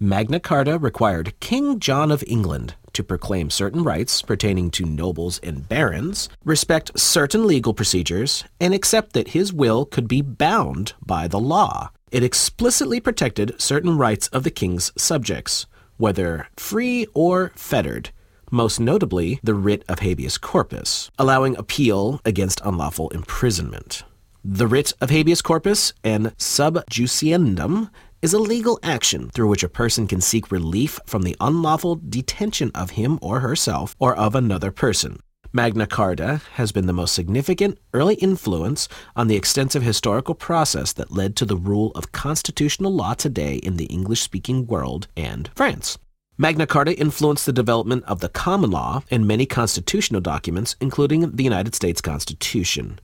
Magna 0.00 0.38
Carta 0.38 0.78
required 0.78 1.34
King 1.40 1.80
John 1.80 2.12
of 2.12 2.22
England 2.26 2.74
to 2.92 3.02
proclaim 3.02 3.50
certain 3.50 3.82
rights 3.82 4.22
pertaining 4.22 4.70
to 4.70 4.84
nobles 4.84 5.40
and 5.42 5.68
barons, 5.68 6.28
respect 6.44 6.98
certain 6.98 7.46
legal 7.46 7.74
procedures, 7.74 8.44
and 8.60 8.72
accept 8.74 9.12
that 9.12 9.28
his 9.28 9.52
will 9.52 9.84
could 9.84 10.06
be 10.06 10.22
bound 10.22 10.94
by 11.04 11.26
the 11.28 11.38
law. 11.40 11.90
It 12.10 12.22
explicitly 12.22 13.00
protected 13.00 13.60
certain 13.60 13.98
rights 13.98 14.28
of 14.28 14.44
the 14.44 14.50
king's 14.50 14.92
subjects, 14.96 15.66
whether 15.96 16.48
free 16.56 17.06
or 17.12 17.52
fettered, 17.54 18.10
most 18.50 18.80
notably 18.80 19.40
the 19.42 19.54
writ 19.54 19.84
of 19.88 19.98
habeas 19.98 20.38
corpus, 20.38 21.10
allowing 21.18 21.56
appeal 21.56 22.20
against 22.24 22.60
unlawful 22.64 23.10
imprisonment. 23.10 24.04
The 24.44 24.68
writ 24.68 24.92
of 25.00 25.10
habeas 25.10 25.42
corpus 25.42 25.92
and 26.04 26.32
sub 26.38 26.76
judiciendum 26.90 27.90
is 28.22 28.32
a 28.32 28.38
legal 28.38 28.78
action 28.84 29.30
through 29.30 29.48
which 29.48 29.64
a 29.64 29.68
person 29.68 30.06
can 30.06 30.20
seek 30.20 30.52
relief 30.52 31.00
from 31.06 31.22
the 31.22 31.36
unlawful 31.40 32.00
detention 32.08 32.70
of 32.74 32.90
him 32.90 33.18
or 33.20 33.40
herself 33.40 33.96
or 33.98 34.14
of 34.16 34.34
another 34.34 34.70
person. 34.70 35.18
Magna 35.52 35.86
Carta 35.86 36.40
has 36.54 36.72
been 36.72 36.86
the 36.86 36.92
most 36.92 37.14
significant 37.14 37.78
early 37.92 38.14
influence 38.16 38.88
on 39.16 39.26
the 39.26 39.36
extensive 39.36 39.82
historical 39.82 40.34
process 40.34 40.92
that 40.92 41.10
led 41.10 41.34
to 41.36 41.44
the 41.44 41.56
rule 41.56 41.90
of 41.94 42.12
constitutional 42.12 42.94
law 42.94 43.14
today 43.14 43.56
in 43.56 43.76
the 43.76 43.86
English 43.86 44.20
speaking 44.20 44.66
world 44.66 45.08
and 45.16 45.50
France. 45.56 45.98
Magna 46.36 46.66
Carta 46.68 46.96
influenced 46.96 47.46
the 47.46 47.52
development 47.52 48.04
of 48.04 48.20
the 48.20 48.28
common 48.28 48.70
law 48.70 49.02
and 49.10 49.26
many 49.26 49.46
constitutional 49.46 50.20
documents, 50.20 50.76
including 50.80 51.32
the 51.32 51.42
United 51.42 51.74
States 51.74 52.00
Constitution. 52.00 53.00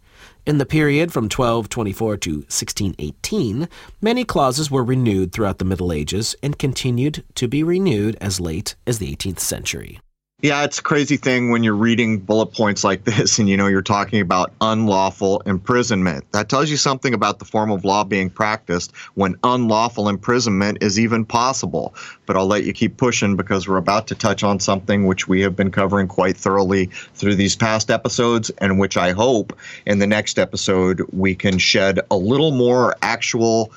In 0.47 0.59
the 0.59 0.67
period 0.67 1.11
from 1.11 1.25
1224 1.25 2.19
to 2.19 2.31
1618, 2.33 3.67
many 4.03 4.25
clauses 4.27 4.71
were 4.71 4.85
renewed 4.85 5.33
throughout 5.33 5.59
the 5.59 5.65
Middle 5.65 5.91
Ages 5.91 6.37
and 6.43 6.59
continued 6.59 7.25
to 7.37 7.49
be 7.49 7.63
renewed 7.63 8.19
as 8.21 8.41
late 8.41 8.77
as 8.87 8.99
the 8.99 9.11
18th 9.17 9.41
century. 9.41 10.01
Yeah, 10.43 10.65
it's 10.65 10.79
a 10.79 10.83
crazy 10.83 11.17
thing 11.17 11.53
when 11.53 11.65
you're 11.65 11.73
reading 11.73 12.19
bullet 12.19 12.53
points 12.53 12.85
like 12.85 13.05
this 13.05 13.39
and 13.39 13.49
you 13.49 13.57
know 13.57 13.67
you're 13.67 13.81
talking 13.81 14.21
about 14.21 14.53
unlawful 14.61 15.41
imprisonment. 15.47 16.31
That 16.33 16.51
tells 16.51 16.69
you 16.69 16.77
something 16.77 17.15
about 17.15 17.39
the 17.39 17.47
form 17.47 17.71
of 17.71 17.83
law 17.83 18.05
being 18.05 18.29
practiced 18.29 18.95
when 19.15 19.37
unlawful 19.43 20.07
imprisonment 20.07 20.79
is 20.83 21.01
even 21.01 21.25
possible. 21.25 21.95
But 22.27 22.37
I'll 22.37 22.47
let 22.47 22.65
you 22.65 22.75
keep 22.75 22.99
pushing 22.99 23.37
because 23.37 23.67
we're 23.67 23.79
about 23.79 24.09
to 24.09 24.15
touch 24.15 24.45
on 24.45 24.61
something 24.61 25.07
which 25.07 25.27
we 25.27 25.41
have 25.41 25.57
been 25.57 25.71
covering 25.71 26.09
quite 26.09 26.37
thoroughly 26.37 26.91
through 27.15 27.37
these 27.37 27.57
past 27.57 27.91
episodes 27.91 28.51
and 28.59 28.79
which 28.79 28.99
I 28.99 29.13
hope 29.13 29.59
in 29.87 29.99
the 29.99 30.07
next 30.07 30.39
episode 30.39 31.01
we 31.11 31.35
can 31.35 31.57
shed 31.57 32.01
a 32.11 32.17
little 32.19 32.51
more 32.51 32.97
actual 33.01 33.73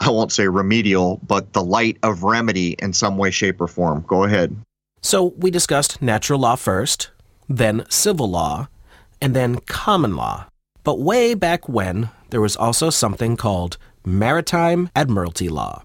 I 0.00 0.10
won't 0.10 0.32
say 0.32 0.48
remedial, 0.48 1.20
but 1.26 1.52
the 1.52 1.62
light 1.62 1.98
of 2.02 2.22
remedy 2.22 2.76
in 2.78 2.94
some 2.94 3.18
way, 3.18 3.30
shape, 3.30 3.60
or 3.60 3.66
form. 3.66 4.04
Go 4.06 4.24
ahead. 4.24 4.56
So 5.02 5.34
we 5.36 5.50
discussed 5.50 6.02
natural 6.02 6.40
law 6.40 6.56
first, 6.56 7.10
then 7.48 7.84
civil 7.88 8.28
law, 8.28 8.68
and 9.20 9.34
then 9.34 9.60
common 9.60 10.16
law. 10.16 10.46
But 10.84 11.00
way 11.00 11.34
back 11.34 11.68
when, 11.68 12.10
there 12.30 12.40
was 12.40 12.56
also 12.56 12.90
something 12.90 13.36
called 13.36 13.78
maritime 14.04 14.90
admiralty 14.94 15.48
law. 15.48 15.82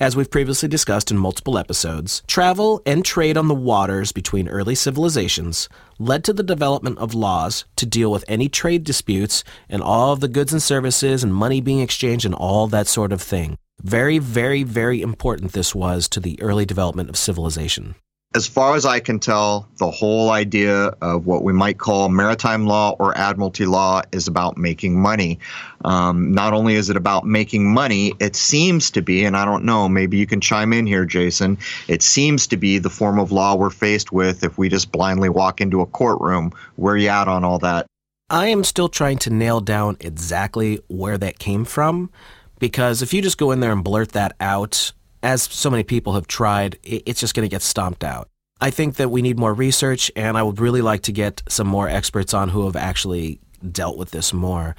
As 0.00 0.16
we've 0.16 0.30
previously 0.30 0.68
discussed 0.68 1.10
in 1.10 1.18
multiple 1.18 1.58
episodes, 1.58 2.22
travel 2.26 2.82
and 2.86 3.04
trade 3.04 3.36
on 3.36 3.48
the 3.48 3.54
waters 3.54 4.12
between 4.12 4.48
early 4.48 4.74
civilizations 4.74 5.68
led 5.98 6.24
to 6.24 6.32
the 6.32 6.42
development 6.42 6.98
of 6.98 7.14
laws 7.14 7.64
to 7.76 7.86
deal 7.86 8.10
with 8.10 8.24
any 8.28 8.48
trade 8.48 8.84
disputes 8.84 9.44
and 9.68 9.82
all 9.82 10.12
of 10.12 10.20
the 10.20 10.28
goods 10.28 10.52
and 10.52 10.62
services 10.62 11.22
and 11.22 11.34
money 11.34 11.60
being 11.60 11.80
exchanged 11.80 12.24
and 12.24 12.34
all 12.34 12.66
that 12.66 12.86
sort 12.86 13.12
of 13.12 13.22
thing. 13.22 13.56
Very, 13.82 14.18
very, 14.18 14.62
very 14.62 15.02
important 15.02 15.52
this 15.52 15.74
was 15.74 16.08
to 16.08 16.20
the 16.20 16.40
early 16.40 16.64
development 16.64 17.08
of 17.08 17.16
civilization 17.16 17.94
as 18.34 18.48
far 18.48 18.74
as 18.74 18.84
I 18.84 18.98
can 18.98 19.20
tell, 19.20 19.68
the 19.78 19.90
whole 19.90 20.30
idea 20.30 20.86
of 21.00 21.24
what 21.24 21.44
we 21.44 21.52
might 21.52 21.78
call 21.78 22.08
maritime 22.08 22.66
law 22.66 22.96
or 22.98 23.16
admiralty 23.16 23.64
law 23.64 24.02
is 24.10 24.26
about 24.26 24.58
making 24.58 25.00
money. 25.00 25.38
Um, 25.84 26.32
not 26.32 26.52
only 26.52 26.74
is 26.74 26.90
it 26.90 26.96
about 26.96 27.24
making 27.24 27.72
money, 27.72 28.12
it 28.18 28.34
seems 28.34 28.90
to 28.90 29.02
be, 29.02 29.24
and 29.24 29.36
I 29.36 29.44
don't 29.44 29.64
know, 29.64 29.88
maybe 29.88 30.16
you 30.16 30.26
can 30.26 30.40
chime 30.40 30.72
in 30.72 30.84
here, 30.84 31.04
Jason. 31.04 31.58
It 31.86 32.02
seems 32.02 32.48
to 32.48 32.56
be 32.56 32.78
the 32.78 32.90
form 32.90 33.20
of 33.20 33.30
law 33.30 33.54
we're 33.54 33.70
faced 33.70 34.10
with 34.10 34.42
if 34.42 34.58
we 34.58 34.68
just 34.68 34.90
blindly 34.90 35.28
walk 35.28 35.60
into 35.60 35.80
a 35.80 35.86
courtroom. 35.86 36.52
Where 36.74 36.96
you 36.96 37.08
at 37.08 37.28
on 37.28 37.44
all 37.44 37.60
that? 37.60 37.86
I 38.30 38.48
am 38.48 38.64
still 38.64 38.88
trying 38.88 39.18
to 39.18 39.30
nail 39.30 39.60
down 39.60 39.96
exactly 40.00 40.80
where 40.88 41.18
that 41.18 41.38
came 41.38 41.64
from 41.64 42.10
because 42.58 43.00
if 43.00 43.14
you 43.14 43.22
just 43.22 43.38
go 43.38 43.52
in 43.52 43.60
there 43.60 43.70
and 43.70 43.84
blurt 43.84 44.12
that 44.12 44.34
out, 44.40 44.92
as 45.24 45.42
so 45.42 45.70
many 45.70 45.82
people 45.82 46.12
have 46.12 46.28
tried, 46.28 46.78
it's 46.84 47.18
just 47.18 47.34
going 47.34 47.48
to 47.48 47.50
get 47.50 47.62
stomped 47.62 48.04
out. 48.04 48.28
I 48.60 48.70
think 48.70 48.96
that 48.96 49.10
we 49.10 49.22
need 49.22 49.38
more 49.38 49.54
research, 49.54 50.12
and 50.14 50.36
I 50.36 50.42
would 50.42 50.60
really 50.60 50.82
like 50.82 51.02
to 51.02 51.12
get 51.12 51.42
some 51.48 51.66
more 51.66 51.88
experts 51.88 52.34
on 52.34 52.50
who 52.50 52.66
have 52.66 52.76
actually 52.76 53.40
dealt 53.72 53.96
with 53.96 54.10
this 54.10 54.32
more. 54.32 54.76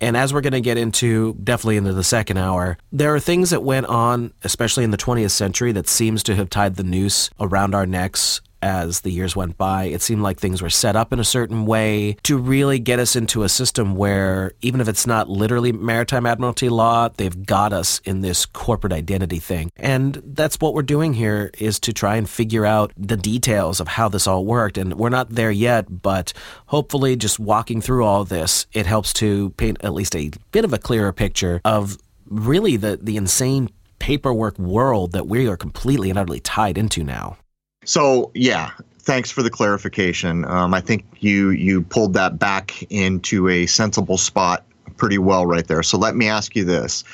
And 0.00 0.16
as 0.16 0.32
we're 0.32 0.40
going 0.40 0.52
to 0.52 0.60
get 0.60 0.78
into, 0.78 1.34
definitely 1.42 1.76
into 1.76 1.92
the 1.92 2.04
second 2.04 2.38
hour, 2.38 2.78
there 2.92 3.14
are 3.14 3.20
things 3.20 3.50
that 3.50 3.62
went 3.62 3.86
on, 3.86 4.32
especially 4.42 4.84
in 4.84 4.90
the 4.90 4.96
20th 4.96 5.32
century, 5.32 5.72
that 5.72 5.88
seems 5.88 6.22
to 6.24 6.36
have 6.36 6.50
tied 6.50 6.76
the 6.76 6.84
noose 6.84 7.30
around 7.40 7.74
our 7.74 7.86
necks 7.86 8.40
as 8.64 9.02
the 9.02 9.10
years 9.10 9.36
went 9.36 9.58
by. 9.58 9.84
It 9.84 10.00
seemed 10.00 10.22
like 10.22 10.40
things 10.40 10.62
were 10.62 10.70
set 10.70 10.96
up 10.96 11.12
in 11.12 11.20
a 11.20 11.24
certain 11.24 11.66
way 11.66 12.16
to 12.22 12.38
really 12.38 12.78
get 12.78 12.98
us 12.98 13.14
into 13.14 13.42
a 13.42 13.48
system 13.48 13.94
where, 13.94 14.52
even 14.62 14.80
if 14.80 14.88
it's 14.88 15.06
not 15.06 15.28
literally 15.28 15.70
maritime 15.70 16.24
admiralty 16.24 16.70
law, 16.70 17.10
they've 17.10 17.44
got 17.44 17.74
us 17.74 18.00
in 18.04 18.22
this 18.22 18.46
corporate 18.46 18.92
identity 18.92 19.38
thing. 19.38 19.70
And 19.76 20.20
that's 20.24 20.56
what 20.60 20.72
we're 20.72 20.82
doing 20.82 21.12
here 21.12 21.50
is 21.58 21.78
to 21.80 21.92
try 21.92 22.16
and 22.16 22.28
figure 22.28 22.64
out 22.64 22.92
the 22.96 23.18
details 23.18 23.80
of 23.80 23.88
how 23.88 24.08
this 24.08 24.26
all 24.26 24.46
worked. 24.46 24.78
And 24.78 24.94
we're 24.94 25.10
not 25.10 25.28
there 25.28 25.50
yet, 25.50 26.02
but 26.02 26.32
hopefully 26.66 27.16
just 27.16 27.38
walking 27.38 27.82
through 27.82 28.04
all 28.04 28.24
this, 28.24 28.66
it 28.72 28.86
helps 28.86 29.12
to 29.14 29.50
paint 29.50 29.76
at 29.84 29.92
least 29.92 30.16
a 30.16 30.30
bit 30.52 30.64
of 30.64 30.72
a 30.72 30.78
clearer 30.78 31.12
picture 31.12 31.60
of 31.66 31.98
really 32.30 32.76
the, 32.78 32.98
the 33.00 33.18
insane 33.18 33.68
paperwork 33.98 34.58
world 34.58 35.12
that 35.12 35.26
we 35.26 35.46
are 35.48 35.56
completely 35.56 36.08
and 36.10 36.18
utterly 36.18 36.40
tied 36.40 36.78
into 36.78 37.04
now. 37.04 37.36
So 37.84 38.30
yeah, 38.34 38.70
thanks 39.00 39.30
for 39.30 39.42
the 39.42 39.50
clarification. 39.50 40.44
Um, 40.46 40.74
I 40.74 40.80
think 40.80 41.04
you 41.20 41.50
you 41.50 41.82
pulled 41.82 42.14
that 42.14 42.38
back 42.38 42.82
into 42.90 43.48
a 43.48 43.66
sensible 43.66 44.18
spot 44.18 44.64
pretty 44.96 45.18
well 45.18 45.46
right 45.46 45.66
there. 45.66 45.82
So 45.82 45.98
let 45.98 46.16
me 46.16 46.28
ask 46.28 46.56
you 46.56 46.64
this: 46.64 47.04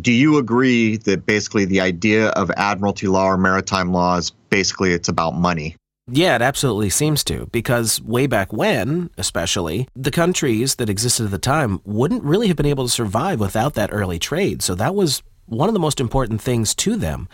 Do 0.00 0.12
you 0.12 0.38
agree 0.38 0.96
that 0.98 1.26
basically 1.26 1.64
the 1.64 1.80
idea 1.80 2.28
of 2.30 2.50
admiralty 2.56 3.08
law 3.08 3.26
or 3.26 3.36
maritime 3.38 3.92
law 3.92 4.16
is 4.16 4.30
basically 4.30 4.92
it's 4.92 5.08
about 5.08 5.34
money? 5.34 5.76
Yeah, 6.12 6.34
it 6.34 6.42
absolutely 6.42 6.90
seems 6.90 7.22
to, 7.24 7.46
because 7.52 8.02
way 8.02 8.26
back 8.26 8.52
when, 8.52 9.10
especially, 9.16 9.86
the 9.94 10.10
countries 10.10 10.74
that 10.76 10.90
existed 10.90 11.26
at 11.26 11.30
the 11.30 11.38
time 11.38 11.80
wouldn't 11.84 12.24
really 12.24 12.48
have 12.48 12.56
been 12.56 12.66
able 12.66 12.84
to 12.84 12.90
survive 12.90 13.38
without 13.38 13.74
that 13.74 13.90
early 13.92 14.18
trade. 14.18 14.60
So 14.60 14.74
that 14.74 14.96
was 14.96 15.22
one 15.46 15.68
of 15.68 15.72
the 15.72 15.78
most 15.78 16.00
important 16.00 16.40
things 16.40 16.74
to 16.76 16.96
them, 16.96 17.28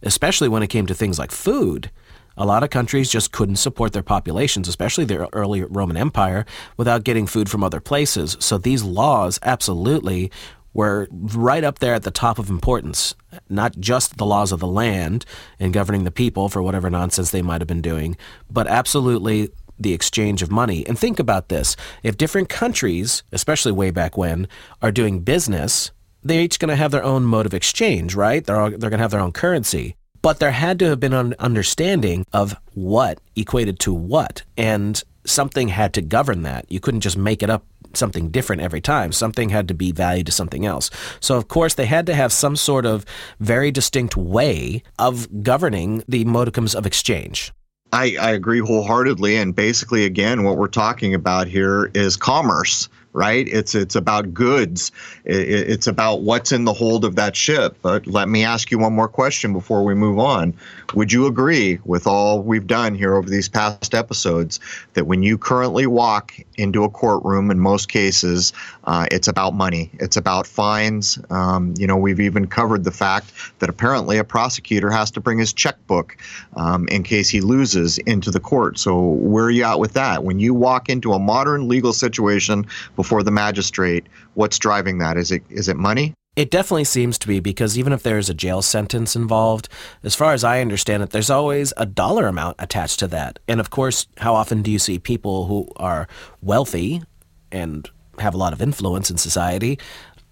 especially 0.00 0.48
when 0.48 0.62
it 0.62 0.68
came 0.68 0.86
to 0.86 0.94
things 0.94 1.18
like 1.18 1.30
food. 1.30 1.90
A 2.36 2.46
lot 2.46 2.62
of 2.62 2.70
countries 2.70 3.10
just 3.10 3.32
couldn't 3.32 3.56
support 3.56 3.92
their 3.92 4.02
populations, 4.02 4.68
especially 4.68 5.04
the 5.04 5.28
early 5.34 5.62
Roman 5.64 5.96
Empire, 5.96 6.44
without 6.76 7.04
getting 7.04 7.26
food 7.26 7.50
from 7.50 7.62
other 7.62 7.80
places. 7.80 8.36
So 8.40 8.58
these 8.58 8.82
laws 8.82 9.38
absolutely 9.42 10.30
were 10.74 11.06
right 11.10 11.64
up 11.64 11.78
there 11.78 11.94
at 11.94 12.02
the 12.02 12.10
top 12.10 12.38
of 12.38 12.48
importance. 12.48 13.14
Not 13.48 13.78
just 13.78 14.16
the 14.16 14.26
laws 14.26 14.52
of 14.52 14.60
the 14.60 14.66
land 14.66 15.24
and 15.60 15.72
governing 15.72 16.04
the 16.04 16.10
people 16.10 16.48
for 16.48 16.62
whatever 16.62 16.88
nonsense 16.88 17.30
they 17.30 17.42
might 17.42 17.60
have 17.60 17.68
been 17.68 17.82
doing, 17.82 18.16
but 18.50 18.66
absolutely 18.66 19.50
the 19.78 19.92
exchange 19.92 20.42
of 20.42 20.50
money. 20.50 20.86
And 20.86 20.98
think 20.98 21.18
about 21.18 21.48
this 21.48 21.76
if 22.02 22.16
different 22.16 22.48
countries, 22.48 23.22
especially 23.32 23.72
way 23.72 23.90
back 23.90 24.16
when, 24.16 24.48
are 24.80 24.92
doing 24.92 25.20
business, 25.20 25.90
they're 26.22 26.40
each 26.40 26.58
going 26.58 26.68
to 26.68 26.76
have 26.76 26.92
their 26.92 27.04
own 27.04 27.24
mode 27.24 27.46
of 27.46 27.54
exchange, 27.54 28.14
right? 28.14 28.44
They're, 28.44 28.60
all, 28.60 28.70
they're 28.70 28.90
going 28.90 28.92
to 28.92 28.98
have 28.98 29.10
their 29.10 29.20
own 29.20 29.32
currency. 29.32 29.96
But 30.22 30.38
there 30.38 30.52
had 30.52 30.78
to 30.78 30.86
have 30.86 31.00
been 31.00 31.12
an 31.12 31.34
understanding 31.38 32.24
of 32.32 32.56
what 32.74 33.20
equated 33.34 33.80
to 33.80 33.92
what, 33.92 34.42
and 34.56 35.02
something 35.24 35.68
had 35.68 35.92
to 35.94 36.02
govern 36.02 36.42
that. 36.42 36.64
You 36.70 36.80
couldn't 36.80 37.00
just 37.00 37.16
make 37.16 37.42
it 37.42 37.50
up 37.50 37.64
something 37.94 38.30
different 38.30 38.62
every 38.62 38.80
time. 38.80 39.12
Something 39.12 39.50
had 39.50 39.68
to 39.68 39.74
be 39.74 39.92
valued 39.92 40.26
to 40.26 40.32
something 40.32 40.64
else. 40.64 40.90
So, 41.20 41.36
of 41.36 41.48
course, 41.48 41.74
they 41.74 41.86
had 41.86 42.06
to 42.06 42.14
have 42.14 42.32
some 42.32 42.56
sort 42.56 42.86
of 42.86 43.04
very 43.40 43.70
distinct 43.70 44.16
way 44.16 44.82
of 44.98 45.42
governing 45.42 46.02
the 46.08 46.24
modicums 46.24 46.74
of 46.74 46.86
exchange. 46.86 47.52
I, 47.92 48.16
I 48.18 48.30
agree 48.30 48.60
wholeheartedly. 48.60 49.36
And 49.36 49.54
basically, 49.54 50.04
again, 50.06 50.44
what 50.44 50.56
we're 50.56 50.68
talking 50.68 51.14
about 51.14 51.46
here 51.46 51.90
is 51.94 52.16
commerce 52.16 52.88
right? 53.12 53.46
It's 53.48 53.74
it's 53.74 53.94
about 53.94 54.32
goods. 54.32 54.90
it's 55.24 55.86
about 55.86 56.22
what's 56.22 56.52
in 56.52 56.64
the 56.64 56.72
hold 56.72 57.04
of 57.04 57.16
that 57.16 57.36
ship. 57.36 57.76
But 57.82 58.06
let 58.06 58.28
me 58.28 58.44
ask 58.44 58.70
you 58.70 58.78
one 58.78 58.92
more 58.92 59.08
question 59.08 59.52
before 59.52 59.84
we 59.84 59.94
move 59.94 60.18
on. 60.18 60.54
Would 60.94 61.12
you 61.12 61.26
agree 61.26 61.78
with 61.84 62.06
all 62.06 62.42
we've 62.42 62.66
done 62.66 62.94
here 62.94 63.14
over 63.16 63.28
these 63.28 63.48
past 63.48 63.94
episodes 63.94 64.60
that 64.94 65.06
when 65.06 65.22
you 65.22 65.38
currently 65.38 65.86
walk 65.86 66.34
into 66.56 66.84
a 66.84 66.90
courtroom, 66.90 67.50
in 67.50 67.58
most 67.58 67.88
cases, 67.88 68.52
uh, 68.84 69.06
it's 69.10 69.28
about 69.28 69.54
money. 69.54 69.90
It's 69.94 70.16
about 70.16 70.46
fines. 70.46 71.18
Um, 71.30 71.74
you 71.78 71.86
know, 71.86 71.96
we've 71.96 72.20
even 72.20 72.46
covered 72.46 72.84
the 72.84 72.90
fact 72.90 73.32
that 73.60 73.68
apparently 73.68 74.18
a 74.18 74.24
prosecutor 74.24 74.90
has 74.90 75.10
to 75.12 75.20
bring 75.20 75.38
his 75.38 75.52
checkbook 75.52 76.16
um, 76.56 76.88
in 76.88 77.02
case 77.02 77.28
he 77.28 77.40
loses 77.40 77.98
into 77.98 78.30
the 78.30 78.40
court. 78.40 78.78
So 78.78 78.98
where 79.00 79.44
are 79.44 79.50
you 79.50 79.64
at 79.64 79.78
with 79.78 79.92
that? 79.92 80.24
When 80.24 80.38
you 80.38 80.54
walk 80.54 80.88
into 80.88 81.12
a 81.12 81.18
modern 81.18 81.68
legal 81.68 81.92
situation 81.92 82.66
before 82.96 83.22
the 83.22 83.30
magistrate. 83.30 84.06
What's 84.34 84.58
driving 84.58 84.98
that? 84.98 85.16
Is 85.16 85.30
it 85.30 85.42
is 85.50 85.68
it 85.68 85.76
money? 85.76 86.14
It 86.34 86.50
definitely 86.50 86.84
seems 86.84 87.18
to 87.18 87.28
be 87.28 87.40
because 87.40 87.78
even 87.78 87.92
if 87.92 88.02
there's 88.02 88.30
a 88.30 88.34
jail 88.34 88.62
sentence 88.62 89.14
involved, 89.14 89.68
as 90.02 90.14
far 90.14 90.32
as 90.32 90.44
I 90.44 90.62
understand 90.62 91.02
it, 91.02 91.10
there's 91.10 91.28
always 91.28 91.74
a 91.76 91.84
dollar 91.84 92.26
amount 92.26 92.56
attached 92.58 93.00
to 93.00 93.06
that. 93.08 93.38
And 93.46 93.60
of 93.60 93.68
course, 93.68 94.06
how 94.16 94.34
often 94.34 94.62
do 94.62 94.70
you 94.70 94.78
see 94.78 94.98
people 94.98 95.46
who 95.46 95.68
are 95.76 96.08
wealthy 96.40 97.02
and 97.50 97.88
have 98.18 98.34
a 98.34 98.38
lot 98.38 98.52
of 98.52 98.62
influence 98.62 99.10
in 99.10 99.18
society, 99.18 99.78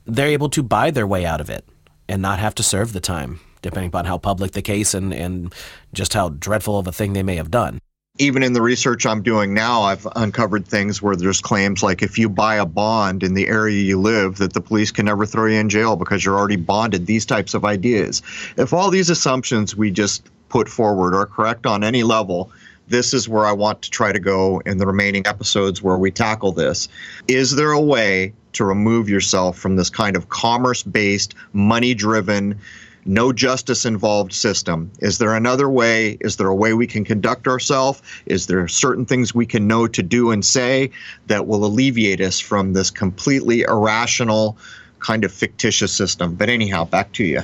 they're 0.06 0.28
able 0.28 0.48
to 0.50 0.62
buy 0.62 0.90
their 0.90 1.06
way 1.06 1.24
out 1.24 1.40
of 1.40 1.50
it 1.50 1.64
and 2.08 2.20
not 2.20 2.38
have 2.38 2.54
to 2.56 2.62
serve 2.62 2.92
the 2.92 3.00
time, 3.00 3.40
depending 3.62 3.88
upon 3.88 4.04
how 4.04 4.18
public 4.18 4.52
the 4.52 4.62
case 4.62 4.94
and, 4.94 5.12
and 5.12 5.54
just 5.92 6.14
how 6.14 6.28
dreadful 6.28 6.78
of 6.78 6.86
a 6.86 6.92
thing 6.92 7.12
they 7.12 7.22
may 7.22 7.36
have 7.36 7.50
done 7.50 7.80
even 8.20 8.42
in 8.42 8.52
the 8.52 8.60
research 8.60 9.06
I'm 9.06 9.22
doing 9.22 9.54
now, 9.54 9.82
I've 9.82 10.06
uncovered 10.14 10.68
things 10.68 11.00
where 11.00 11.16
there's 11.16 11.40
claims 11.40 11.82
like 11.82 12.02
if 12.02 12.18
you 12.18 12.28
buy 12.28 12.56
a 12.56 12.66
bond 12.66 13.22
in 13.22 13.32
the 13.32 13.48
area 13.48 13.80
you 13.80 13.98
live, 13.98 14.36
that 14.36 14.52
the 14.52 14.60
police 14.60 14.90
can 14.90 15.06
never 15.06 15.24
throw 15.24 15.46
you 15.46 15.58
in 15.58 15.70
jail 15.70 15.96
because 15.96 16.22
you're 16.22 16.36
already 16.36 16.56
bonded. 16.56 17.06
These 17.06 17.24
types 17.24 17.54
of 17.54 17.64
ideas. 17.64 18.20
If 18.58 18.74
all 18.74 18.90
these 18.90 19.08
assumptions 19.08 19.74
we 19.74 19.90
just 19.90 20.28
put 20.50 20.68
forward 20.68 21.14
are 21.14 21.24
correct 21.24 21.64
on 21.64 21.82
any 21.82 22.02
level, 22.02 22.52
this 22.90 23.14
is 23.14 23.28
where 23.28 23.46
I 23.46 23.52
want 23.52 23.82
to 23.82 23.90
try 23.90 24.12
to 24.12 24.18
go 24.18 24.60
in 24.66 24.78
the 24.78 24.86
remaining 24.86 25.26
episodes 25.26 25.80
where 25.80 25.96
we 25.96 26.10
tackle 26.10 26.52
this. 26.52 26.88
Is 27.28 27.56
there 27.56 27.70
a 27.70 27.80
way 27.80 28.34
to 28.52 28.64
remove 28.64 29.08
yourself 29.08 29.56
from 29.56 29.76
this 29.76 29.88
kind 29.88 30.16
of 30.16 30.28
commerce 30.28 30.82
based, 30.82 31.34
money 31.52 31.94
driven, 31.94 32.60
no 33.04 33.32
justice 33.32 33.86
involved 33.86 34.32
system. 34.32 34.90
Is 34.98 35.18
there 35.18 35.34
another 35.34 35.70
way? 35.70 36.18
Is 36.20 36.36
there 36.36 36.48
a 36.48 36.54
way 36.54 36.74
we 36.74 36.86
can 36.86 37.04
conduct 37.04 37.46
ourselves? 37.46 38.02
Is 38.26 38.46
there 38.46 38.66
certain 38.68 39.06
things 39.06 39.34
we 39.34 39.46
can 39.46 39.66
know 39.66 39.86
to 39.86 40.02
do 40.02 40.30
and 40.30 40.44
say 40.44 40.90
that 41.28 41.46
will 41.46 41.64
alleviate 41.64 42.20
us 42.20 42.40
from 42.40 42.72
this 42.72 42.90
completely 42.90 43.62
irrational, 43.62 44.58
kind 44.98 45.24
of 45.24 45.32
fictitious 45.32 45.92
system? 45.92 46.34
But 46.34 46.50
anyhow, 46.50 46.84
back 46.84 47.12
to 47.14 47.24
you. 47.24 47.42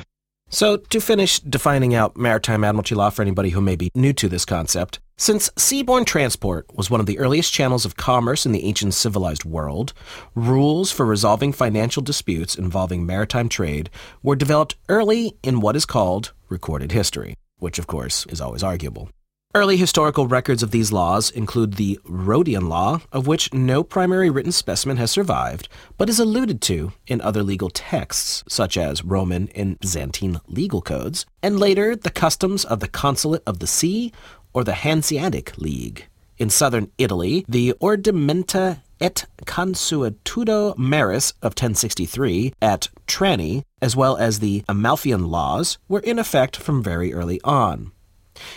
So, 0.49 0.77
to 0.77 1.01
finish 1.01 1.41
defining 1.41 1.95
out 1.95 2.17
maritime 2.17 2.63
admiralty 2.63 2.95
law 2.95 3.11
for 3.11 3.23
anybody 3.23 3.51
who 3.51 3.61
may 3.61 3.75
be 3.75 3.91
new 3.95 4.13
to 4.13 4.29
this 4.29 4.45
concept, 4.45 5.01
since 5.19 5.51
seaborne 5.51 6.07
transport 6.07 6.67
was 6.77 6.89
one 6.89 7.01
of 7.01 7.07
the 7.07 7.19
earliest 7.19 7.53
channels 7.53 7.85
of 7.85 7.97
commerce 7.97 8.47
in 8.47 8.53
the 8.53 8.65
ancient 8.65 8.95
civilized 8.95 9.45
world, 9.45 9.93
rules 10.35 10.93
for 10.93 11.05
resolving 11.05 11.53
financial 11.53 12.03
disputes 12.03 12.55
involving 12.55 13.05
maritime 13.05 13.49
trade 13.49 13.91
were 14.23 14.37
developed 14.37 14.77
early 14.89 15.37
in 15.43 15.61
what 15.61 15.75
is 15.75 15.85
called 15.85 16.33
recorded 16.49 16.93
history, 16.93 17.35
which 17.59 17.79
of 17.79 17.87
course 17.87 18.25
is 18.27 18.41
always 18.41 18.63
arguable. 18.63 19.09
Early 19.57 19.79
historical 19.79 20.27
records 20.27 20.63
of 20.63 20.71
these 20.71 20.93
laws 20.93 21.31
include 21.31 21.77
the 21.77 21.99
Rhodian 22.05 22.69
Law, 22.69 23.01
of 23.11 23.27
which 23.27 23.55
no 23.55 23.83
primary 23.83 24.29
written 24.29 24.53
specimen 24.53 24.99
has 24.99 25.11
survived, 25.11 25.71
but 25.97 26.11
is 26.11 26.21
alluded 26.21 26.61
to 26.61 26.93
in 27.07 27.23
other 27.23 27.43
legal 27.43 27.71
texts, 27.71 28.45
such 28.47 28.77
as 28.77 29.03
Roman 29.03 29.49
and 29.55 29.81
Byzantine 29.81 30.43
legal 30.47 30.83
codes, 30.83 31.25
and 31.43 31.59
later 31.59 31.97
the 31.97 32.11
customs 32.11 32.67
of 32.67 32.81
the 32.81 32.87
Consulate 32.87 33.43
of 33.47 33.61
the 33.61 33.67
Sea 33.67 34.13
or 34.53 34.63
the 34.63 34.75
Hanseatic 34.75 35.57
League. 35.57 36.07
In 36.37 36.51
southern 36.51 36.91
Italy, 36.99 37.43
the 37.49 37.73
Ordinamenta 37.81 38.83
et 39.01 39.25
Consuetudo 39.47 40.77
Maris 40.77 41.31
of 41.41 41.53
1063 41.53 42.53
at 42.61 42.89
Trani, 43.07 43.63
as 43.81 43.97
well 43.97 44.19
as 44.19 44.41
the 44.41 44.65
Amalfian 44.69 45.31
laws, 45.31 45.79
were 45.89 46.01
in 46.01 46.19
effect 46.19 46.57
from 46.57 46.83
very 46.83 47.15
early 47.15 47.41
on. 47.43 47.93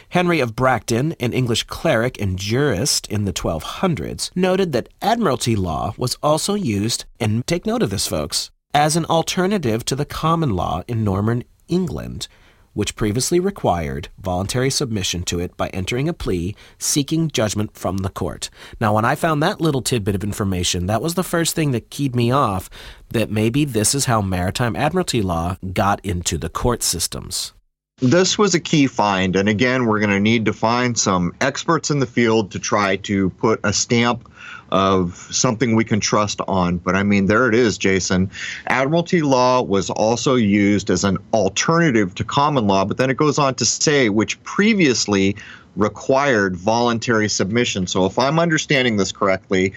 Henry 0.10 0.40
of 0.40 0.56
Bracton, 0.56 1.14
an 1.20 1.34
English 1.34 1.64
cleric 1.64 2.20
and 2.22 2.38
jurist 2.38 3.08
in 3.08 3.26
the 3.26 3.34
1200s, 3.34 4.32
noted 4.36 4.72
that 4.72 4.90
admiralty 5.02 5.56
law 5.56 5.94
was 5.98 6.18
also 6.22 6.54
used, 6.54 7.06
and 7.20 7.46
take 7.46 7.66
note 7.66 7.84
of 7.84 7.90
this, 7.90 8.08
folks, 8.08 8.52
as 8.74 8.96
an 8.96 9.06
alternative 9.06 9.84
to 9.86 9.96
the 9.96 10.06
common 10.06 10.56
law 10.56 10.84
in 10.88 11.04
Norman 11.04 11.44
England, 11.68 12.28
which 12.74 12.96
previously 12.96 13.40
required 13.40 14.10
voluntary 14.20 14.70
submission 14.70 15.24
to 15.24 15.40
it 15.40 15.58
by 15.58 15.70
entering 15.70 16.08
a 16.08 16.14
plea 16.14 16.56
seeking 16.78 17.30
judgment 17.30 17.76
from 17.76 17.98
the 17.98 18.10
court. 18.10 18.50
Now, 18.80 18.94
when 18.94 19.06
I 19.06 19.16
found 19.16 19.42
that 19.42 19.60
little 19.60 19.82
tidbit 19.82 20.16
of 20.16 20.24
information, 20.24 20.86
that 20.86 21.02
was 21.02 21.16
the 21.16 21.24
first 21.24 21.56
thing 21.56 21.72
that 21.72 21.90
keyed 21.90 22.16
me 22.16 22.32
off 22.32 22.70
that 23.10 23.32
maybe 23.32 23.66
this 23.66 23.96
is 23.96 24.06
how 24.06 24.22
maritime 24.22 24.76
admiralty 24.76 25.22
law 25.22 25.58
got 25.74 26.04
into 26.06 26.38
the 26.38 26.50
court 26.50 26.84
systems 26.84 27.54
this 28.02 28.38
was 28.38 28.54
a 28.54 28.60
key 28.60 28.88
find. 28.88 29.36
And 29.36 29.50
again, 29.50 29.86
we're 29.86 30.00
going 30.00 30.12
to 30.12 30.20
need 30.20 30.46
to 30.46 30.54
find 30.54 30.98
some 30.98 31.34
experts 31.42 31.90
in 31.92 32.00
the 32.00 32.06
field 32.06 32.52
to 32.52 32.60
try 32.60 32.96
to 32.98 33.30
put 33.32 33.60
a 33.64 33.74
stamp 33.74 34.30
of 34.72 35.16
something 35.32 35.76
we 35.76 35.84
can 35.84 36.00
trust 36.00 36.42
on. 36.48 36.78
But 36.78 36.96
I 36.96 37.04
mean, 37.04 37.26
there 37.26 37.50
it 37.50 37.56
is, 37.56 37.78
Jason. 37.78 38.30
Admiralty 38.68 39.22
law 39.22 39.62
was 39.62 39.90
also 39.90 40.36
used 40.36 40.90
as 40.90 41.04
an 41.04 41.18
alternative 41.34 42.14
to 42.16 42.24
common 42.24 42.68
law, 42.68 42.86
but 42.86 42.98
then 42.98 43.10
it 43.10 43.18
goes 43.18 43.40
on 43.40 43.56
to 43.56 43.66
say, 43.66 44.10
which 44.10 44.42
previously 44.44 45.36
required 45.76 46.56
voluntary 46.56 47.30
submission. 47.30 47.88
So 47.88 48.06
if 48.06 48.20
I'm 48.20 48.40
understanding 48.40 48.98
this 48.98 49.12
correctly, 49.12 49.74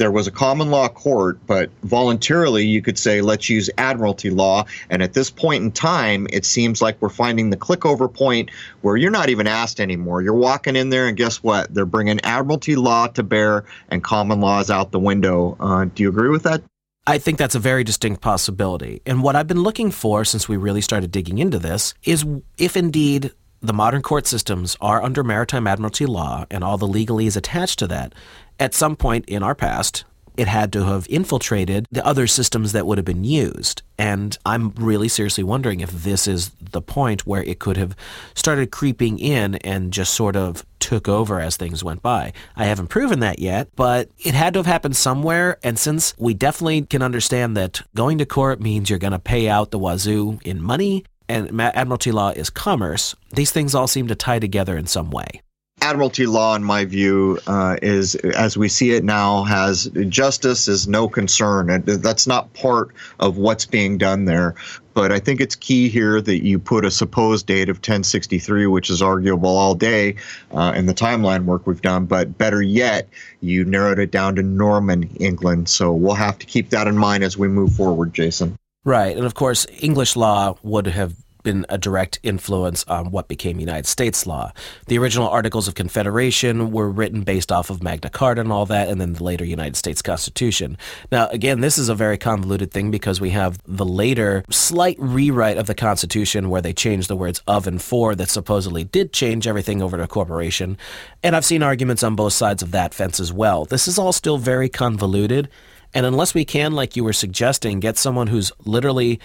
there 0.00 0.10
was 0.10 0.26
a 0.26 0.30
common 0.30 0.70
law 0.70 0.88
court, 0.88 1.38
but 1.46 1.68
voluntarily 1.82 2.64
you 2.64 2.80
could 2.80 2.98
say, 2.98 3.20
let's 3.20 3.50
use 3.50 3.68
admiralty 3.76 4.30
law. 4.30 4.64
And 4.88 5.02
at 5.02 5.12
this 5.12 5.28
point 5.28 5.62
in 5.62 5.70
time, 5.70 6.26
it 6.32 6.46
seems 6.46 6.80
like 6.80 6.96
we're 7.02 7.10
finding 7.10 7.50
the 7.50 7.58
click 7.58 7.84
over 7.84 8.08
point 8.08 8.50
where 8.80 8.96
you're 8.96 9.10
not 9.10 9.28
even 9.28 9.46
asked 9.46 9.78
anymore. 9.78 10.22
You're 10.22 10.32
walking 10.32 10.74
in 10.74 10.88
there, 10.88 11.06
and 11.06 11.18
guess 11.18 11.42
what? 11.42 11.74
They're 11.74 11.84
bringing 11.84 12.18
admiralty 12.24 12.76
law 12.76 13.08
to 13.08 13.22
bear, 13.22 13.66
and 13.90 14.02
common 14.02 14.40
law 14.40 14.60
is 14.60 14.70
out 14.70 14.90
the 14.90 14.98
window. 14.98 15.58
Uh, 15.60 15.84
do 15.84 16.02
you 16.02 16.08
agree 16.08 16.30
with 16.30 16.44
that? 16.44 16.62
I 17.06 17.18
think 17.18 17.36
that's 17.36 17.54
a 17.54 17.58
very 17.58 17.84
distinct 17.84 18.22
possibility. 18.22 19.02
And 19.04 19.22
what 19.22 19.36
I've 19.36 19.48
been 19.48 19.62
looking 19.62 19.90
for 19.90 20.24
since 20.24 20.48
we 20.48 20.56
really 20.56 20.80
started 20.80 21.10
digging 21.10 21.36
into 21.36 21.58
this 21.58 21.92
is 22.04 22.24
if 22.56 22.74
indeed 22.74 23.32
the 23.62 23.74
modern 23.74 24.00
court 24.00 24.26
systems 24.26 24.76
are 24.80 25.02
under 25.02 25.22
maritime 25.22 25.66
admiralty 25.66 26.06
law 26.06 26.46
and 26.50 26.64
all 26.64 26.78
the 26.78 26.88
legalese 26.88 27.36
attached 27.36 27.78
to 27.80 27.86
that, 27.88 28.14
at 28.60 28.74
some 28.74 28.94
point 28.94 29.24
in 29.26 29.42
our 29.42 29.54
past, 29.54 30.04
it 30.36 30.46
had 30.46 30.72
to 30.72 30.84
have 30.84 31.06
infiltrated 31.10 31.86
the 31.90 32.06
other 32.06 32.26
systems 32.26 32.72
that 32.72 32.86
would 32.86 32.96
have 32.98 33.04
been 33.04 33.24
used. 33.24 33.82
And 33.98 34.38
I'm 34.46 34.70
really 34.70 35.08
seriously 35.08 35.44
wondering 35.44 35.80
if 35.80 35.90
this 35.90 36.26
is 36.26 36.50
the 36.60 36.80
point 36.80 37.26
where 37.26 37.42
it 37.42 37.58
could 37.58 37.76
have 37.76 37.96
started 38.34 38.70
creeping 38.70 39.18
in 39.18 39.56
and 39.56 39.92
just 39.92 40.14
sort 40.14 40.36
of 40.36 40.64
took 40.78 41.08
over 41.08 41.40
as 41.40 41.56
things 41.56 41.84
went 41.84 42.00
by. 42.00 42.32
I 42.56 42.64
haven't 42.64 42.88
proven 42.88 43.20
that 43.20 43.38
yet, 43.38 43.68
but 43.76 44.08
it 44.18 44.34
had 44.34 44.54
to 44.54 44.60
have 44.60 44.66
happened 44.66 44.96
somewhere. 44.96 45.58
And 45.62 45.78
since 45.78 46.14
we 46.16 46.32
definitely 46.32 46.82
can 46.82 47.02
understand 47.02 47.56
that 47.56 47.82
going 47.94 48.18
to 48.18 48.26
court 48.26 48.60
means 48.60 48.88
you're 48.88 48.98
going 48.98 49.12
to 49.12 49.18
pay 49.18 49.48
out 49.48 49.72
the 49.72 49.78
wazoo 49.78 50.38
in 50.44 50.62
money, 50.62 51.04
and 51.28 51.60
admiralty 51.60 52.12
law 52.12 52.30
is 52.30 52.50
commerce, 52.50 53.14
these 53.32 53.52
things 53.52 53.74
all 53.74 53.86
seem 53.86 54.08
to 54.08 54.14
tie 54.14 54.38
together 54.38 54.76
in 54.76 54.86
some 54.86 55.10
way. 55.10 55.42
Admiralty 55.82 56.26
law, 56.26 56.54
in 56.54 56.62
my 56.62 56.84
view, 56.84 57.38
uh, 57.46 57.76
is 57.80 58.14
as 58.14 58.56
we 58.56 58.68
see 58.68 58.92
it 58.92 59.02
now, 59.02 59.44
has 59.44 59.90
justice 60.08 60.68
is 60.68 60.86
no 60.86 61.08
concern. 61.08 61.70
And 61.70 61.84
that's 61.84 62.26
not 62.26 62.52
part 62.54 62.90
of 63.18 63.38
what's 63.38 63.64
being 63.64 63.96
done 63.96 64.26
there. 64.26 64.54
But 64.92 65.12
I 65.12 65.18
think 65.18 65.40
it's 65.40 65.54
key 65.54 65.88
here 65.88 66.20
that 66.20 66.44
you 66.44 66.58
put 66.58 66.84
a 66.84 66.90
supposed 66.90 67.46
date 67.46 67.68
of 67.68 67.76
1063, 67.76 68.66
which 68.66 68.90
is 68.90 69.00
arguable 69.00 69.56
all 69.56 69.74
day 69.74 70.16
uh, 70.52 70.72
in 70.76 70.86
the 70.86 70.94
timeline 70.94 71.44
work 71.44 71.66
we've 71.66 71.80
done. 71.80 72.06
But 72.06 72.36
better 72.36 72.60
yet, 72.60 73.08
you 73.40 73.64
narrowed 73.64 73.98
it 73.98 74.10
down 74.10 74.36
to 74.36 74.42
Norman 74.42 75.04
England. 75.18 75.68
So 75.68 75.92
we'll 75.92 76.14
have 76.14 76.38
to 76.40 76.46
keep 76.46 76.70
that 76.70 76.86
in 76.86 76.98
mind 76.98 77.24
as 77.24 77.38
we 77.38 77.48
move 77.48 77.72
forward, 77.72 78.12
Jason. 78.12 78.56
Right. 78.84 79.16
And 79.16 79.24
of 79.24 79.34
course, 79.34 79.66
English 79.80 80.16
law 80.16 80.56
would 80.62 80.86
have 80.86 81.14
been 81.42 81.66
a 81.68 81.78
direct 81.78 82.18
influence 82.22 82.84
on 82.84 83.10
what 83.10 83.28
became 83.28 83.60
United 83.60 83.86
States 83.86 84.26
law. 84.26 84.52
The 84.86 84.98
original 84.98 85.28
Articles 85.28 85.68
of 85.68 85.74
Confederation 85.74 86.70
were 86.70 86.90
written 86.90 87.22
based 87.22 87.50
off 87.52 87.70
of 87.70 87.82
Magna 87.82 88.10
Carta 88.10 88.40
and 88.40 88.52
all 88.52 88.66
that, 88.66 88.88
and 88.88 89.00
then 89.00 89.14
the 89.14 89.24
later 89.24 89.44
United 89.44 89.76
States 89.76 90.02
Constitution. 90.02 90.76
Now, 91.10 91.28
again, 91.28 91.60
this 91.60 91.78
is 91.78 91.88
a 91.88 91.94
very 91.94 92.18
convoluted 92.18 92.70
thing 92.70 92.90
because 92.90 93.20
we 93.20 93.30
have 93.30 93.58
the 93.66 93.84
later 93.84 94.44
slight 94.50 94.96
rewrite 94.98 95.58
of 95.58 95.66
the 95.66 95.74
Constitution 95.74 96.50
where 96.50 96.62
they 96.62 96.72
changed 96.72 97.08
the 97.08 97.16
words 97.16 97.42
of 97.46 97.66
and 97.66 97.80
for 97.80 98.14
that 98.14 98.28
supposedly 98.28 98.84
did 98.84 99.12
change 99.12 99.46
everything 99.46 99.82
over 99.82 99.96
to 99.96 100.06
corporation. 100.06 100.76
And 101.22 101.36
I've 101.36 101.44
seen 101.44 101.62
arguments 101.62 102.02
on 102.02 102.16
both 102.16 102.32
sides 102.32 102.62
of 102.62 102.70
that 102.72 102.94
fence 102.94 103.20
as 103.20 103.32
well. 103.32 103.64
This 103.64 103.88
is 103.88 103.98
all 103.98 104.12
still 104.12 104.38
very 104.38 104.68
convoluted. 104.68 105.48
And 105.92 106.06
unless 106.06 106.34
we 106.34 106.44
can, 106.44 106.72
like 106.72 106.96
you 106.96 107.04
were 107.04 107.12
suggesting, 107.12 107.80
get 107.80 107.96
someone 107.96 108.28
who's 108.28 108.52
literally 108.64 109.20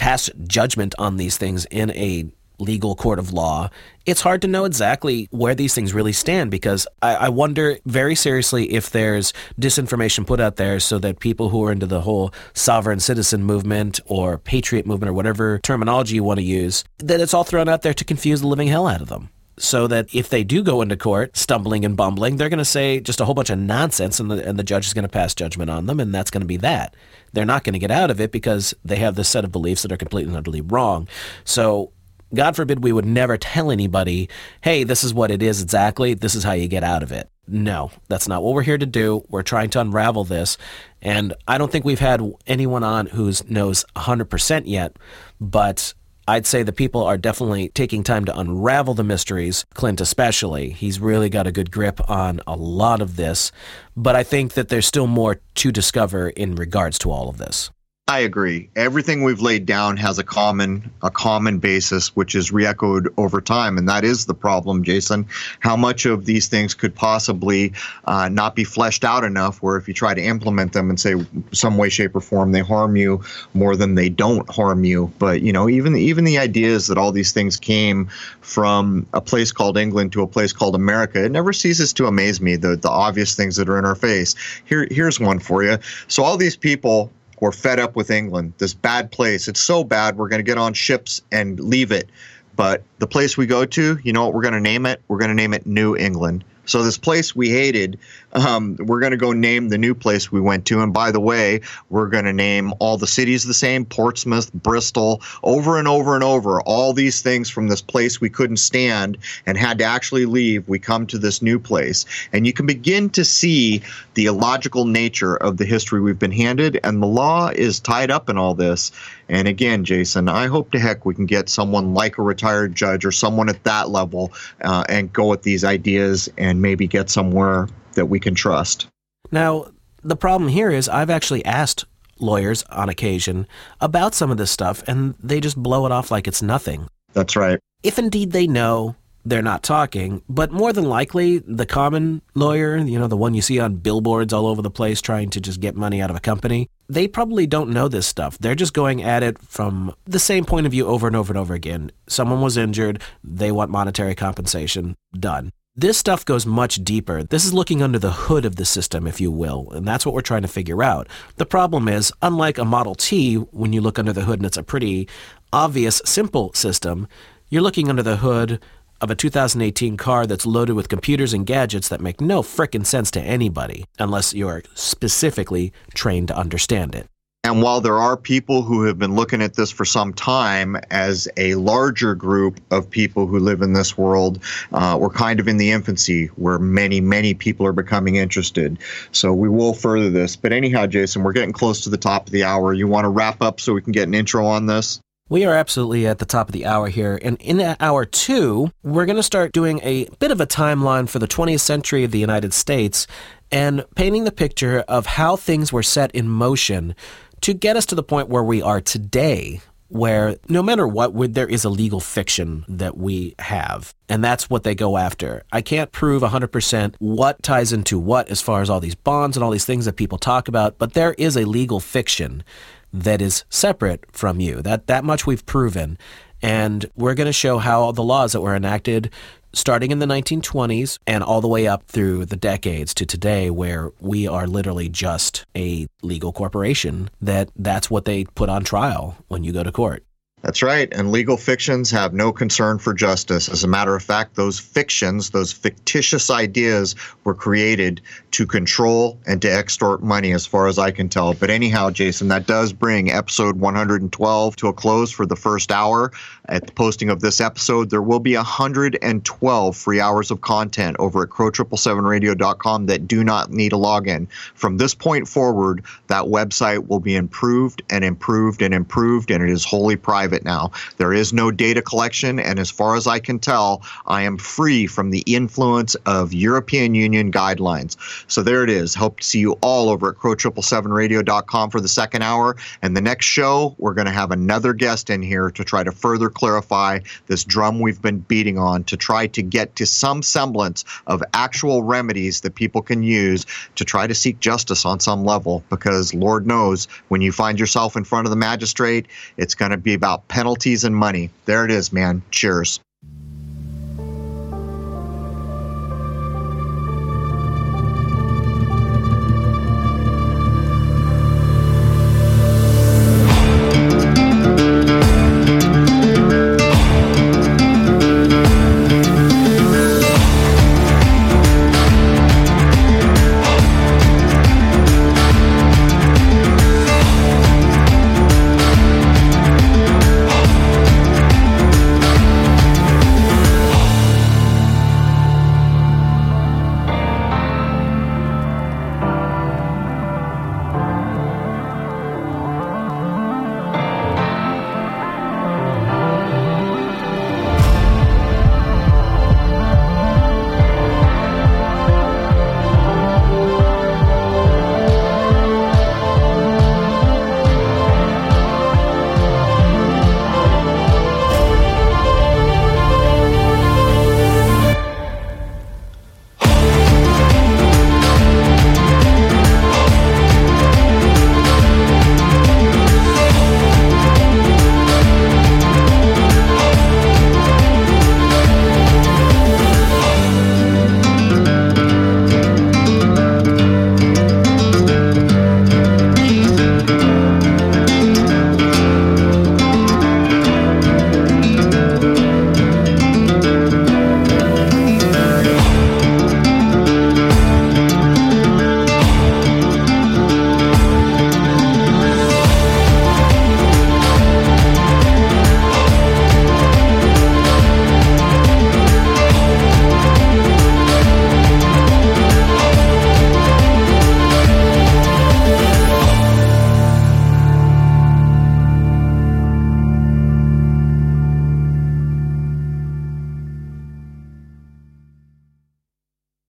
passed 0.00 0.30
judgment 0.46 0.94
on 0.98 1.18
these 1.18 1.36
things 1.36 1.66
in 1.66 1.90
a 1.90 2.24
legal 2.58 2.94
court 2.96 3.18
of 3.18 3.34
law, 3.34 3.68
it's 4.06 4.22
hard 4.22 4.40
to 4.42 4.48
know 4.48 4.64
exactly 4.64 5.28
where 5.30 5.54
these 5.54 5.74
things 5.74 5.92
really 5.92 6.12
stand 6.12 6.50
because 6.50 6.86
I, 7.02 7.14
I, 7.16 7.28
wonder 7.28 7.78
very 7.84 8.14
seriously 8.14 8.72
if 8.72 8.90
there's 8.90 9.32
disinformation 9.60 10.26
put 10.26 10.40
out 10.40 10.56
there 10.56 10.80
so 10.80 10.98
that 10.98 11.20
people 11.20 11.50
who 11.50 11.64
are 11.64 11.72
into 11.72 11.86
the 11.86 12.00
whole 12.00 12.32
sovereign 12.54 13.00
citizen 13.00 13.44
movement 13.44 14.00
or 14.06 14.38
patriot 14.38 14.86
movement 14.86 15.10
or 15.10 15.14
whatever 15.14 15.58
terminology 15.62 16.14
you 16.16 16.24
want 16.24 16.38
to 16.38 16.44
use, 16.44 16.82
that 16.98 17.20
it's 17.20 17.34
all 17.34 17.44
thrown 17.44 17.68
out 17.68 17.82
there 17.82 17.94
to 17.94 18.04
confuse 18.04 18.40
the 18.40 18.46
living 18.46 18.68
hell 18.68 18.86
out 18.86 19.02
of 19.02 19.08
them 19.08 19.30
so 19.58 19.86
that 19.86 20.14
if 20.14 20.28
they 20.28 20.42
do 20.44 20.62
go 20.62 20.80
into 20.80 20.96
court 20.96 21.36
stumbling 21.36 21.84
and 21.84 21.96
bumbling, 21.96 22.36
they're 22.36 22.48
going 22.48 22.58
to 22.58 22.64
say 22.64 23.00
just 23.00 23.20
a 23.20 23.24
whole 23.24 23.34
bunch 23.34 23.50
of 23.50 23.58
nonsense 23.58 24.18
and 24.18 24.30
the, 24.30 24.46
and 24.46 24.58
the 24.58 24.64
judge 24.64 24.86
is 24.86 24.94
going 24.94 25.02
to 25.02 25.08
pass 25.08 25.34
judgment 25.34 25.70
on 25.70 25.86
them, 25.86 26.00
and 26.00 26.14
that's 26.14 26.30
going 26.30 26.40
to 26.40 26.46
be 26.46 26.56
that. 26.58 26.94
They're 27.32 27.44
not 27.44 27.64
going 27.64 27.74
to 27.74 27.78
get 27.78 27.90
out 27.90 28.10
of 28.10 28.20
it 28.20 28.32
because 28.32 28.74
they 28.84 28.96
have 28.96 29.16
this 29.16 29.28
set 29.28 29.44
of 29.44 29.52
beliefs 29.52 29.82
that 29.82 29.92
are 29.92 29.96
completely 29.96 30.32
and 30.32 30.38
utterly 30.38 30.60
wrong. 30.60 31.08
So, 31.44 31.92
God 32.32 32.54
forbid 32.54 32.84
we 32.84 32.92
would 32.92 33.06
never 33.06 33.36
tell 33.36 33.72
anybody, 33.72 34.28
hey, 34.62 34.84
this 34.84 35.02
is 35.02 35.12
what 35.12 35.32
it 35.32 35.42
is 35.42 35.60
exactly, 35.60 36.14
this 36.14 36.36
is 36.36 36.44
how 36.44 36.52
you 36.52 36.68
get 36.68 36.84
out 36.84 37.02
of 37.02 37.10
it. 37.10 37.28
no, 37.50 37.90
that's 38.08 38.28
not 38.28 38.42
what 38.42 38.54
we're 38.54 38.62
here 38.62 38.78
to 38.78 38.86
do. 38.86 39.24
We're 39.28 39.42
trying 39.42 39.70
to 39.70 39.80
unravel 39.80 40.24
this. 40.24 40.56
And 41.02 41.34
I 41.48 41.58
don't 41.58 41.70
think 41.70 41.84
we've 41.84 41.98
had 41.98 42.22
anyone 42.46 42.84
on 42.84 43.06
who 43.06 43.32
knows 43.48 43.84
100% 43.96 44.62
yet, 44.66 44.96
but 45.40 45.94
I'd 46.30 46.46
say 46.46 46.62
the 46.62 46.72
people 46.72 47.02
are 47.02 47.18
definitely 47.18 47.70
taking 47.70 48.04
time 48.04 48.24
to 48.26 48.38
unravel 48.38 48.94
the 48.94 49.02
mysteries, 49.02 49.64
Clint 49.74 50.00
especially. 50.00 50.70
He's 50.70 51.00
really 51.00 51.28
got 51.28 51.48
a 51.48 51.52
good 51.52 51.72
grip 51.72 52.08
on 52.08 52.40
a 52.46 52.54
lot 52.54 53.02
of 53.02 53.16
this, 53.16 53.50
but 53.96 54.14
I 54.14 54.22
think 54.22 54.52
that 54.52 54.68
there's 54.68 54.86
still 54.86 55.08
more 55.08 55.40
to 55.56 55.72
discover 55.72 56.28
in 56.28 56.54
regards 56.54 57.00
to 57.00 57.10
all 57.10 57.28
of 57.28 57.38
this. 57.38 57.72
I 58.10 58.18
agree. 58.18 58.68
Everything 58.74 59.22
we've 59.22 59.40
laid 59.40 59.66
down 59.66 59.96
has 59.98 60.18
a 60.18 60.24
common 60.24 60.90
a 61.00 61.12
common 61.12 61.60
basis, 61.60 62.08
which 62.16 62.34
is 62.34 62.50
re-echoed 62.50 63.14
over 63.16 63.40
time, 63.40 63.78
and 63.78 63.88
that 63.88 64.04
is 64.04 64.26
the 64.26 64.34
problem, 64.34 64.82
Jason. 64.82 65.28
How 65.60 65.76
much 65.76 66.06
of 66.06 66.24
these 66.24 66.48
things 66.48 66.74
could 66.74 66.92
possibly 66.92 67.72
uh, 68.06 68.28
not 68.28 68.56
be 68.56 68.64
fleshed 68.64 69.04
out 69.04 69.22
enough, 69.22 69.62
where 69.62 69.76
if 69.76 69.86
you 69.86 69.94
try 69.94 70.12
to 70.12 70.20
implement 70.20 70.72
them 70.72 70.90
and 70.90 70.98
say 70.98 71.14
some 71.52 71.78
way, 71.78 71.88
shape, 71.88 72.16
or 72.16 72.20
form, 72.20 72.50
they 72.50 72.62
harm 72.62 72.96
you 72.96 73.22
more 73.54 73.76
than 73.76 73.94
they 73.94 74.08
don't 74.08 74.50
harm 74.50 74.82
you. 74.82 75.12
But 75.20 75.42
you 75.42 75.52
know, 75.52 75.68
even 75.68 75.94
even 75.94 76.24
the 76.24 76.38
ideas 76.38 76.88
that 76.88 76.98
all 76.98 77.12
these 77.12 77.30
things 77.30 77.58
came 77.58 78.08
from 78.40 79.06
a 79.14 79.20
place 79.20 79.52
called 79.52 79.78
England 79.78 80.10
to 80.14 80.22
a 80.22 80.26
place 80.26 80.52
called 80.52 80.74
America, 80.74 81.24
it 81.24 81.30
never 81.30 81.52
ceases 81.52 81.92
to 81.92 82.06
amaze 82.06 82.40
me. 82.40 82.56
The 82.56 82.74
the 82.74 82.90
obvious 82.90 83.36
things 83.36 83.54
that 83.54 83.68
are 83.68 83.78
in 83.78 83.84
our 83.84 83.94
face. 83.94 84.34
Here 84.64 84.88
here's 84.90 85.20
one 85.20 85.38
for 85.38 85.62
you. 85.62 85.78
So 86.08 86.24
all 86.24 86.36
these 86.36 86.56
people 86.56 87.12
we're 87.40 87.52
fed 87.52 87.80
up 87.80 87.96
with 87.96 88.10
England, 88.10 88.52
this 88.58 88.74
bad 88.74 89.10
place. 89.10 89.48
It's 89.48 89.60
so 89.60 89.82
bad, 89.82 90.16
we're 90.16 90.28
going 90.28 90.40
to 90.40 90.44
get 90.44 90.58
on 90.58 90.74
ships 90.74 91.22
and 91.32 91.58
leave 91.58 91.90
it. 91.90 92.08
But 92.56 92.82
the 92.98 93.06
place 93.06 93.36
we 93.36 93.46
go 93.46 93.64
to, 93.64 93.98
you 94.02 94.12
know 94.12 94.24
what 94.24 94.34
we're 94.34 94.42
going 94.42 94.54
to 94.54 94.60
name 94.60 94.86
it? 94.86 95.00
We're 95.08 95.18
going 95.18 95.30
to 95.30 95.34
name 95.34 95.54
it 95.54 95.66
New 95.66 95.96
England. 95.96 96.44
So 96.66 96.82
this 96.82 96.98
place 96.98 97.34
we 97.34 97.50
hated, 97.50 97.98
um, 98.32 98.76
we're 98.78 99.00
going 99.00 99.10
to 99.12 99.16
go 99.16 99.32
name 99.32 99.68
the 99.68 99.78
new 99.78 99.94
place 99.94 100.30
we 100.30 100.40
went 100.40 100.66
to. 100.66 100.80
And 100.80 100.92
by 100.92 101.10
the 101.10 101.20
way, 101.20 101.60
we're 101.88 102.08
going 102.08 102.24
to 102.24 102.32
name 102.32 102.72
all 102.78 102.96
the 102.96 103.06
cities 103.06 103.44
the 103.44 103.54
same: 103.54 103.84
Portsmouth, 103.84 104.52
Bristol, 104.52 105.22
over 105.42 105.78
and 105.78 105.88
over 105.88 106.14
and 106.14 106.24
over. 106.24 106.60
All 106.62 106.92
these 106.92 107.22
things 107.22 107.50
from 107.50 107.68
this 107.68 107.82
place 107.82 108.20
we 108.20 108.30
couldn't 108.30 108.58
stand 108.58 109.18
and 109.46 109.56
had 109.56 109.78
to 109.78 109.84
actually 109.84 110.26
leave. 110.26 110.68
We 110.68 110.78
come 110.78 111.06
to 111.08 111.18
this 111.18 111.42
new 111.42 111.58
place, 111.58 112.04
and 112.32 112.46
you 112.46 112.52
can 112.52 112.66
begin 112.66 113.10
to 113.10 113.24
see 113.24 113.82
the 114.14 114.26
illogical 114.26 114.84
nature 114.84 115.36
of 115.36 115.56
the 115.56 115.64
history 115.64 116.00
we've 116.00 116.18
been 116.18 116.32
handed, 116.32 116.80
and 116.84 117.02
the 117.02 117.06
law 117.06 117.48
is 117.48 117.80
tied 117.80 118.10
up 118.10 118.28
in 118.28 118.38
all 118.38 118.54
this. 118.54 118.92
And 119.28 119.46
again, 119.46 119.84
Jason, 119.84 120.28
I 120.28 120.46
hope 120.48 120.72
to 120.72 120.78
heck 120.78 121.06
we 121.06 121.14
can 121.14 121.26
get 121.26 121.48
someone 121.48 121.94
like 121.94 122.18
a 122.18 122.22
retired 122.22 122.74
judge 122.74 123.04
or 123.04 123.12
someone 123.12 123.48
at 123.48 123.62
that 123.64 123.88
level 123.88 124.32
uh, 124.62 124.84
and 124.88 125.12
go 125.12 125.32
at 125.32 125.42
these 125.42 125.62
ideas 125.62 126.28
and 126.36 126.60
maybe 126.60 126.88
get 126.88 127.10
somewhere 127.10 127.68
that 127.94 128.06
we 128.06 128.20
can 128.20 128.34
trust. 128.34 128.86
Now, 129.30 129.66
the 130.02 130.16
problem 130.16 130.48
here 130.48 130.70
is 130.70 130.88
I've 130.88 131.10
actually 131.10 131.44
asked 131.44 131.84
lawyers 132.18 132.62
on 132.64 132.88
occasion 132.88 133.46
about 133.80 134.14
some 134.14 134.30
of 134.30 134.36
this 134.36 134.50
stuff, 134.50 134.82
and 134.86 135.14
they 135.22 135.40
just 135.40 135.56
blow 135.56 135.86
it 135.86 135.92
off 135.92 136.10
like 136.10 136.28
it's 136.28 136.42
nothing. 136.42 136.88
That's 137.12 137.36
right. 137.36 137.58
If 137.82 137.98
indeed 137.98 138.32
they 138.32 138.46
know, 138.46 138.96
they're 139.24 139.42
not 139.42 139.62
talking, 139.62 140.22
but 140.28 140.50
more 140.50 140.72
than 140.72 140.84
likely, 140.84 141.38
the 141.38 141.66
common 141.66 142.22
lawyer, 142.34 142.76
you 142.78 142.98
know, 142.98 143.06
the 143.06 143.16
one 143.16 143.34
you 143.34 143.42
see 143.42 143.60
on 143.60 143.76
billboards 143.76 144.32
all 144.32 144.46
over 144.46 144.62
the 144.62 144.70
place 144.70 145.00
trying 145.00 145.28
to 145.30 145.40
just 145.40 145.60
get 145.60 145.76
money 145.76 146.00
out 146.00 146.10
of 146.10 146.16
a 146.16 146.20
company, 146.20 146.68
they 146.88 147.06
probably 147.06 147.46
don't 147.46 147.70
know 147.70 147.88
this 147.88 148.06
stuff. 148.06 148.38
They're 148.38 148.54
just 148.54 148.72
going 148.72 149.02
at 149.02 149.22
it 149.22 149.38
from 149.38 149.94
the 150.06 150.18
same 150.18 150.44
point 150.44 150.66
of 150.66 150.72
view 150.72 150.86
over 150.86 151.06
and 151.06 151.16
over 151.16 151.32
and 151.32 151.38
over 151.38 151.54
again. 151.54 151.92
Someone 152.08 152.40
was 152.40 152.56
injured, 152.56 153.02
they 153.22 153.52
want 153.52 153.70
monetary 153.70 154.14
compensation, 154.14 154.96
done. 155.12 155.52
This 155.76 155.96
stuff 155.96 156.24
goes 156.24 156.44
much 156.44 156.82
deeper. 156.82 157.22
This 157.22 157.44
is 157.44 157.54
looking 157.54 157.80
under 157.80 157.98
the 157.98 158.10
hood 158.10 158.44
of 158.44 158.56
the 158.56 158.64
system, 158.64 159.06
if 159.06 159.20
you 159.20 159.30
will, 159.30 159.70
and 159.70 159.86
that's 159.86 160.04
what 160.04 160.14
we're 160.14 160.20
trying 160.20 160.42
to 160.42 160.48
figure 160.48 160.82
out. 160.82 161.08
The 161.36 161.46
problem 161.46 161.86
is, 161.86 162.12
unlike 162.20 162.58
a 162.58 162.64
Model 162.64 162.96
T, 162.96 163.36
when 163.36 163.72
you 163.72 163.80
look 163.80 163.96
under 163.96 164.12
the 164.12 164.24
hood 164.24 164.40
and 164.40 164.46
it's 164.46 164.56
a 164.56 164.64
pretty 164.64 165.08
obvious, 165.52 166.02
simple 166.04 166.52
system, 166.54 167.06
you're 167.50 167.62
looking 167.62 167.88
under 167.88 168.02
the 168.02 168.16
hood 168.16 168.60
of 169.00 169.12
a 169.12 169.14
2018 169.14 169.96
car 169.96 170.26
that's 170.26 170.44
loaded 170.44 170.72
with 170.72 170.88
computers 170.88 171.32
and 171.32 171.46
gadgets 171.46 171.88
that 171.88 172.00
make 172.00 172.20
no 172.20 172.42
frickin' 172.42 172.84
sense 172.84 173.10
to 173.12 173.20
anybody 173.20 173.84
unless 174.00 174.34
you're 174.34 174.64
specifically 174.74 175.72
trained 175.94 176.28
to 176.28 176.36
understand 176.36 176.96
it. 176.96 177.06
And 177.42 177.62
while 177.62 177.80
there 177.80 177.96
are 177.96 178.18
people 178.18 178.60
who 178.60 178.84
have 178.84 178.98
been 178.98 179.14
looking 179.14 179.40
at 179.40 179.54
this 179.54 179.70
for 179.70 179.86
some 179.86 180.12
time 180.12 180.76
as 180.90 181.26
a 181.38 181.54
larger 181.54 182.14
group 182.14 182.60
of 182.70 182.90
people 182.90 183.26
who 183.26 183.38
live 183.38 183.62
in 183.62 183.72
this 183.72 183.96
world, 183.96 184.40
uh, 184.72 184.98
we're 185.00 185.08
kind 185.08 185.40
of 185.40 185.48
in 185.48 185.56
the 185.56 185.70
infancy 185.70 186.26
where 186.36 186.58
many, 186.58 187.00
many 187.00 187.32
people 187.32 187.66
are 187.66 187.72
becoming 187.72 188.16
interested. 188.16 188.78
So 189.12 189.32
we 189.32 189.48
will 189.48 189.72
further 189.72 190.10
this. 190.10 190.36
But 190.36 190.52
anyhow, 190.52 190.86
Jason, 190.86 191.22
we're 191.22 191.32
getting 191.32 191.54
close 191.54 191.80
to 191.84 191.90
the 191.90 191.96
top 191.96 192.26
of 192.26 192.32
the 192.32 192.44
hour. 192.44 192.74
You 192.74 192.86
want 192.86 193.06
to 193.06 193.08
wrap 193.08 193.40
up 193.40 193.58
so 193.58 193.72
we 193.72 193.80
can 193.80 193.92
get 193.92 194.06
an 194.06 194.12
intro 194.12 194.44
on 194.44 194.66
this? 194.66 195.00
We 195.30 195.44
are 195.44 195.54
absolutely 195.54 196.06
at 196.08 196.18
the 196.18 196.26
top 196.26 196.48
of 196.48 196.52
the 196.52 196.66
hour 196.66 196.88
here. 196.88 197.18
And 197.22 197.40
in 197.40 197.76
hour 197.80 198.04
two, 198.04 198.70
we're 198.82 199.06
going 199.06 199.16
to 199.16 199.22
start 199.22 199.52
doing 199.52 199.80
a 199.82 200.08
bit 200.18 200.30
of 200.30 200.40
a 200.40 200.46
timeline 200.46 201.08
for 201.08 201.20
the 201.20 201.28
20th 201.28 201.60
century 201.60 202.04
of 202.04 202.10
the 202.10 202.18
United 202.18 202.52
States 202.52 203.06
and 203.52 203.84
painting 203.94 204.24
the 204.24 204.32
picture 204.32 204.80
of 204.88 205.06
how 205.06 205.36
things 205.36 205.72
were 205.72 205.82
set 205.82 206.10
in 206.12 206.28
motion 206.28 206.94
to 207.42 207.54
get 207.54 207.76
us 207.76 207.86
to 207.86 207.94
the 207.94 208.02
point 208.02 208.28
where 208.28 208.42
we 208.42 208.62
are 208.62 208.80
today, 208.80 209.60
where 209.88 210.36
no 210.48 210.62
matter 210.62 210.86
what, 210.86 211.12
there 211.34 211.48
is 211.48 211.64
a 211.64 211.70
legal 211.70 212.00
fiction 212.00 212.64
that 212.68 212.96
we 212.96 213.34
have. 213.38 213.94
And 214.08 214.22
that's 214.22 214.48
what 214.48 214.62
they 214.62 214.74
go 214.74 214.96
after. 214.96 215.42
I 215.52 215.62
can't 215.62 215.90
prove 215.90 216.22
100% 216.22 216.94
what 216.98 217.42
ties 217.42 217.72
into 217.72 217.98
what 217.98 218.28
as 218.28 218.40
far 218.40 218.62
as 218.62 218.70
all 218.70 218.80
these 218.80 218.94
bonds 218.94 219.36
and 219.36 219.42
all 219.44 219.50
these 219.50 219.64
things 219.64 219.84
that 219.86 219.96
people 219.96 220.18
talk 220.18 220.48
about, 220.48 220.78
but 220.78 220.94
there 220.94 221.14
is 221.14 221.36
a 221.36 221.44
legal 221.44 221.80
fiction 221.80 222.44
that 222.92 223.22
is 223.22 223.44
separate 223.50 224.04
from 224.12 224.40
you. 224.40 224.62
That 224.62 224.86
that 224.88 225.04
much 225.04 225.26
we've 225.26 225.46
proven. 225.46 225.98
And 226.42 226.86
we're 226.96 227.14
going 227.14 227.26
to 227.26 227.32
show 227.32 227.58
how 227.58 227.92
the 227.92 228.02
laws 228.02 228.32
that 228.32 228.40
were 228.40 228.56
enacted 228.56 229.10
starting 229.52 229.90
in 229.90 229.98
the 229.98 230.06
1920s 230.06 230.98
and 231.06 231.24
all 231.24 231.40
the 231.40 231.48
way 231.48 231.66
up 231.66 231.82
through 231.86 232.24
the 232.24 232.36
decades 232.36 232.94
to 232.94 233.04
today 233.04 233.50
where 233.50 233.90
we 234.00 234.28
are 234.28 234.46
literally 234.46 234.88
just 234.88 235.44
a 235.56 235.86
legal 236.02 236.32
corporation 236.32 237.10
that 237.20 237.50
that's 237.56 237.90
what 237.90 238.04
they 238.04 238.24
put 238.24 238.48
on 238.48 238.62
trial 238.62 239.16
when 239.28 239.42
you 239.42 239.52
go 239.52 239.62
to 239.62 239.72
court. 239.72 240.04
That's 240.42 240.62
right. 240.62 240.88
And 240.90 241.12
legal 241.12 241.36
fictions 241.36 241.90
have 241.90 242.14
no 242.14 242.32
concern 242.32 242.78
for 242.78 242.94
justice. 242.94 243.50
As 243.50 243.62
a 243.62 243.68
matter 243.68 243.94
of 243.94 244.02
fact, 244.02 244.36
those 244.36 244.58
fictions, 244.58 245.30
those 245.30 245.52
fictitious 245.52 246.30
ideas 246.30 246.94
were 247.24 247.34
created 247.34 248.00
to 248.30 248.46
control 248.46 249.18
and 249.26 249.42
to 249.42 249.52
extort 249.52 250.02
money, 250.02 250.32
as 250.32 250.46
far 250.46 250.66
as 250.66 250.78
I 250.78 250.92
can 250.92 251.10
tell. 251.10 251.34
But 251.34 251.50
anyhow, 251.50 251.90
Jason, 251.90 252.28
that 252.28 252.46
does 252.46 252.72
bring 252.72 253.10
episode 253.10 253.60
112 253.60 254.56
to 254.56 254.68
a 254.68 254.72
close 254.72 255.10
for 255.10 255.26
the 255.26 255.36
first 255.36 255.70
hour. 255.70 256.10
At 256.46 256.66
the 256.66 256.72
posting 256.72 257.10
of 257.10 257.20
this 257.20 257.40
episode, 257.40 257.90
there 257.90 258.02
will 258.02 258.18
be 258.18 258.34
112 258.34 259.76
free 259.76 260.00
hours 260.00 260.30
of 260.30 260.40
content 260.40 260.96
over 260.98 261.24
at 261.24 261.28
crow777radio.com 261.28 262.86
that 262.86 263.06
do 263.06 263.22
not 263.22 263.50
need 263.50 263.74
a 263.74 263.76
login. 263.76 264.26
From 264.54 264.78
this 264.78 264.94
point 264.94 265.28
forward, 265.28 265.84
that 266.06 266.24
website 266.24 266.88
will 266.88 266.98
be 266.98 267.14
improved 267.14 267.82
and 267.90 268.04
improved 268.04 268.62
and 268.62 268.72
improved, 268.72 269.30
and 269.30 269.44
it 269.44 269.50
is 269.50 269.64
wholly 269.64 269.96
private 269.96 270.29
private 270.30 270.44
now. 270.44 270.70
There 270.96 271.12
is 271.12 271.32
no 271.32 271.50
data 271.50 271.82
collection, 271.82 272.38
and 272.38 272.60
as 272.60 272.70
far 272.70 272.94
as 272.94 273.08
I 273.08 273.18
can 273.18 273.40
tell, 273.40 273.82
I 274.06 274.22
am 274.22 274.38
free 274.38 274.86
from 274.86 275.10
the 275.10 275.24
influence 275.26 275.96
of 276.06 276.32
European 276.32 276.94
Union 276.94 277.32
guidelines. 277.32 277.96
So 278.30 278.42
there 278.44 278.62
it 278.62 278.70
is. 278.70 278.94
Hope 278.94 279.18
to 279.18 279.26
see 279.26 279.40
you 279.40 279.58
all 279.60 279.88
over 279.88 280.10
at 280.10 280.16
crow777radio.com 280.16 281.70
for 281.70 281.80
the 281.80 281.88
second 281.88 282.22
hour. 282.22 282.56
And 282.80 282.96
the 282.96 283.00
next 283.00 283.26
show, 283.26 283.74
we're 283.78 283.94
going 283.94 284.06
to 284.06 284.12
have 284.12 284.30
another 284.30 284.72
guest 284.72 285.10
in 285.10 285.20
here 285.20 285.50
to 285.50 285.64
try 285.64 285.82
to 285.82 285.90
further 285.90 286.30
clarify 286.30 287.00
this 287.26 287.42
drum 287.42 287.80
we've 287.80 288.00
been 288.00 288.20
beating 288.20 288.56
on 288.56 288.84
to 288.84 288.96
try 288.96 289.26
to 289.28 289.42
get 289.42 289.74
to 289.76 289.86
some 289.86 290.22
semblance 290.22 290.84
of 291.08 291.24
actual 291.34 291.82
remedies 291.82 292.42
that 292.42 292.54
people 292.54 292.82
can 292.82 293.02
use 293.02 293.46
to 293.74 293.84
try 293.84 294.06
to 294.06 294.14
seek 294.14 294.38
justice 294.38 294.84
on 294.84 295.00
some 295.00 295.24
level. 295.24 295.64
Because 295.70 296.14
Lord 296.14 296.46
knows, 296.46 296.86
when 297.08 297.20
you 297.20 297.32
find 297.32 297.58
yourself 297.58 297.96
in 297.96 298.04
front 298.04 298.26
of 298.26 298.30
the 298.30 298.36
magistrate, 298.36 299.06
it's 299.36 299.56
going 299.56 299.72
to 299.72 299.76
be 299.76 299.94
about 299.94 300.19
penalties 300.28 300.84
and 300.84 300.94
money. 300.94 301.30
There 301.44 301.64
it 301.64 301.70
is, 301.70 301.92
man. 301.92 302.22
Cheers. 302.30 302.80